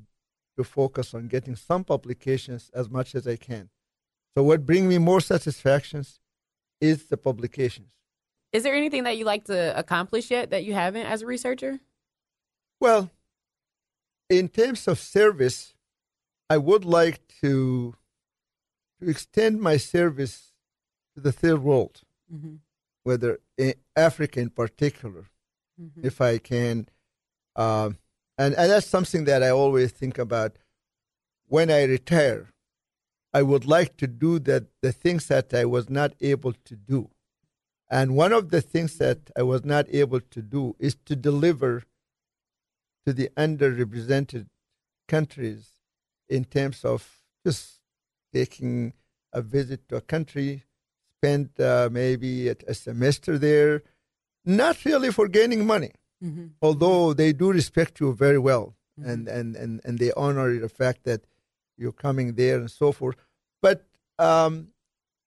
to 0.56 0.64
focus 0.64 1.14
on 1.14 1.28
getting 1.28 1.56
some 1.56 1.82
publications 1.82 2.70
as 2.74 2.88
much 2.90 3.14
as 3.14 3.26
I 3.26 3.36
can. 3.36 3.70
So 4.34 4.42
what 4.42 4.66
brings 4.66 4.86
me 4.86 4.98
more 4.98 5.20
satisfactions 5.20 6.20
is 6.78 7.06
the 7.06 7.16
publications. 7.16 7.92
Is 8.52 8.62
there 8.62 8.74
anything 8.74 9.04
that 9.04 9.16
you 9.16 9.24
like 9.24 9.44
to 9.44 9.76
accomplish 9.78 10.30
yet 10.30 10.50
that 10.50 10.64
you 10.64 10.74
haven't 10.74 11.06
as 11.06 11.22
a 11.22 11.26
researcher? 11.26 11.80
Well, 12.80 13.10
in 14.28 14.48
terms 14.48 14.86
of 14.88 14.98
service, 14.98 15.74
I 16.50 16.58
would 16.58 16.84
like 16.84 17.20
to 17.40 17.94
to 19.00 19.08
extend 19.08 19.60
my 19.60 19.78
service 19.78 20.52
to 21.14 21.20
the 21.20 21.32
third 21.32 21.62
world, 21.62 22.02
mm-hmm. 22.32 22.56
whether 23.02 23.40
in 23.56 23.74
Africa 23.96 24.38
in 24.40 24.50
particular, 24.50 25.30
mm-hmm. 25.80 26.06
if 26.06 26.20
I 26.20 26.38
can. 26.38 26.88
Um, 27.56 27.98
and, 28.38 28.54
and 28.54 28.70
that's 28.70 28.86
something 28.86 29.24
that 29.24 29.42
I 29.42 29.50
always 29.50 29.92
think 29.92 30.18
about 30.18 30.56
when 31.48 31.70
I 31.70 31.84
retire. 31.84 32.48
I 33.34 33.42
would 33.42 33.64
like 33.64 33.96
to 33.98 34.06
do 34.06 34.38
that 34.40 34.64
the 34.82 34.92
things 34.92 35.26
that 35.28 35.54
I 35.54 35.64
was 35.64 35.88
not 35.88 36.12
able 36.20 36.52
to 36.52 36.76
do. 36.76 37.10
And 37.90 38.16
one 38.16 38.32
of 38.32 38.50
the 38.50 38.60
things 38.60 38.98
that 38.98 39.30
I 39.36 39.42
was 39.42 39.64
not 39.64 39.86
able 39.90 40.20
to 40.20 40.42
do 40.42 40.76
is 40.78 40.96
to 41.04 41.16
deliver 41.16 41.84
to 43.06 43.12
the 43.12 43.28
underrepresented 43.36 44.46
countries 45.08 45.70
in 46.28 46.44
terms 46.44 46.84
of 46.84 47.20
just 47.44 47.80
taking 48.32 48.94
a 49.32 49.42
visit 49.42 49.88
to 49.88 49.96
a 49.96 50.00
country, 50.00 50.64
spend 51.18 51.50
uh, 51.60 51.88
maybe 51.92 52.48
a, 52.48 52.56
a, 52.66 52.74
semester 52.74 53.38
there, 53.38 53.82
not 54.44 54.84
really 54.84 55.10
for 55.10 55.28
gaining 55.28 55.66
money, 55.66 55.92
mm-hmm. 56.22 56.46
although 56.60 57.12
they 57.12 57.32
do 57.32 57.52
respect 57.52 58.00
you 58.00 58.12
very 58.12 58.38
well 58.38 58.74
mm-hmm. 58.98 59.08
and, 59.08 59.28
and, 59.28 59.56
and, 59.56 59.80
and 59.84 59.98
they 59.98 60.12
honor 60.16 60.58
the 60.58 60.68
fact 60.68 61.04
that 61.04 61.22
you're 61.76 61.92
coming 61.92 62.34
there 62.34 62.58
and 62.58 62.70
so 62.70 62.92
forth. 62.92 63.16
But 63.60 63.86
um, 64.18 64.68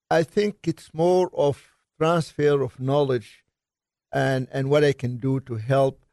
I 0.10 0.24
think 0.24 0.68
it's 0.68 0.94
more 0.94 1.30
of 1.34 1.64
transfer 1.98 2.62
of 2.62 2.80
knowledge 2.80 3.44
and, 4.12 4.48
and 4.52 4.70
what 4.70 4.84
I 4.84 4.94
can 4.94 5.18
do 5.18 5.40
to 5.42 5.56
help, 5.56 6.06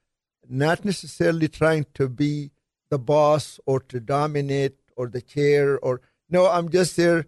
not 0.49 0.85
necessarily 0.85 1.49
trying 1.49 1.87
to 1.95 2.09
be 2.09 2.51
the 2.91 2.99
boss 2.99 3.61
or 3.67 3.81
to 3.81 4.01
dominate 4.01 4.77
or 4.97 5.09
the 5.09 5.23
chair 5.23 5.79
or 5.79 6.01
no, 6.29 6.49
I'm 6.49 6.71
just 6.71 6.97
there 6.97 7.27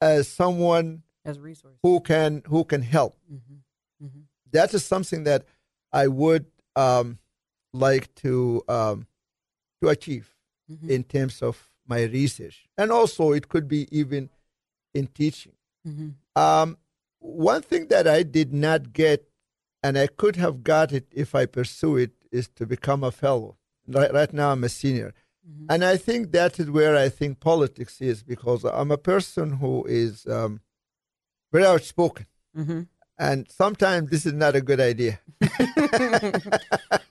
as 0.00 0.28
someone 0.28 1.02
as 1.24 1.38
a 1.38 1.40
resource 1.40 1.78
who 1.82 2.00
can 2.00 2.42
who 2.46 2.64
can 2.64 2.82
help. 2.82 3.16
Mm-hmm. 3.32 4.04
Mm-hmm. 4.04 4.20
That 4.52 4.72
is 4.74 4.84
something 4.84 5.24
that 5.24 5.44
I 5.92 6.06
would 6.06 6.46
um, 6.74 7.18
like 7.72 8.14
to 8.16 8.62
um, 8.68 9.06
to 9.82 9.88
achieve 9.88 10.34
mm-hmm. 10.70 10.90
in 10.90 11.04
terms 11.04 11.42
of 11.42 11.70
my 11.86 12.04
research, 12.04 12.66
and 12.76 12.90
also 12.90 13.32
it 13.32 13.48
could 13.48 13.68
be 13.68 13.88
even 13.90 14.30
in 14.94 15.06
teaching. 15.08 15.52
Mm-hmm. 15.86 16.40
Um, 16.40 16.78
one 17.18 17.62
thing 17.62 17.88
that 17.88 18.06
I 18.06 18.22
did 18.22 18.52
not 18.52 18.92
get, 18.92 19.28
and 19.82 19.98
I 19.98 20.06
could 20.06 20.36
have 20.36 20.62
got 20.62 20.92
it 20.92 21.06
if 21.12 21.34
I 21.34 21.46
pursue 21.46 21.96
it, 21.96 22.12
is 22.30 22.48
to 22.56 22.66
become 22.66 23.04
a 23.04 23.10
fellow. 23.10 23.56
Right, 23.88 24.12
right 24.12 24.32
now, 24.32 24.50
I'm 24.50 24.64
a 24.64 24.68
senior. 24.68 25.14
Mm-hmm. 25.48 25.66
And 25.70 25.84
I 25.84 25.96
think 25.96 26.32
that 26.32 26.58
is 26.58 26.70
where 26.70 26.96
I 26.96 27.08
think 27.08 27.38
politics 27.40 28.00
is 28.00 28.22
because 28.22 28.64
I'm 28.64 28.90
a 28.90 28.98
person 28.98 29.52
who 29.52 29.84
is 29.84 30.26
um, 30.26 30.60
very 31.52 31.64
outspoken. 31.64 32.26
Mm-hmm. 32.56 32.82
And 33.18 33.46
sometimes 33.50 34.10
this 34.10 34.26
is 34.26 34.34
not 34.34 34.54
a 34.56 34.60
good 34.60 34.80
idea. 34.80 35.20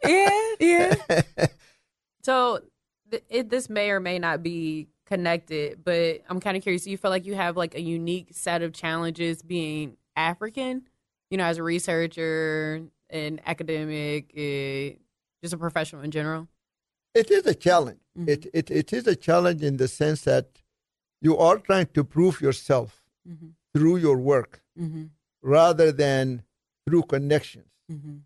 yeah, 0.06 0.30
yeah. 0.60 0.96
so 2.22 2.60
th- 3.10 3.24
it, 3.30 3.50
this 3.50 3.70
may 3.70 3.90
or 3.90 4.00
may 4.00 4.20
not 4.20 4.44
be 4.44 4.88
connected, 5.06 5.84
but 5.84 6.22
I'm 6.30 6.40
kind 6.40 6.58
of 6.58 6.64
curious. 6.64 6.84
Do 6.84 6.92
you 6.92 6.98
feel 6.98 7.12
like 7.12 7.26
you 7.26 7.36
have 7.36 7.58
like 7.58 7.76
a 7.76 7.82
unique 7.82 8.30
set 8.32 8.62
of 8.62 8.74
challenges 8.74 9.42
being 9.42 9.98
African, 10.16 10.84
you 11.32 11.38
know, 11.38 11.46
as 11.46 11.58
a 11.58 11.64
researcher, 11.64 12.84
an 13.10 13.42
academic, 13.46 14.32
uh, 14.36 14.98
just 15.42 15.54
a 15.54 15.58
professional 15.58 16.04
in 16.04 16.12
general? 16.12 16.48
It 17.16 17.32
is 17.32 17.46
a 17.48 17.56
challenge. 17.56 18.02
Mm-hmm. 18.18 18.30
It, 18.30 18.48
it, 18.54 18.72
it 18.72 18.94
is 18.94 19.08
a 19.08 19.16
challenge 19.16 19.64
in 19.64 19.78
the 19.78 19.88
sense 19.88 20.22
that 20.24 20.62
you 21.22 21.38
are 21.38 21.58
trying 21.58 21.88
to 21.88 22.04
prove 22.04 22.42
yourself 22.42 23.04
mm-hmm. 23.28 23.48
through 23.74 23.98
your 23.98 24.18
work 24.18 24.62
mm-hmm. 24.80 25.06
Rather 25.46 25.92
than 25.92 26.44
through 26.86 27.04
connections. 27.04 27.72
Mm-hmm. 27.92 28.18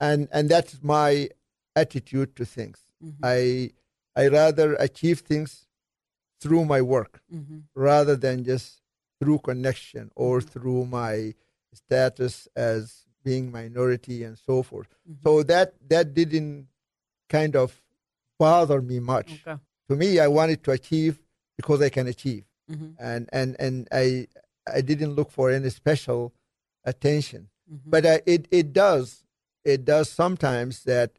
And, 0.00 0.28
and 0.32 0.48
that's 0.48 0.82
my 0.82 1.30
attitude 1.74 2.36
to 2.36 2.44
things. 2.44 2.78
Mm-hmm. 3.04 3.24
I, 3.24 3.70
I 4.14 4.28
rather 4.28 4.74
achieve 4.74 5.20
things 5.20 5.66
through 6.40 6.64
my 6.66 6.82
work 6.82 7.20
mm-hmm. 7.34 7.60
rather 7.74 8.16
than 8.16 8.44
just 8.44 8.82
through 9.20 9.38
connection 9.38 10.10
or 10.14 10.40
through 10.40 10.86
my 10.86 11.34
status 11.72 12.46
as 12.54 13.04
being 13.24 13.50
minority 13.50 14.22
and 14.22 14.38
so 14.38 14.62
forth. 14.62 14.88
So 15.24 15.42
that, 15.44 15.74
that 15.88 16.14
didn't 16.14 16.68
kind 17.28 17.56
of 17.56 17.80
bother 18.38 18.82
me 18.82 19.00
much. 19.00 19.42
Okay. 19.46 19.58
To 19.90 19.96
me, 19.96 20.20
I 20.20 20.28
wanted 20.28 20.62
to 20.64 20.72
achieve 20.72 21.18
because 21.56 21.80
I 21.82 21.88
can 21.88 22.06
achieve, 22.06 22.44
mm-hmm. 22.70 22.90
and 23.00 23.28
and 23.32 23.56
and 23.58 23.88
I 23.90 24.28
I 24.72 24.82
didn't 24.82 25.14
look 25.14 25.30
for 25.30 25.50
any 25.50 25.70
special 25.70 26.32
attention. 26.88 27.48
Mm-hmm. 27.72 27.90
But 27.90 28.06
uh, 28.06 28.18
it 28.26 28.48
it 28.50 28.72
does 28.72 29.24
it 29.64 29.84
does 29.84 30.10
sometimes 30.10 30.84
that 30.84 31.18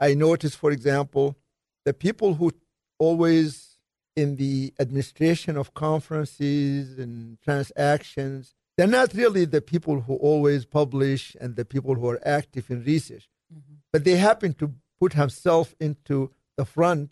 I 0.00 0.14
notice, 0.14 0.54
for 0.54 0.70
example, 0.70 1.36
the 1.84 1.92
people 1.92 2.34
who 2.34 2.52
always 2.98 3.78
in 4.16 4.36
the 4.36 4.72
administration 4.80 5.56
of 5.56 5.72
conferences 5.74 6.98
and 6.98 7.40
transactions, 7.42 8.54
they're 8.76 8.86
not 8.86 9.14
really 9.14 9.44
the 9.44 9.60
people 9.60 10.00
who 10.00 10.14
always 10.16 10.64
publish 10.64 11.36
and 11.40 11.56
the 11.56 11.64
people 11.64 11.94
who 11.94 12.08
are 12.08 12.20
active 12.24 12.70
in 12.70 12.84
research, 12.84 13.28
mm-hmm. 13.52 13.74
but 13.92 14.04
they 14.04 14.16
happen 14.16 14.52
to 14.54 14.74
put 14.98 15.12
himself 15.14 15.74
into 15.80 16.30
the 16.56 16.64
front 16.64 17.10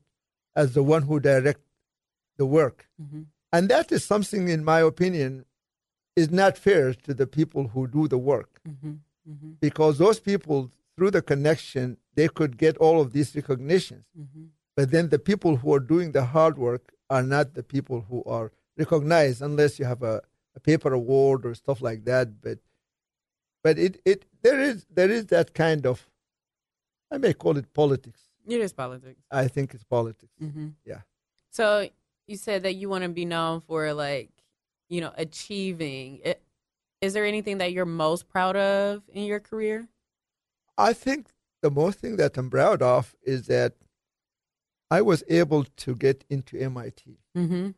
as 0.56 0.74
the 0.74 0.82
one 0.82 1.02
who 1.02 1.20
direct 1.20 1.60
the 2.36 2.46
work. 2.46 2.88
Mm-hmm. 3.00 3.22
And 3.52 3.68
that 3.68 3.92
is 3.92 4.04
something, 4.04 4.48
in 4.48 4.64
my 4.64 4.80
opinion, 4.80 5.44
is 6.18 6.30
not 6.30 6.58
fair 6.66 6.86
to 7.06 7.14
the 7.20 7.26
people 7.26 7.68
who 7.68 7.82
do 7.86 8.08
the 8.08 8.18
work. 8.18 8.60
Mm-hmm. 8.68 8.94
Mm-hmm. 9.30 9.50
Because 9.60 9.98
those 9.98 10.20
people, 10.30 10.70
through 10.94 11.12
the 11.12 11.22
connection, 11.22 11.96
they 12.14 12.28
could 12.28 12.56
get 12.64 12.76
all 12.78 13.00
of 13.00 13.12
these 13.12 13.34
recognitions. 13.34 14.04
Mm-hmm. 14.18 14.44
But 14.76 14.90
then 14.90 15.08
the 15.08 15.18
people 15.30 15.56
who 15.56 15.74
are 15.74 15.84
doing 15.94 16.12
the 16.12 16.24
hard 16.24 16.56
work 16.58 16.92
are 17.10 17.22
not 17.22 17.54
the 17.54 17.62
people 17.62 17.98
who 18.08 18.22
are 18.24 18.52
recognized 18.76 19.42
unless 19.42 19.78
you 19.78 19.84
have 19.84 20.02
a, 20.02 20.22
a 20.54 20.60
paper 20.60 20.92
award 20.92 21.44
or 21.46 21.54
stuff 21.54 21.80
like 21.82 22.04
that. 22.04 22.40
But 22.40 22.58
but 23.64 23.78
it, 23.78 24.00
it 24.04 24.24
there 24.42 24.60
is 24.60 24.86
there 24.98 25.10
is 25.10 25.26
that 25.26 25.54
kind 25.54 25.84
of 25.86 26.08
I 27.10 27.18
may 27.18 27.32
call 27.32 27.56
it 27.56 27.72
politics 27.74 28.28
it 28.48 28.60
is 28.60 28.72
politics. 28.72 29.20
I 29.30 29.46
think 29.48 29.74
it's 29.74 29.84
politics. 29.84 30.32
Mm-hmm. 30.42 30.68
Yeah. 30.84 31.02
So 31.50 31.88
you 32.26 32.36
said 32.36 32.62
that 32.62 32.74
you 32.74 32.88
want 32.88 33.04
to 33.04 33.10
be 33.10 33.26
known 33.26 33.60
for 33.60 33.92
like, 33.92 34.30
you 34.88 35.00
know, 35.00 35.12
achieving. 35.16 36.20
It, 36.24 36.42
is 37.00 37.12
there 37.12 37.24
anything 37.24 37.58
that 37.58 37.72
you're 37.72 37.84
most 37.84 38.28
proud 38.28 38.56
of 38.56 39.02
in 39.12 39.24
your 39.24 39.40
career? 39.40 39.88
I 40.76 40.92
think 40.92 41.28
the 41.62 41.70
most 41.70 41.98
thing 41.98 42.16
that 42.16 42.36
I'm 42.36 42.50
proud 42.50 42.82
of 42.82 43.14
is 43.22 43.46
that 43.46 43.74
I 44.90 45.02
was 45.02 45.22
able 45.28 45.64
to 45.64 45.94
get 45.94 46.24
into 46.30 46.58
MIT. 46.58 47.18
Mm-hmm. 47.36 47.70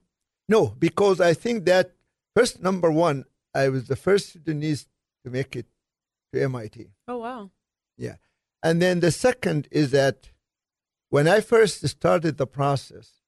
No, 0.49 0.75
because 0.79 1.21
I 1.21 1.35
think 1.35 1.65
that 1.67 1.93
first, 2.35 2.63
number 2.63 2.91
one, 2.91 3.25
I 3.55 3.69
was 3.69 3.89
the 3.89 3.97
first 3.97 4.33
Sudanese 4.33 4.89
to 5.25 5.31
make 5.31 5.57
it 5.57 5.67
to 6.33 6.43
MIT. 6.43 6.89
Oh, 7.09 7.19
wow. 7.19 7.51
Yeah. 7.97 8.17
And 8.63 8.81
then 8.81 9.01
the 9.01 9.11
second 9.11 9.69
is 9.71 9.91
that 9.91 10.31
when 11.09 11.27
I 11.27 11.41
first 11.41 11.87
started 11.89 12.37
the 12.37 12.47
process, 12.47 13.21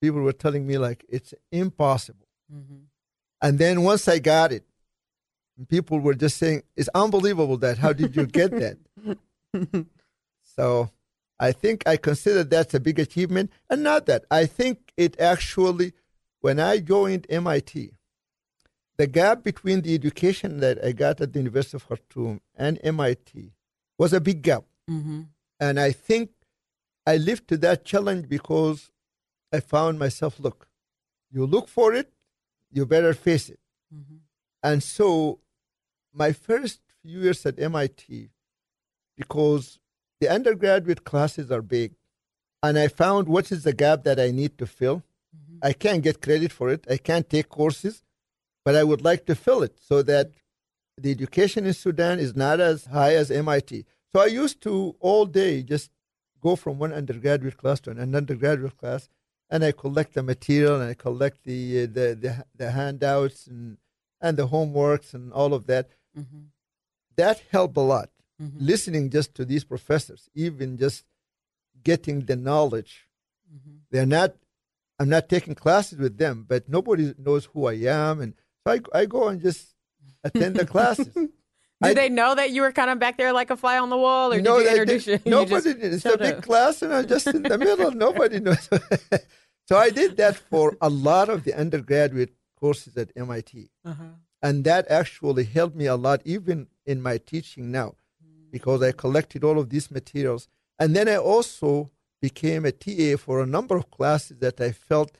people 0.00 0.20
were 0.20 0.32
telling 0.32 0.66
me 0.66 0.76
like 0.78 1.04
it's 1.08 1.32
impossible. 1.50 2.26
Mm-hmm. 2.52 2.84
And 3.44 3.58
then 3.58 3.82
once 3.82 4.08
I 4.08 4.20
got 4.20 4.52
it, 4.52 4.64
people 5.68 6.00
were 6.00 6.14
just 6.14 6.38
saying 6.38 6.62
it's 6.76 6.88
unbelievable 6.94 7.58
that 7.58 7.76
how 7.76 7.92
did 7.92 8.16
you 8.16 8.24
get 8.24 8.50
that? 8.52 8.78
so 10.42 10.88
I 11.38 11.52
think 11.52 11.86
I 11.86 11.98
consider 11.98 12.42
that's 12.42 12.72
a 12.72 12.80
big 12.80 12.98
achievement, 12.98 13.52
and 13.68 13.82
not 13.82 14.06
that 14.06 14.24
I 14.30 14.46
think 14.46 14.94
it 14.96 15.20
actually 15.20 15.92
when 16.40 16.58
I 16.58 16.78
joined 16.78 17.26
MIT, 17.28 17.92
the 18.96 19.06
gap 19.06 19.42
between 19.42 19.82
the 19.82 19.94
education 19.94 20.60
that 20.60 20.82
I 20.82 20.92
got 20.92 21.20
at 21.20 21.34
the 21.34 21.38
University 21.40 21.76
of 21.76 21.86
Khartoum 21.86 22.40
and 22.56 22.80
MIT 22.82 23.52
was 23.98 24.14
a 24.14 24.22
big 24.22 24.40
gap. 24.40 24.64
Mm-hmm. 24.90 25.20
And 25.60 25.78
I 25.78 25.92
think 25.92 26.30
I 27.06 27.18
lived 27.18 27.46
to 27.48 27.58
that 27.58 27.84
challenge 27.84 28.26
because 28.26 28.90
I 29.52 29.60
found 29.60 29.98
myself 29.98 30.40
look, 30.40 30.66
you 31.30 31.44
look 31.44 31.68
for 31.68 31.92
it, 31.92 32.10
you 32.74 32.84
better 32.84 33.14
face 33.14 33.48
it. 33.48 33.60
Mm-hmm. 33.94 34.16
And 34.62 34.82
so, 34.82 35.38
my 36.12 36.32
first 36.32 36.80
few 37.02 37.20
years 37.20 37.46
at 37.46 37.58
MIT, 37.58 38.30
because 39.16 39.78
the 40.20 40.28
undergraduate 40.28 41.04
classes 41.04 41.50
are 41.50 41.62
big, 41.62 41.94
and 42.62 42.78
I 42.78 42.88
found 42.88 43.28
what 43.28 43.52
is 43.52 43.62
the 43.62 43.72
gap 43.72 44.04
that 44.04 44.18
I 44.18 44.30
need 44.30 44.58
to 44.58 44.66
fill. 44.66 44.96
Mm-hmm. 45.36 45.58
I 45.62 45.72
can't 45.72 46.02
get 46.02 46.20
credit 46.20 46.50
for 46.50 46.70
it. 46.70 46.84
I 46.90 46.96
can't 46.96 47.28
take 47.28 47.48
courses, 47.48 48.02
but 48.64 48.74
I 48.74 48.84
would 48.84 49.02
like 49.02 49.26
to 49.26 49.34
fill 49.34 49.62
it 49.62 49.78
so 49.80 50.02
that 50.02 50.30
the 50.98 51.10
education 51.10 51.66
in 51.66 51.74
Sudan 51.74 52.18
is 52.18 52.34
not 52.34 52.60
as 52.60 52.86
high 52.86 53.14
as 53.14 53.30
MIT. 53.30 53.84
So 54.12 54.20
I 54.20 54.26
used 54.26 54.60
to 54.62 54.96
all 55.00 55.26
day 55.26 55.62
just 55.62 55.90
go 56.40 56.56
from 56.56 56.78
one 56.78 56.92
undergraduate 56.92 57.56
class 57.56 57.80
to 57.80 57.90
an 57.90 58.14
undergraduate 58.14 58.76
class, 58.76 59.08
and 59.50 59.64
I 59.64 59.72
collect 59.72 60.14
the 60.14 60.22
material 60.22 60.80
and 60.80 60.90
I 60.90 60.94
collect 60.94 61.44
the 61.44 61.82
uh, 61.84 61.86
the, 61.86 62.06
the 62.22 62.44
the 62.56 62.70
handouts 62.70 63.46
and 63.46 63.78
and 64.20 64.36
the 64.36 64.48
homeworks 64.48 65.14
and 65.14 65.32
all 65.32 65.52
of 65.54 65.66
that. 65.66 65.88
Mm-hmm. 66.18 66.44
That 67.16 67.42
helped 67.50 67.76
a 67.76 67.80
lot. 67.80 68.10
Mhm. 68.42 68.54
Listening 68.58 69.10
just 69.10 69.34
to 69.36 69.44
these 69.44 69.64
professors, 69.64 70.28
even 70.34 70.76
just 70.76 71.04
getting 71.84 72.20
the 72.24 72.36
knowledge. 72.36 73.08
Mhm. 73.52 73.80
They're 73.90 74.06
not. 74.06 74.34
I'm 74.98 75.08
not 75.08 75.28
taking 75.28 75.54
classes 75.54 75.98
with 75.98 76.18
them, 76.18 76.44
but 76.48 76.68
nobody 76.68 77.14
knows 77.18 77.46
who 77.46 77.66
I 77.66 77.74
am, 77.74 78.20
and 78.20 78.34
so 78.66 78.72
I, 78.74 78.80
I 79.00 79.06
go 79.06 79.28
and 79.28 79.40
just 79.40 79.74
attend 80.22 80.56
the 80.56 80.66
classes. 80.74 81.14
Did 81.82 81.90
I- 81.90 81.94
they 81.94 82.08
know 82.08 82.34
that 82.34 82.50
you 82.50 82.62
were 82.62 82.72
kind 82.72 82.90
of 82.90 82.98
back 82.98 83.16
there 83.16 83.32
like 83.32 83.50
a 83.50 83.56
fly 83.56 83.78
on 83.78 83.90
the 83.90 83.96
wall, 83.98 84.32
or 84.32 84.40
No, 84.40 84.58
did 84.58 84.64
you 84.64 84.70
introduce 84.70 85.04
did- 85.10 85.22
you? 85.24 85.30
Nobody 85.30 85.70
you. 85.70 85.76
It's 85.80 86.04
a 86.04 86.16
big 86.18 86.34
up? 86.36 86.42
class, 86.44 86.82
and 86.82 86.92
I'm 86.94 87.06
just 87.06 87.26
in 87.26 87.42
the 87.42 87.58
middle. 87.58 87.90
Nobody 87.92 88.40
knows. 88.40 88.68
so 89.68 89.76
I 89.76 89.90
did 89.90 90.16
that 90.18 90.36
for 90.36 90.76
a 90.80 90.88
lot 90.88 91.28
of 91.28 91.44
the 91.44 91.54
undergraduate 91.54 92.32
courses 92.60 92.96
at 92.96 93.10
MIT, 93.16 93.70
Uh-huh. 93.84 94.04
and 94.42 94.64
that 94.64 94.86
actually 94.90 95.44
helped 95.44 95.76
me 95.76 95.86
a 95.86 95.96
lot, 95.96 96.20
even 96.24 96.68
in 96.86 97.02
my 97.02 97.18
teaching 97.18 97.70
now, 97.70 97.94
because 98.50 98.82
I 98.82 98.92
collected 98.92 99.42
all 99.44 99.58
of 99.58 99.68
these 99.70 99.90
materials, 99.90 100.48
and 100.78 100.94
then 100.96 101.08
I 101.08 101.16
also 101.16 101.90
became 102.22 102.64
a 102.64 102.72
TA 102.72 103.16
for 103.18 103.42
a 103.42 103.46
number 103.46 103.76
of 103.76 103.90
classes 103.90 104.38
that 104.38 104.60
I 104.60 104.72
felt 104.72 105.18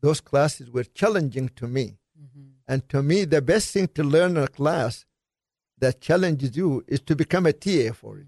those 0.00 0.20
classes 0.20 0.70
were 0.70 0.84
challenging 0.84 1.48
to 1.56 1.66
me. 1.66 1.96
Mm-hmm. 2.22 2.42
And 2.68 2.88
to 2.90 3.02
me, 3.02 3.24
the 3.24 3.42
best 3.42 3.72
thing 3.72 3.88
to 3.88 4.04
learn 4.04 4.36
in 4.36 4.44
a 4.44 4.48
class 4.48 5.04
that 5.78 6.00
challenges 6.00 6.56
you 6.56 6.84
is 6.86 7.00
to 7.00 7.16
become 7.16 7.46
a 7.46 7.52
TA 7.52 7.92
for 7.92 8.18
it. 8.18 8.26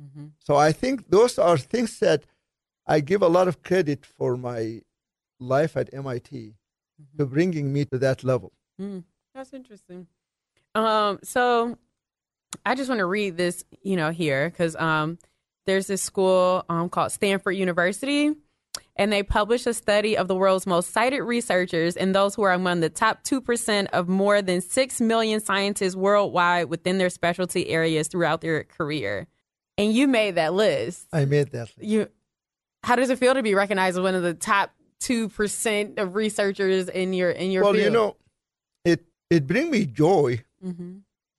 Mm-hmm. 0.00 0.26
So 0.38 0.56
I 0.56 0.72
think 0.72 1.10
those 1.10 1.38
are 1.38 1.58
things 1.58 1.98
that 2.00 2.24
I 2.86 3.00
give 3.00 3.22
a 3.22 3.28
lot 3.28 3.48
of 3.48 3.62
credit 3.62 4.06
for 4.06 4.36
my 4.36 4.82
life 5.40 5.76
at 5.76 5.92
MIT 5.92 6.54
to 7.18 7.26
bringing 7.26 7.72
me 7.72 7.84
to 7.86 7.98
that 7.98 8.24
level. 8.24 8.52
Mm, 8.80 9.04
that's 9.34 9.52
interesting. 9.52 10.06
Um, 10.74 11.18
so 11.22 11.76
I 12.64 12.74
just 12.74 12.88
want 12.88 13.00
to 13.00 13.06
read 13.06 13.36
this, 13.36 13.64
you 13.82 13.96
know, 13.96 14.10
here 14.10 14.48
because 14.48 14.76
um, 14.76 15.18
there's 15.66 15.86
this 15.86 16.02
school 16.02 16.64
um, 16.68 16.88
called 16.88 17.12
Stanford 17.12 17.56
University, 17.56 18.32
and 18.96 19.12
they 19.12 19.22
published 19.22 19.66
a 19.66 19.74
study 19.74 20.16
of 20.16 20.28
the 20.28 20.34
world's 20.34 20.66
most 20.66 20.90
cited 20.92 21.22
researchers 21.22 21.96
and 21.96 22.14
those 22.14 22.34
who 22.34 22.42
are 22.42 22.52
among 22.52 22.80
the 22.80 22.90
top 22.90 23.22
two 23.22 23.40
percent 23.40 23.88
of 23.92 24.08
more 24.08 24.42
than 24.42 24.60
six 24.60 25.00
million 25.00 25.40
scientists 25.40 25.96
worldwide 25.96 26.68
within 26.70 26.98
their 26.98 27.10
specialty 27.10 27.68
areas 27.68 28.08
throughout 28.08 28.40
their 28.40 28.64
career. 28.64 29.26
And 29.78 29.92
you 29.92 30.06
made 30.08 30.36
that 30.36 30.54
list. 30.54 31.06
I 31.12 31.24
made 31.26 31.52
that. 31.52 31.68
list. 31.76 31.82
You, 31.82 32.08
how 32.82 32.96
does 32.96 33.10
it 33.10 33.18
feel 33.18 33.34
to 33.34 33.42
be 33.42 33.54
recognized 33.54 33.96
as 33.98 34.02
one 34.02 34.14
of 34.14 34.22
the 34.22 34.34
top 34.34 34.72
two 35.00 35.28
percent 35.28 35.98
of 35.98 36.14
researchers 36.14 36.88
in 36.88 37.12
your 37.12 37.30
in 37.30 37.50
your 37.50 37.62
Well, 37.64 37.72
field? 37.74 37.84
you 37.84 37.90
know, 37.90 38.16
it 38.84 39.04
it 39.28 39.46
brings 39.46 39.70
me 39.70 39.86
joy, 39.86 40.42
hmm 40.62 40.98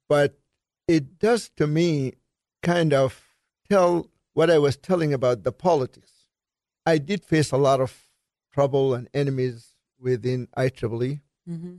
but 0.10 0.38
it 0.88 1.20
does 1.20 1.50
to 1.58 1.68
me 1.68 2.14
kind 2.64 2.94
of 2.94 3.22
tell 3.70 4.10
what 4.34 4.50
I 4.50 4.58
was 4.58 4.78
telling 4.78 5.14
about 5.14 5.44
the 5.44 5.52
politics. 5.52 6.12
I 6.94 6.98
did 7.10 7.22
face 7.34 7.52
a 7.52 7.58
lot 7.68 7.80
of 7.82 7.92
trouble 8.56 8.88
and 8.98 9.06
enemies 9.22 9.58
within 10.08 10.40
IEEE. 10.58 11.22
hmm 11.46 11.76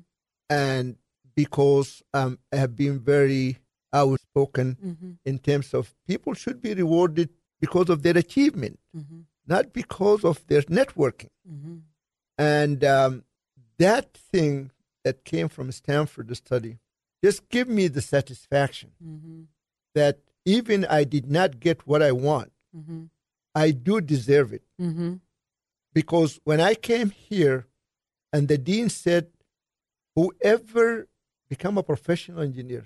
and 0.51 0.97
because 1.43 1.91
um, 2.19 2.33
I 2.53 2.57
have 2.57 2.75
been 2.85 2.97
very 3.15 3.59
outspoken 4.03 4.69
hmm 4.81 5.13
in 5.31 5.37
terms 5.49 5.69
of 5.79 5.85
people 6.11 6.33
should 6.43 6.61
be 6.67 6.73
rewarded 6.83 7.29
because 7.65 7.89
of 7.95 7.99
their 8.05 8.17
achievement, 8.25 8.77
hmm 8.95 9.21
not 9.55 9.65
because 9.81 10.21
of 10.31 10.37
their 10.49 10.63
networking. 10.79 11.33
hmm 11.47 11.79
And 12.57 12.79
um, 12.97 13.13
that 13.79 14.09
thing 14.33 14.55
that 15.05 15.17
came 15.33 15.49
from 15.49 15.67
Stanford 15.81 16.29
study 16.45 16.75
just 17.25 17.41
give 17.55 17.69
me 17.79 17.85
the 17.97 18.05
satisfaction 18.15 18.91
hmm 19.03 19.43
that 19.99 20.17
even 20.57 20.79
I 21.01 21.03
did 21.15 21.27
not 21.39 21.51
get 21.67 21.79
what 21.91 22.03
I 22.11 22.13
want, 22.29 22.51
hmm 22.79 23.05
I 23.55 23.71
do 23.73 24.01
deserve 24.01 24.53
it. 24.53 24.63
hmm 24.79 25.15
because 25.95 26.39
when 26.45 26.61
I 26.61 26.75
came 26.75 27.11
here 27.11 27.67
and 28.33 28.47
the 28.47 28.59
dean 28.59 28.89
said, 28.89 29.27
whoever 30.15 31.09
become 31.49 31.77
a 31.79 31.83
professional 31.83 32.41
engineer, 32.43 32.85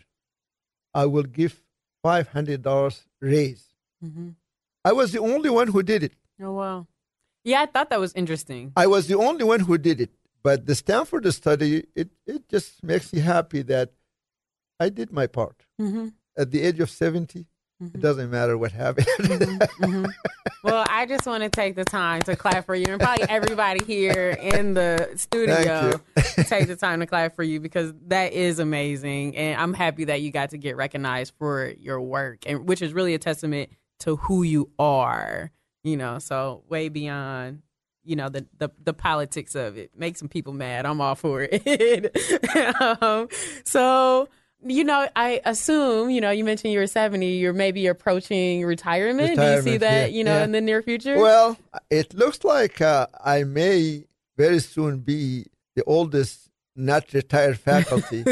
I 0.94 1.06
will 1.06 1.24
give 1.24 1.62
$500 2.04 3.02
raise. 3.20 3.64
hmm 4.00 4.30
I 4.84 4.92
was 4.92 5.12
the 5.12 5.20
only 5.20 5.50
one 5.50 5.68
who 5.68 5.82
did 5.82 6.02
it. 6.02 6.14
Oh 6.40 6.52
wow. 6.52 6.86
Yeah, 7.44 7.60
I 7.62 7.66
thought 7.66 7.90
that 7.90 8.00
was 8.00 8.12
interesting. 8.14 8.72
I 8.76 8.86
was 8.86 9.06
the 9.06 9.16
only 9.18 9.44
one 9.44 9.60
who 9.60 9.76
did 9.78 10.00
it. 10.00 10.10
But 10.42 10.66
the 10.66 10.74
Stanford 10.74 11.32
study, 11.32 11.84
it, 11.94 12.10
it 12.26 12.48
just 12.48 12.82
makes 12.82 13.12
me 13.12 13.20
happy 13.20 13.62
that 13.62 13.92
I 14.80 14.88
did 14.88 15.12
my 15.12 15.26
part. 15.26 15.66
hmm 15.78 16.08
At 16.36 16.50
the 16.50 16.62
age 16.62 16.80
of 16.80 16.90
70, 16.90 17.46
it 17.94 18.00
doesn't 18.00 18.30
matter 18.30 18.56
what 18.56 18.72
happened. 18.72 19.06
hmm 19.78 20.06
Well, 20.64 20.86
I 20.88 21.06
just 21.06 21.26
want 21.26 21.42
to 21.42 21.48
take 21.48 21.74
the 21.74 21.84
time 21.84 22.22
to 22.22 22.36
clap 22.36 22.66
for 22.66 22.76
you, 22.76 22.86
and 22.88 23.00
probably 23.00 23.24
everybody 23.28 23.84
here 23.84 24.30
in 24.30 24.74
the 24.74 25.10
studio 25.16 26.00
take 26.44 26.68
the 26.68 26.76
time 26.76 27.00
to 27.00 27.06
clap 27.06 27.34
for 27.34 27.42
you 27.42 27.58
because 27.58 27.92
that 28.06 28.32
is 28.32 28.60
amazing, 28.60 29.36
and 29.36 29.60
I'm 29.60 29.74
happy 29.74 30.04
that 30.04 30.20
you 30.20 30.30
got 30.30 30.50
to 30.50 30.58
get 30.58 30.76
recognized 30.76 31.34
for 31.36 31.74
your 31.78 32.00
work, 32.00 32.44
and 32.46 32.68
which 32.68 32.80
is 32.80 32.92
really 32.92 33.14
a 33.14 33.18
testament 33.18 33.70
to 34.00 34.16
who 34.16 34.44
you 34.44 34.70
are. 34.78 35.50
You 35.82 35.96
know, 35.96 36.20
so 36.20 36.62
way 36.68 36.88
beyond 36.88 37.62
you 38.04 38.14
know 38.14 38.28
the 38.28 38.46
the, 38.58 38.70
the 38.84 38.94
politics 38.94 39.56
of 39.56 39.76
it. 39.76 39.90
Make 39.96 40.16
some 40.16 40.28
people 40.28 40.52
mad. 40.52 40.86
I'm 40.86 41.00
all 41.00 41.16
for 41.16 41.48
it. 41.50 42.80
um, 43.02 43.28
so 43.64 44.28
you 44.64 44.84
know, 44.84 45.08
I 45.16 45.40
assume, 45.44 46.10
you 46.10 46.20
know, 46.20 46.30
you 46.30 46.44
mentioned 46.44 46.72
you 46.72 46.78
were 46.78 46.86
70, 46.86 47.26
you're 47.26 47.52
maybe 47.52 47.86
approaching 47.86 48.64
retirement. 48.64 49.36
Do 49.38 49.44
you 49.44 49.62
see 49.62 49.76
that, 49.78 50.10
yeah, 50.10 50.16
you 50.16 50.24
know, 50.24 50.38
yeah. 50.38 50.44
in 50.44 50.52
the 50.52 50.60
near 50.60 50.82
future? 50.82 51.18
Well, 51.18 51.56
it 51.90 52.14
looks 52.14 52.44
like 52.44 52.80
uh, 52.80 53.06
I 53.22 53.44
may 53.44 54.04
very 54.36 54.60
soon 54.60 54.98
be 54.98 55.46
the 55.74 55.84
oldest 55.84 56.50
not 56.74 57.12
retired 57.12 57.58
faculty 57.70 58.24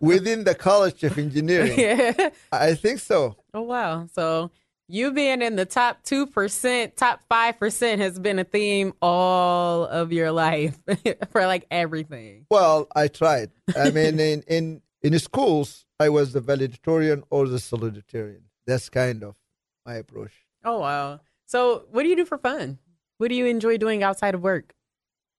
within 0.00 0.44
the 0.44 0.54
College 0.54 1.02
of 1.04 1.18
Engineering. 1.18 1.78
yeah. 1.78 2.30
I 2.50 2.74
think 2.74 3.00
so. 3.00 3.36
Oh, 3.52 3.62
wow. 3.62 4.08
So 4.12 4.50
you 4.88 5.12
being 5.12 5.42
in 5.42 5.56
the 5.56 5.64
top 5.64 6.02
2%, 6.04 6.96
top 6.96 7.20
5% 7.30 7.98
has 7.98 8.18
been 8.18 8.38
a 8.38 8.44
theme 8.44 8.92
all 9.00 9.84
of 9.84 10.12
your 10.12 10.30
life 10.30 10.78
for 11.30 11.46
like 11.46 11.66
everything. 11.70 12.46
Well, 12.50 12.88
I 12.94 13.08
tried. 13.08 13.50
I 13.76 13.90
mean, 13.90 14.20
in, 14.20 14.42
in, 14.42 14.82
in 15.04 15.16
schools, 15.18 15.84
I 16.00 16.08
was 16.08 16.32
the 16.32 16.40
valedictorian 16.40 17.22
or 17.30 17.46
the 17.46 17.58
salutatorian. 17.58 18.44
That's 18.66 18.88
kind 18.88 19.22
of 19.22 19.36
my 19.84 19.96
approach. 19.96 20.32
Oh, 20.64 20.80
wow. 20.80 21.20
So 21.46 21.84
what 21.90 22.02
do 22.04 22.08
you 22.08 22.16
do 22.16 22.24
for 22.24 22.38
fun? 22.38 22.78
What 23.18 23.28
do 23.28 23.34
you 23.34 23.44
enjoy 23.44 23.76
doing 23.76 24.02
outside 24.02 24.34
of 24.34 24.42
work? 24.42 24.74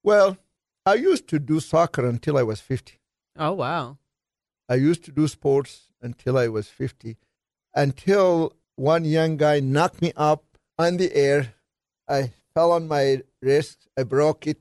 Well, 0.03 0.37
I 0.85 0.93
used 0.93 1.27
to 1.29 1.39
do 1.39 1.59
soccer 1.59 2.05
until 2.07 2.37
I 2.37 2.43
was 2.43 2.61
50. 2.61 2.99
Oh, 3.39 3.53
wow. 3.53 3.97
I 4.69 4.75
used 4.75 5.03
to 5.05 5.11
do 5.11 5.27
sports 5.27 5.89
until 5.99 6.37
I 6.37 6.47
was 6.47 6.67
50. 6.67 7.17
Until 7.73 8.53
one 8.75 9.03
young 9.03 9.35
guy 9.35 9.59
knocked 9.61 9.99
me 9.99 10.13
up 10.15 10.43
on 10.77 10.97
the 10.97 11.13
air. 11.15 11.55
I 12.07 12.31
fell 12.53 12.71
on 12.71 12.87
my 12.87 13.23
wrist. 13.41 13.87
I 13.97 14.03
broke 14.03 14.45
it. 14.45 14.59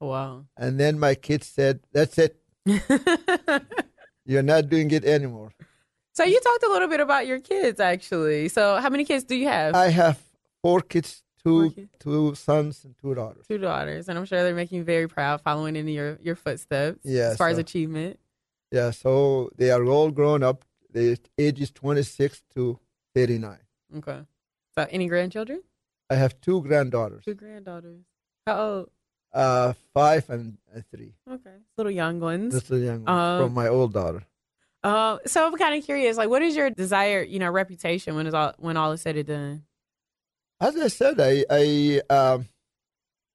Oh, 0.00 0.08
wow. 0.08 0.44
And 0.56 0.78
then 0.78 1.00
my 1.00 1.16
kid 1.16 1.42
said, 1.42 1.80
That's 1.92 2.18
it. 2.18 2.36
You're 4.26 4.42
not 4.42 4.68
doing 4.68 4.90
it 4.90 5.04
anymore. 5.04 5.50
so 6.14 6.24
you 6.24 6.40
talked 6.40 6.62
a 6.64 6.68
little 6.68 6.88
bit 6.88 7.00
about 7.00 7.26
your 7.26 7.40
kids, 7.40 7.80
actually. 7.80 8.48
So 8.48 8.80
how 8.80 8.88
many 8.90 9.04
kids 9.04 9.24
do 9.24 9.34
you 9.36 9.48
have? 9.48 9.74
I 9.74 9.88
have 9.88 10.18
four 10.62 10.80
kids, 10.80 11.22
Four 11.42 11.64
two, 11.64 11.70
kids. 11.70 11.90
two 12.00 12.34
sons 12.34 12.84
and 12.84 12.94
two 12.98 13.14
daughters. 13.14 13.46
Two 13.46 13.58
daughters, 13.58 14.08
and 14.08 14.18
I'm 14.18 14.24
sure 14.24 14.42
they're 14.42 14.54
making 14.54 14.78
you 14.78 14.84
very 14.84 15.08
proud, 15.08 15.40
following 15.42 15.76
in 15.76 15.86
your 15.88 16.18
your 16.22 16.36
footsteps. 16.36 17.00
Yeah, 17.04 17.30
as 17.30 17.36
far 17.36 17.48
as 17.48 17.58
uh, 17.58 17.60
achievement. 17.60 18.18
Yeah, 18.72 18.90
so 18.90 19.50
they 19.56 19.70
are 19.70 19.84
all 19.84 20.10
grown 20.10 20.42
up. 20.42 20.64
The 20.90 21.18
age 21.38 21.60
is 21.60 21.70
26 21.70 22.42
to 22.54 22.78
39. 23.14 23.58
Okay. 23.98 24.20
So 24.76 24.86
any 24.90 25.06
grandchildren? 25.08 25.62
I 26.10 26.14
have 26.16 26.40
two 26.40 26.62
granddaughters, 26.62 27.24
Two 27.24 27.34
granddaughters. 27.34 28.02
How 28.46 28.58
old? 28.60 28.90
Uh, 29.34 29.72
five 29.92 30.28
and 30.30 30.56
uh, 30.74 30.80
three. 30.90 31.12
Okay, 31.30 31.56
little 31.76 31.90
young 31.92 32.20
ones. 32.20 32.54
Is 32.54 32.70
young 32.70 33.04
one 33.04 33.14
Um, 33.14 33.38
from 33.38 33.54
my 33.54 33.68
old 33.68 33.92
daughter. 33.92 34.22
Uh, 34.82 35.18
so 35.26 35.46
I'm 35.46 35.56
kind 35.56 35.74
of 35.78 35.84
curious, 35.84 36.16
like, 36.16 36.28
what 36.28 36.42
is 36.42 36.54
your 36.54 36.70
desired, 36.70 37.28
you 37.30 37.38
know, 37.38 37.50
reputation 37.50 38.14
when 38.16 38.26
it's 38.26 38.34
all 38.34 38.52
when 38.58 38.76
all 38.76 38.92
is 38.92 39.00
said 39.02 39.16
and 39.16 39.26
done? 39.26 39.64
as 40.60 40.76
I 40.76 40.88
said, 40.88 41.16
I 41.20 41.44
I 41.50 42.00
um, 42.10 42.48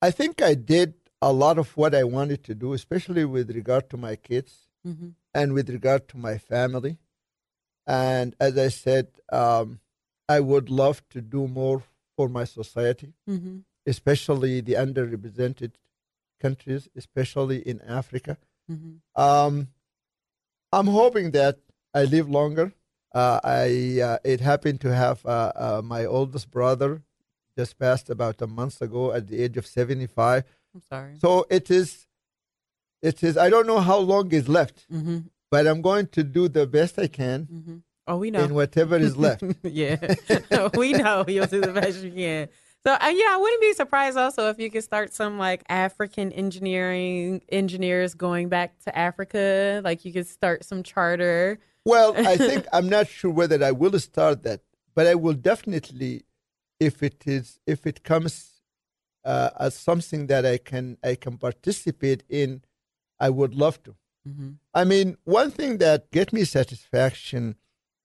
I 0.02 0.12
think 0.12 0.42
I 0.42 0.54
did 0.56 0.94
a 1.22 1.34
lot 1.34 1.58
of 1.58 1.76
what 1.76 1.94
I 1.94 2.04
wanted 2.06 2.44
to 2.46 2.56
do, 2.56 2.74
especially 2.74 3.26
with 3.26 3.50
regard 3.52 3.90
to 3.92 3.98
my 3.98 4.16
kids 4.16 4.68
Mm-hmm. 4.88 5.10
and 5.34 5.54
with 5.54 5.70
regard 5.70 6.08
to 6.10 6.18
my 6.18 6.38
family. 6.38 6.98
And 7.86 8.36
as 8.40 8.58
I 8.58 8.70
said, 8.70 9.08
um, 9.32 9.80
I 10.30 10.40
would 10.40 10.70
love 10.70 11.02
to 11.10 11.20
do 11.22 11.48
more 11.48 11.84
for 12.16 12.30
my 12.30 12.46
society, 12.46 13.14
Mm-hmm. 13.30 13.58
especially 13.86 14.62
the 14.62 14.74
underrepresented 14.86 15.72
countries, 16.40 16.88
especially 16.96 17.60
in 17.60 17.82
Africa. 17.82 18.38
Mm-hmm. 18.72 19.22
Um, 19.22 19.68
I'm 20.72 20.88
hoping 20.88 21.32
that 21.32 21.60
I 21.94 22.04
live 22.04 22.30
longer. 22.30 22.74
Uh, 23.14 23.40
I 23.44 24.00
uh, 24.02 24.18
it 24.24 24.40
happened 24.40 24.82
to 24.82 24.94
have 24.94 25.26
uh, 25.26 25.52
uh, 25.56 25.82
my 25.84 26.06
oldest 26.06 26.52
brother 26.52 27.02
just 27.58 27.78
passed 27.80 28.10
about 28.10 28.42
a 28.42 28.48
month 28.48 28.82
ago 28.82 29.12
at 29.12 29.28
the 29.28 29.42
age 29.44 29.58
of 29.58 29.66
75. 29.66 30.44
I'm 30.76 30.82
sorry. 30.88 31.16
So 31.20 31.46
it 31.50 31.72
is, 31.72 32.08
it 33.02 33.24
is. 33.24 33.36
I 33.38 33.50
don't 33.50 33.66
know 33.68 33.80
how 33.80 33.98
long 33.98 34.32
is 34.32 34.48
left, 34.48 34.86
Mm-hmm. 34.94 35.20
but 35.50 35.66
I'm 35.68 35.82
going 35.82 36.08
to 36.08 36.24
do 36.24 36.48
the 36.48 36.68
best 36.68 37.00
I 37.00 37.08
can 37.08 37.48
Mm-hmm. 37.52 37.78
Oh, 38.08 38.18
we 38.18 38.32
know. 38.32 38.44
in 38.44 38.54
whatever 38.56 38.98
is 38.98 39.16
left. 39.18 39.44
yeah, 39.64 39.98
we 40.78 40.94
know 40.94 41.26
you'll 41.28 41.46
do 41.46 41.62
the 41.62 41.74
best 41.74 42.02
you 42.04 42.12
can. 42.12 42.50
So, 42.86 42.94
uh, 42.94 43.12
yeah, 43.14 43.32
I 43.32 43.38
wouldn't 43.38 43.62
be 43.62 43.74
surprised 43.74 44.18
also 44.18 44.50
if 44.50 44.58
you 44.58 44.72
could 44.72 44.84
start 44.84 45.14
some 45.14 45.38
like 45.38 45.64
African 45.68 46.32
engineering 46.32 47.42
engineers 47.50 48.14
going 48.14 48.48
back 48.48 48.80
to 48.86 48.98
Africa. 48.98 49.82
Like 49.84 50.06
you 50.06 50.14
could 50.14 50.28
start 50.28 50.64
some 50.64 50.84
charter. 50.84 51.60
Well, 51.86 52.16
I 52.16 52.38
think 52.48 52.66
I'm 52.72 52.88
not 52.88 53.08
sure 53.08 53.32
whether 53.32 53.64
I 53.64 53.72
will 53.72 54.00
start 54.00 54.44
that, 54.44 54.62
but 54.96 55.08
I 55.08 55.16
will 55.16 55.34
definitely, 55.34 56.24
if 56.80 57.04
it 57.04 57.24
is, 57.26 57.60
if 57.68 57.86
it 57.86 58.04
comes 58.04 58.62
uh, 59.26 59.50
as 59.60 59.76
something 59.76 60.28
that 60.28 60.46
I 60.46 60.58
can 60.58 60.98
I 61.04 61.16
can 61.16 61.38
participate 61.38 62.24
in, 62.30 62.64
I 63.20 63.30
would 63.30 63.56
love 63.56 63.84
to. 63.84 63.96
Mm-hmm. 64.28 64.52
I 64.74 64.84
mean, 64.86 65.18
one 65.26 65.52
thing 65.52 65.80
that 65.80 66.12
get 66.12 66.32
me 66.32 66.46
satisfaction 66.46 67.56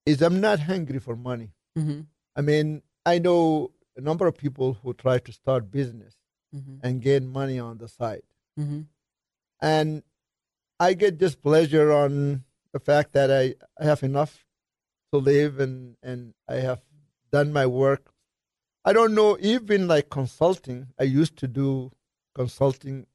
is 0.04 0.20
I'm 0.20 0.40
not 0.40 0.60
hungry 0.60 0.98
for 0.98 1.14
money. 1.14 1.50
Mm-hmm. 1.78 2.00
I 2.36 2.40
mean, 2.40 2.82
I 3.06 3.18
know 3.18 3.70
a 3.96 4.00
number 4.00 4.26
of 4.26 4.36
people 4.36 4.74
who 4.82 4.92
try 4.94 5.18
to 5.18 5.32
start 5.32 5.70
business 5.70 6.14
Mm-hmm. 6.54 6.86
and 6.86 7.02
gain 7.02 7.26
money 7.26 7.58
on 7.58 7.78
the 7.78 7.88
side, 7.88 8.22
Mm-hmm. 8.58 8.82
and 9.60 10.02
I 10.78 10.94
get 10.94 11.18
just 11.18 11.42
pleasure 11.42 11.90
on 11.92 12.44
the 12.72 12.78
fact 12.78 13.12
that 13.14 13.28
I, 13.30 13.54
I 13.80 13.84
have 13.84 14.02
enough 14.04 14.46
to 15.12 15.18
live 15.18 15.58
and 15.58 15.96
and 16.02 16.34
I 16.48 16.56
have 16.56 16.80
done 17.32 17.52
my 17.52 17.66
work. 17.66 18.12
I 18.84 18.92
don't 18.92 19.14
know, 19.14 19.36
even 19.40 19.88
like 19.88 20.10
consulting. 20.10 20.88
I 20.96 21.04
used 21.04 21.36
to 21.38 21.48
do 21.48 21.90
consulting. 22.36 23.06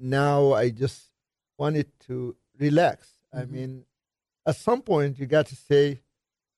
Now 0.00 0.52
I 0.54 0.70
just 0.70 1.10
wanted 1.58 1.88
to 2.08 2.34
relax. 2.58 3.18
I 3.32 3.42
Mhm. 3.42 3.50
mean, 3.50 3.84
at 4.46 4.56
some 4.56 4.82
point 4.82 5.18
you 5.20 5.26
got 5.26 5.46
to 5.46 5.56
say, 5.56 6.00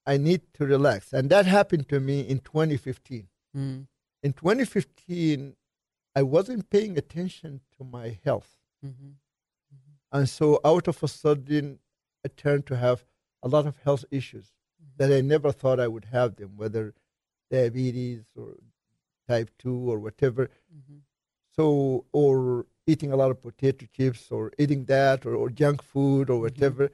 I 0.07 0.16
need 0.16 0.41
to 0.55 0.64
relax, 0.64 1.12
and 1.12 1.28
that 1.31 1.45
happened 1.47 1.89
to 1.91 2.01
me 2.01 2.20
in 2.20 2.39
2015. 2.39 3.28
Mm-hmm. 3.57 3.82
In 4.22 4.32
2015, 4.32 5.55
I 6.14 6.22
wasn't 6.22 6.70
paying 6.70 6.98
attention 6.98 7.61
to 7.78 7.84
my 7.84 8.18
health. 8.24 8.57
Mm-hmm. 8.84 9.11
And 10.12 10.28
so 10.28 10.61
out 10.64 10.88
of 10.88 11.03
a 11.03 11.09
sudden, 11.09 11.78
I 12.24 12.28
turned 12.36 12.66
to 12.66 12.76
have 12.76 13.05
a 13.42 13.48
lot 13.48 13.66
of 13.66 13.78
health 13.78 14.05
issues 14.11 14.53
that 14.96 15.12
I 15.12 15.20
never 15.20 15.53
thought 15.53 15.80
I 15.80 15.88
would 15.88 16.07
have 16.07 16.36
them, 16.36 16.53
whether 16.57 16.94
diabetes 17.51 18.24
or 18.36 18.57
type 19.28 19.51
2 19.59 19.90
or 19.90 19.98
whatever. 19.98 20.46
Mm-hmm. 20.46 20.98
So, 21.57 22.05
or 22.12 22.66
eating 22.86 23.12
a 23.12 23.16
lot 23.16 23.30
of 23.30 23.40
potato 23.40 23.86
chips 23.96 24.30
or 24.30 24.53
eating 24.59 24.84
that 24.86 25.24
or, 25.24 25.34
or 25.34 25.48
junk 25.51 25.82
food 25.82 26.28
or 26.28 26.40
whatever. 26.40 26.90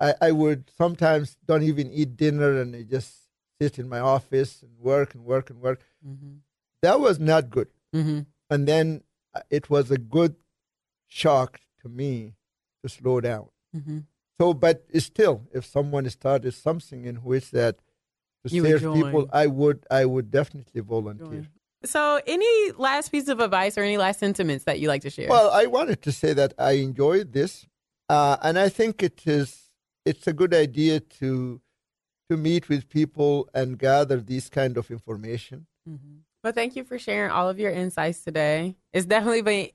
I, 0.00 0.14
I 0.20 0.32
would 0.32 0.70
sometimes 0.76 1.36
don't 1.46 1.62
even 1.62 1.90
eat 1.90 2.16
dinner 2.16 2.60
and 2.60 2.74
I 2.74 2.82
just 2.82 3.12
sit 3.60 3.78
in 3.78 3.88
my 3.88 4.00
office 4.00 4.62
and 4.62 4.72
work 4.78 5.14
and 5.14 5.24
work 5.24 5.50
and 5.50 5.60
work. 5.60 5.80
Mm-hmm. 6.06 6.36
That 6.82 7.00
was 7.00 7.18
not 7.18 7.50
good. 7.50 7.68
Mm-hmm. 7.94 8.20
And 8.50 8.68
then 8.68 9.02
uh, 9.34 9.40
it 9.50 9.68
was 9.70 9.90
a 9.90 9.98
good 9.98 10.36
shock 11.06 11.60
to 11.82 11.88
me 11.88 12.34
to 12.82 12.88
slow 12.88 13.20
down. 13.20 13.48
Mm-hmm. 13.74 13.98
So, 14.40 14.54
but 14.54 14.84
still, 14.98 15.42
if 15.52 15.64
someone 15.64 16.08
started 16.10 16.52
something 16.52 17.04
in 17.04 17.16
which 17.16 17.50
that 17.52 17.78
to 18.46 18.54
You 18.54 18.64
serve 18.64 18.94
people, 18.94 19.28
I 19.32 19.46
would, 19.46 19.84
I 19.90 20.04
would 20.04 20.30
definitely 20.30 20.80
volunteer. 20.82 21.26
Join. 21.26 21.48
So, 21.84 22.20
any 22.26 22.72
last 22.72 23.10
piece 23.10 23.28
of 23.28 23.40
advice 23.40 23.78
or 23.78 23.82
any 23.82 23.96
last 23.96 24.20
sentiments 24.20 24.64
that 24.64 24.78
you 24.80 24.88
like 24.88 25.02
to 25.02 25.10
share? 25.10 25.28
Well, 25.28 25.50
I 25.50 25.66
wanted 25.66 26.02
to 26.02 26.12
say 26.12 26.32
that 26.34 26.54
I 26.58 26.72
enjoyed 26.72 27.32
this, 27.32 27.66
uh, 28.08 28.36
and 28.42 28.58
I 28.58 28.68
think 28.68 29.02
it 29.02 29.26
is 29.26 29.70
it's 30.04 30.26
a 30.26 30.32
good 30.32 30.54
idea 30.54 31.00
to 31.00 31.60
to 32.30 32.36
meet 32.36 32.68
with 32.68 32.88
people 32.88 33.48
and 33.54 33.78
gather 33.78 34.20
these 34.20 34.48
kind 34.48 34.76
of 34.76 34.90
information. 34.90 35.66
Mm-hmm. 35.88 36.18
Well, 36.42 36.52
thank 36.52 36.76
you 36.76 36.84
for 36.84 36.98
sharing 36.98 37.30
all 37.30 37.48
of 37.48 37.58
your 37.58 37.70
insights 37.70 38.20
today. 38.20 38.76
It's 38.92 39.06
definitely 39.06 39.42
been 39.42 39.68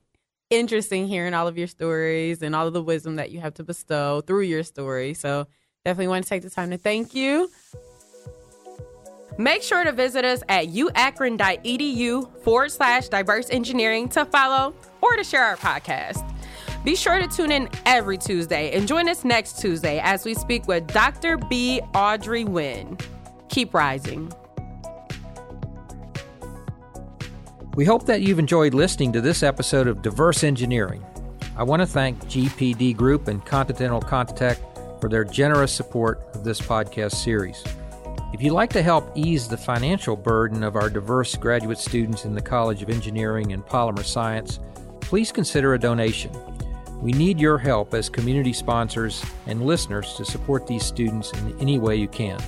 interesting 0.50 1.06
hearing 1.06 1.34
all 1.34 1.48
of 1.48 1.58
your 1.58 1.66
stories 1.66 2.42
and 2.42 2.54
all 2.54 2.66
of 2.66 2.72
the 2.72 2.82
wisdom 2.82 3.16
that 3.16 3.30
you 3.30 3.40
have 3.40 3.54
to 3.54 3.64
bestow 3.64 4.20
through 4.22 4.42
your 4.42 4.62
story. 4.62 5.14
So, 5.14 5.46
definitely 5.84 6.08
want 6.08 6.24
to 6.24 6.28
take 6.28 6.42
the 6.42 6.50
time 6.50 6.70
to 6.70 6.78
thank 6.78 7.14
you. 7.14 7.50
Make 9.38 9.62
sure 9.62 9.82
to 9.84 9.92
visit 9.92 10.24
us 10.24 10.42
at 10.48 10.68
uakron.edu 10.68 12.42
forward 12.42 12.70
slash 12.70 13.08
diverse 13.08 13.48
engineering 13.50 14.08
to 14.10 14.24
follow 14.26 14.74
or 15.00 15.16
to 15.16 15.24
share 15.24 15.44
our 15.44 15.56
podcast. 15.56 16.28
Be 16.84 16.96
sure 16.96 17.18
to 17.18 17.28
tune 17.28 17.52
in 17.52 17.68
every 17.86 18.18
Tuesday 18.18 18.72
and 18.72 18.88
join 18.88 19.08
us 19.08 19.24
next 19.24 19.60
Tuesday 19.60 20.00
as 20.00 20.24
we 20.24 20.34
speak 20.34 20.66
with 20.66 20.86
Dr. 20.88 21.38
B. 21.38 21.80
Audrey 21.94 22.44
Wynn. 22.44 22.98
Keep 23.48 23.72
rising. 23.72 24.32
We 27.74 27.86
hope 27.86 28.04
that 28.04 28.20
you've 28.20 28.38
enjoyed 28.38 28.74
listening 28.74 29.14
to 29.14 29.22
this 29.22 29.42
episode 29.42 29.86
of 29.86 30.02
Diverse 30.02 30.44
Engineering. 30.44 31.02
I 31.56 31.62
want 31.62 31.80
to 31.80 31.86
thank 31.86 32.22
GPD 32.26 32.94
Group 32.94 33.28
and 33.28 33.42
Continental 33.46 33.98
ContiTech 33.98 35.00
for 35.00 35.08
their 35.08 35.24
generous 35.24 35.72
support 35.72 36.20
of 36.34 36.44
this 36.44 36.60
podcast 36.60 37.14
series. 37.14 37.64
If 38.34 38.42
you'd 38.42 38.52
like 38.52 38.68
to 38.74 38.82
help 38.82 39.10
ease 39.14 39.48
the 39.48 39.56
financial 39.56 40.16
burden 40.16 40.62
of 40.62 40.76
our 40.76 40.90
diverse 40.90 41.34
graduate 41.34 41.78
students 41.78 42.26
in 42.26 42.34
the 42.34 42.42
College 42.42 42.82
of 42.82 42.90
Engineering 42.90 43.54
and 43.54 43.64
Polymer 43.64 44.04
Science, 44.04 44.60
please 45.00 45.32
consider 45.32 45.72
a 45.72 45.78
donation. 45.78 46.30
We 47.00 47.12
need 47.12 47.40
your 47.40 47.56
help 47.56 47.94
as 47.94 48.10
community 48.10 48.52
sponsors 48.52 49.24
and 49.46 49.64
listeners 49.64 50.12
to 50.16 50.26
support 50.26 50.66
these 50.66 50.84
students 50.84 51.32
in 51.32 51.58
any 51.58 51.78
way 51.78 51.96
you 51.96 52.08
can. 52.08 52.38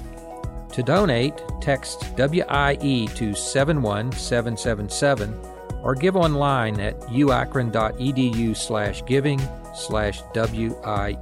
To 0.74 0.82
donate, 0.82 1.40
text 1.60 2.04
WIE 2.18 3.06
to 3.14 3.32
71777 3.32 5.40
or 5.84 5.94
give 5.94 6.16
online 6.16 6.80
at 6.80 6.98
uakron.edu 7.02 8.56
slash 8.56 9.04
giving 9.06 9.40
slash 9.72 10.20
WIE. 10.34 11.16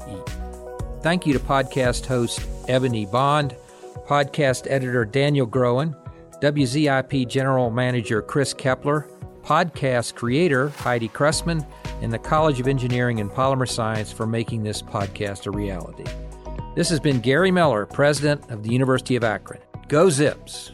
Thank 1.03 1.27
you 1.27 1.35
to 1.35 1.39
podcast 1.39 2.07
host 2.07 2.41
Ebony 2.67 3.05
Bond, 3.05 3.55
podcast 4.07 4.67
editor 4.71 5.05
Daniel 5.05 5.45
Groen, 5.45 5.95
WZIP 6.41 7.29
general 7.29 7.71
manager 7.71 8.23
Chris 8.23 8.55
Kepler, 8.55 9.07
podcast 9.43 10.15
creator 10.15 10.71
Heidi 10.71 11.11
Kressman, 11.11 11.67
and 12.01 12.11
the 12.11 12.19
College 12.19 12.59
of 12.59 12.69
Engineering 12.69 13.21
and 13.21 13.31
Polymer 13.31 13.69
Science 13.69 14.11
for 14.11 14.27
making 14.27 14.63
this 14.63 14.81
podcast 14.81 15.47
a 15.47 15.51
reality. 15.51 16.07
This 16.75 16.89
has 16.89 17.01
been 17.01 17.21
Gary 17.21 17.51
Miller, 17.51 17.85
president 17.85 18.51
of 18.51 18.63
the 18.63 18.73
University 18.73 19.15
of 19.15 19.25
Akron. 19.25 19.61
Go 19.89 20.09
Zips! 20.09 20.73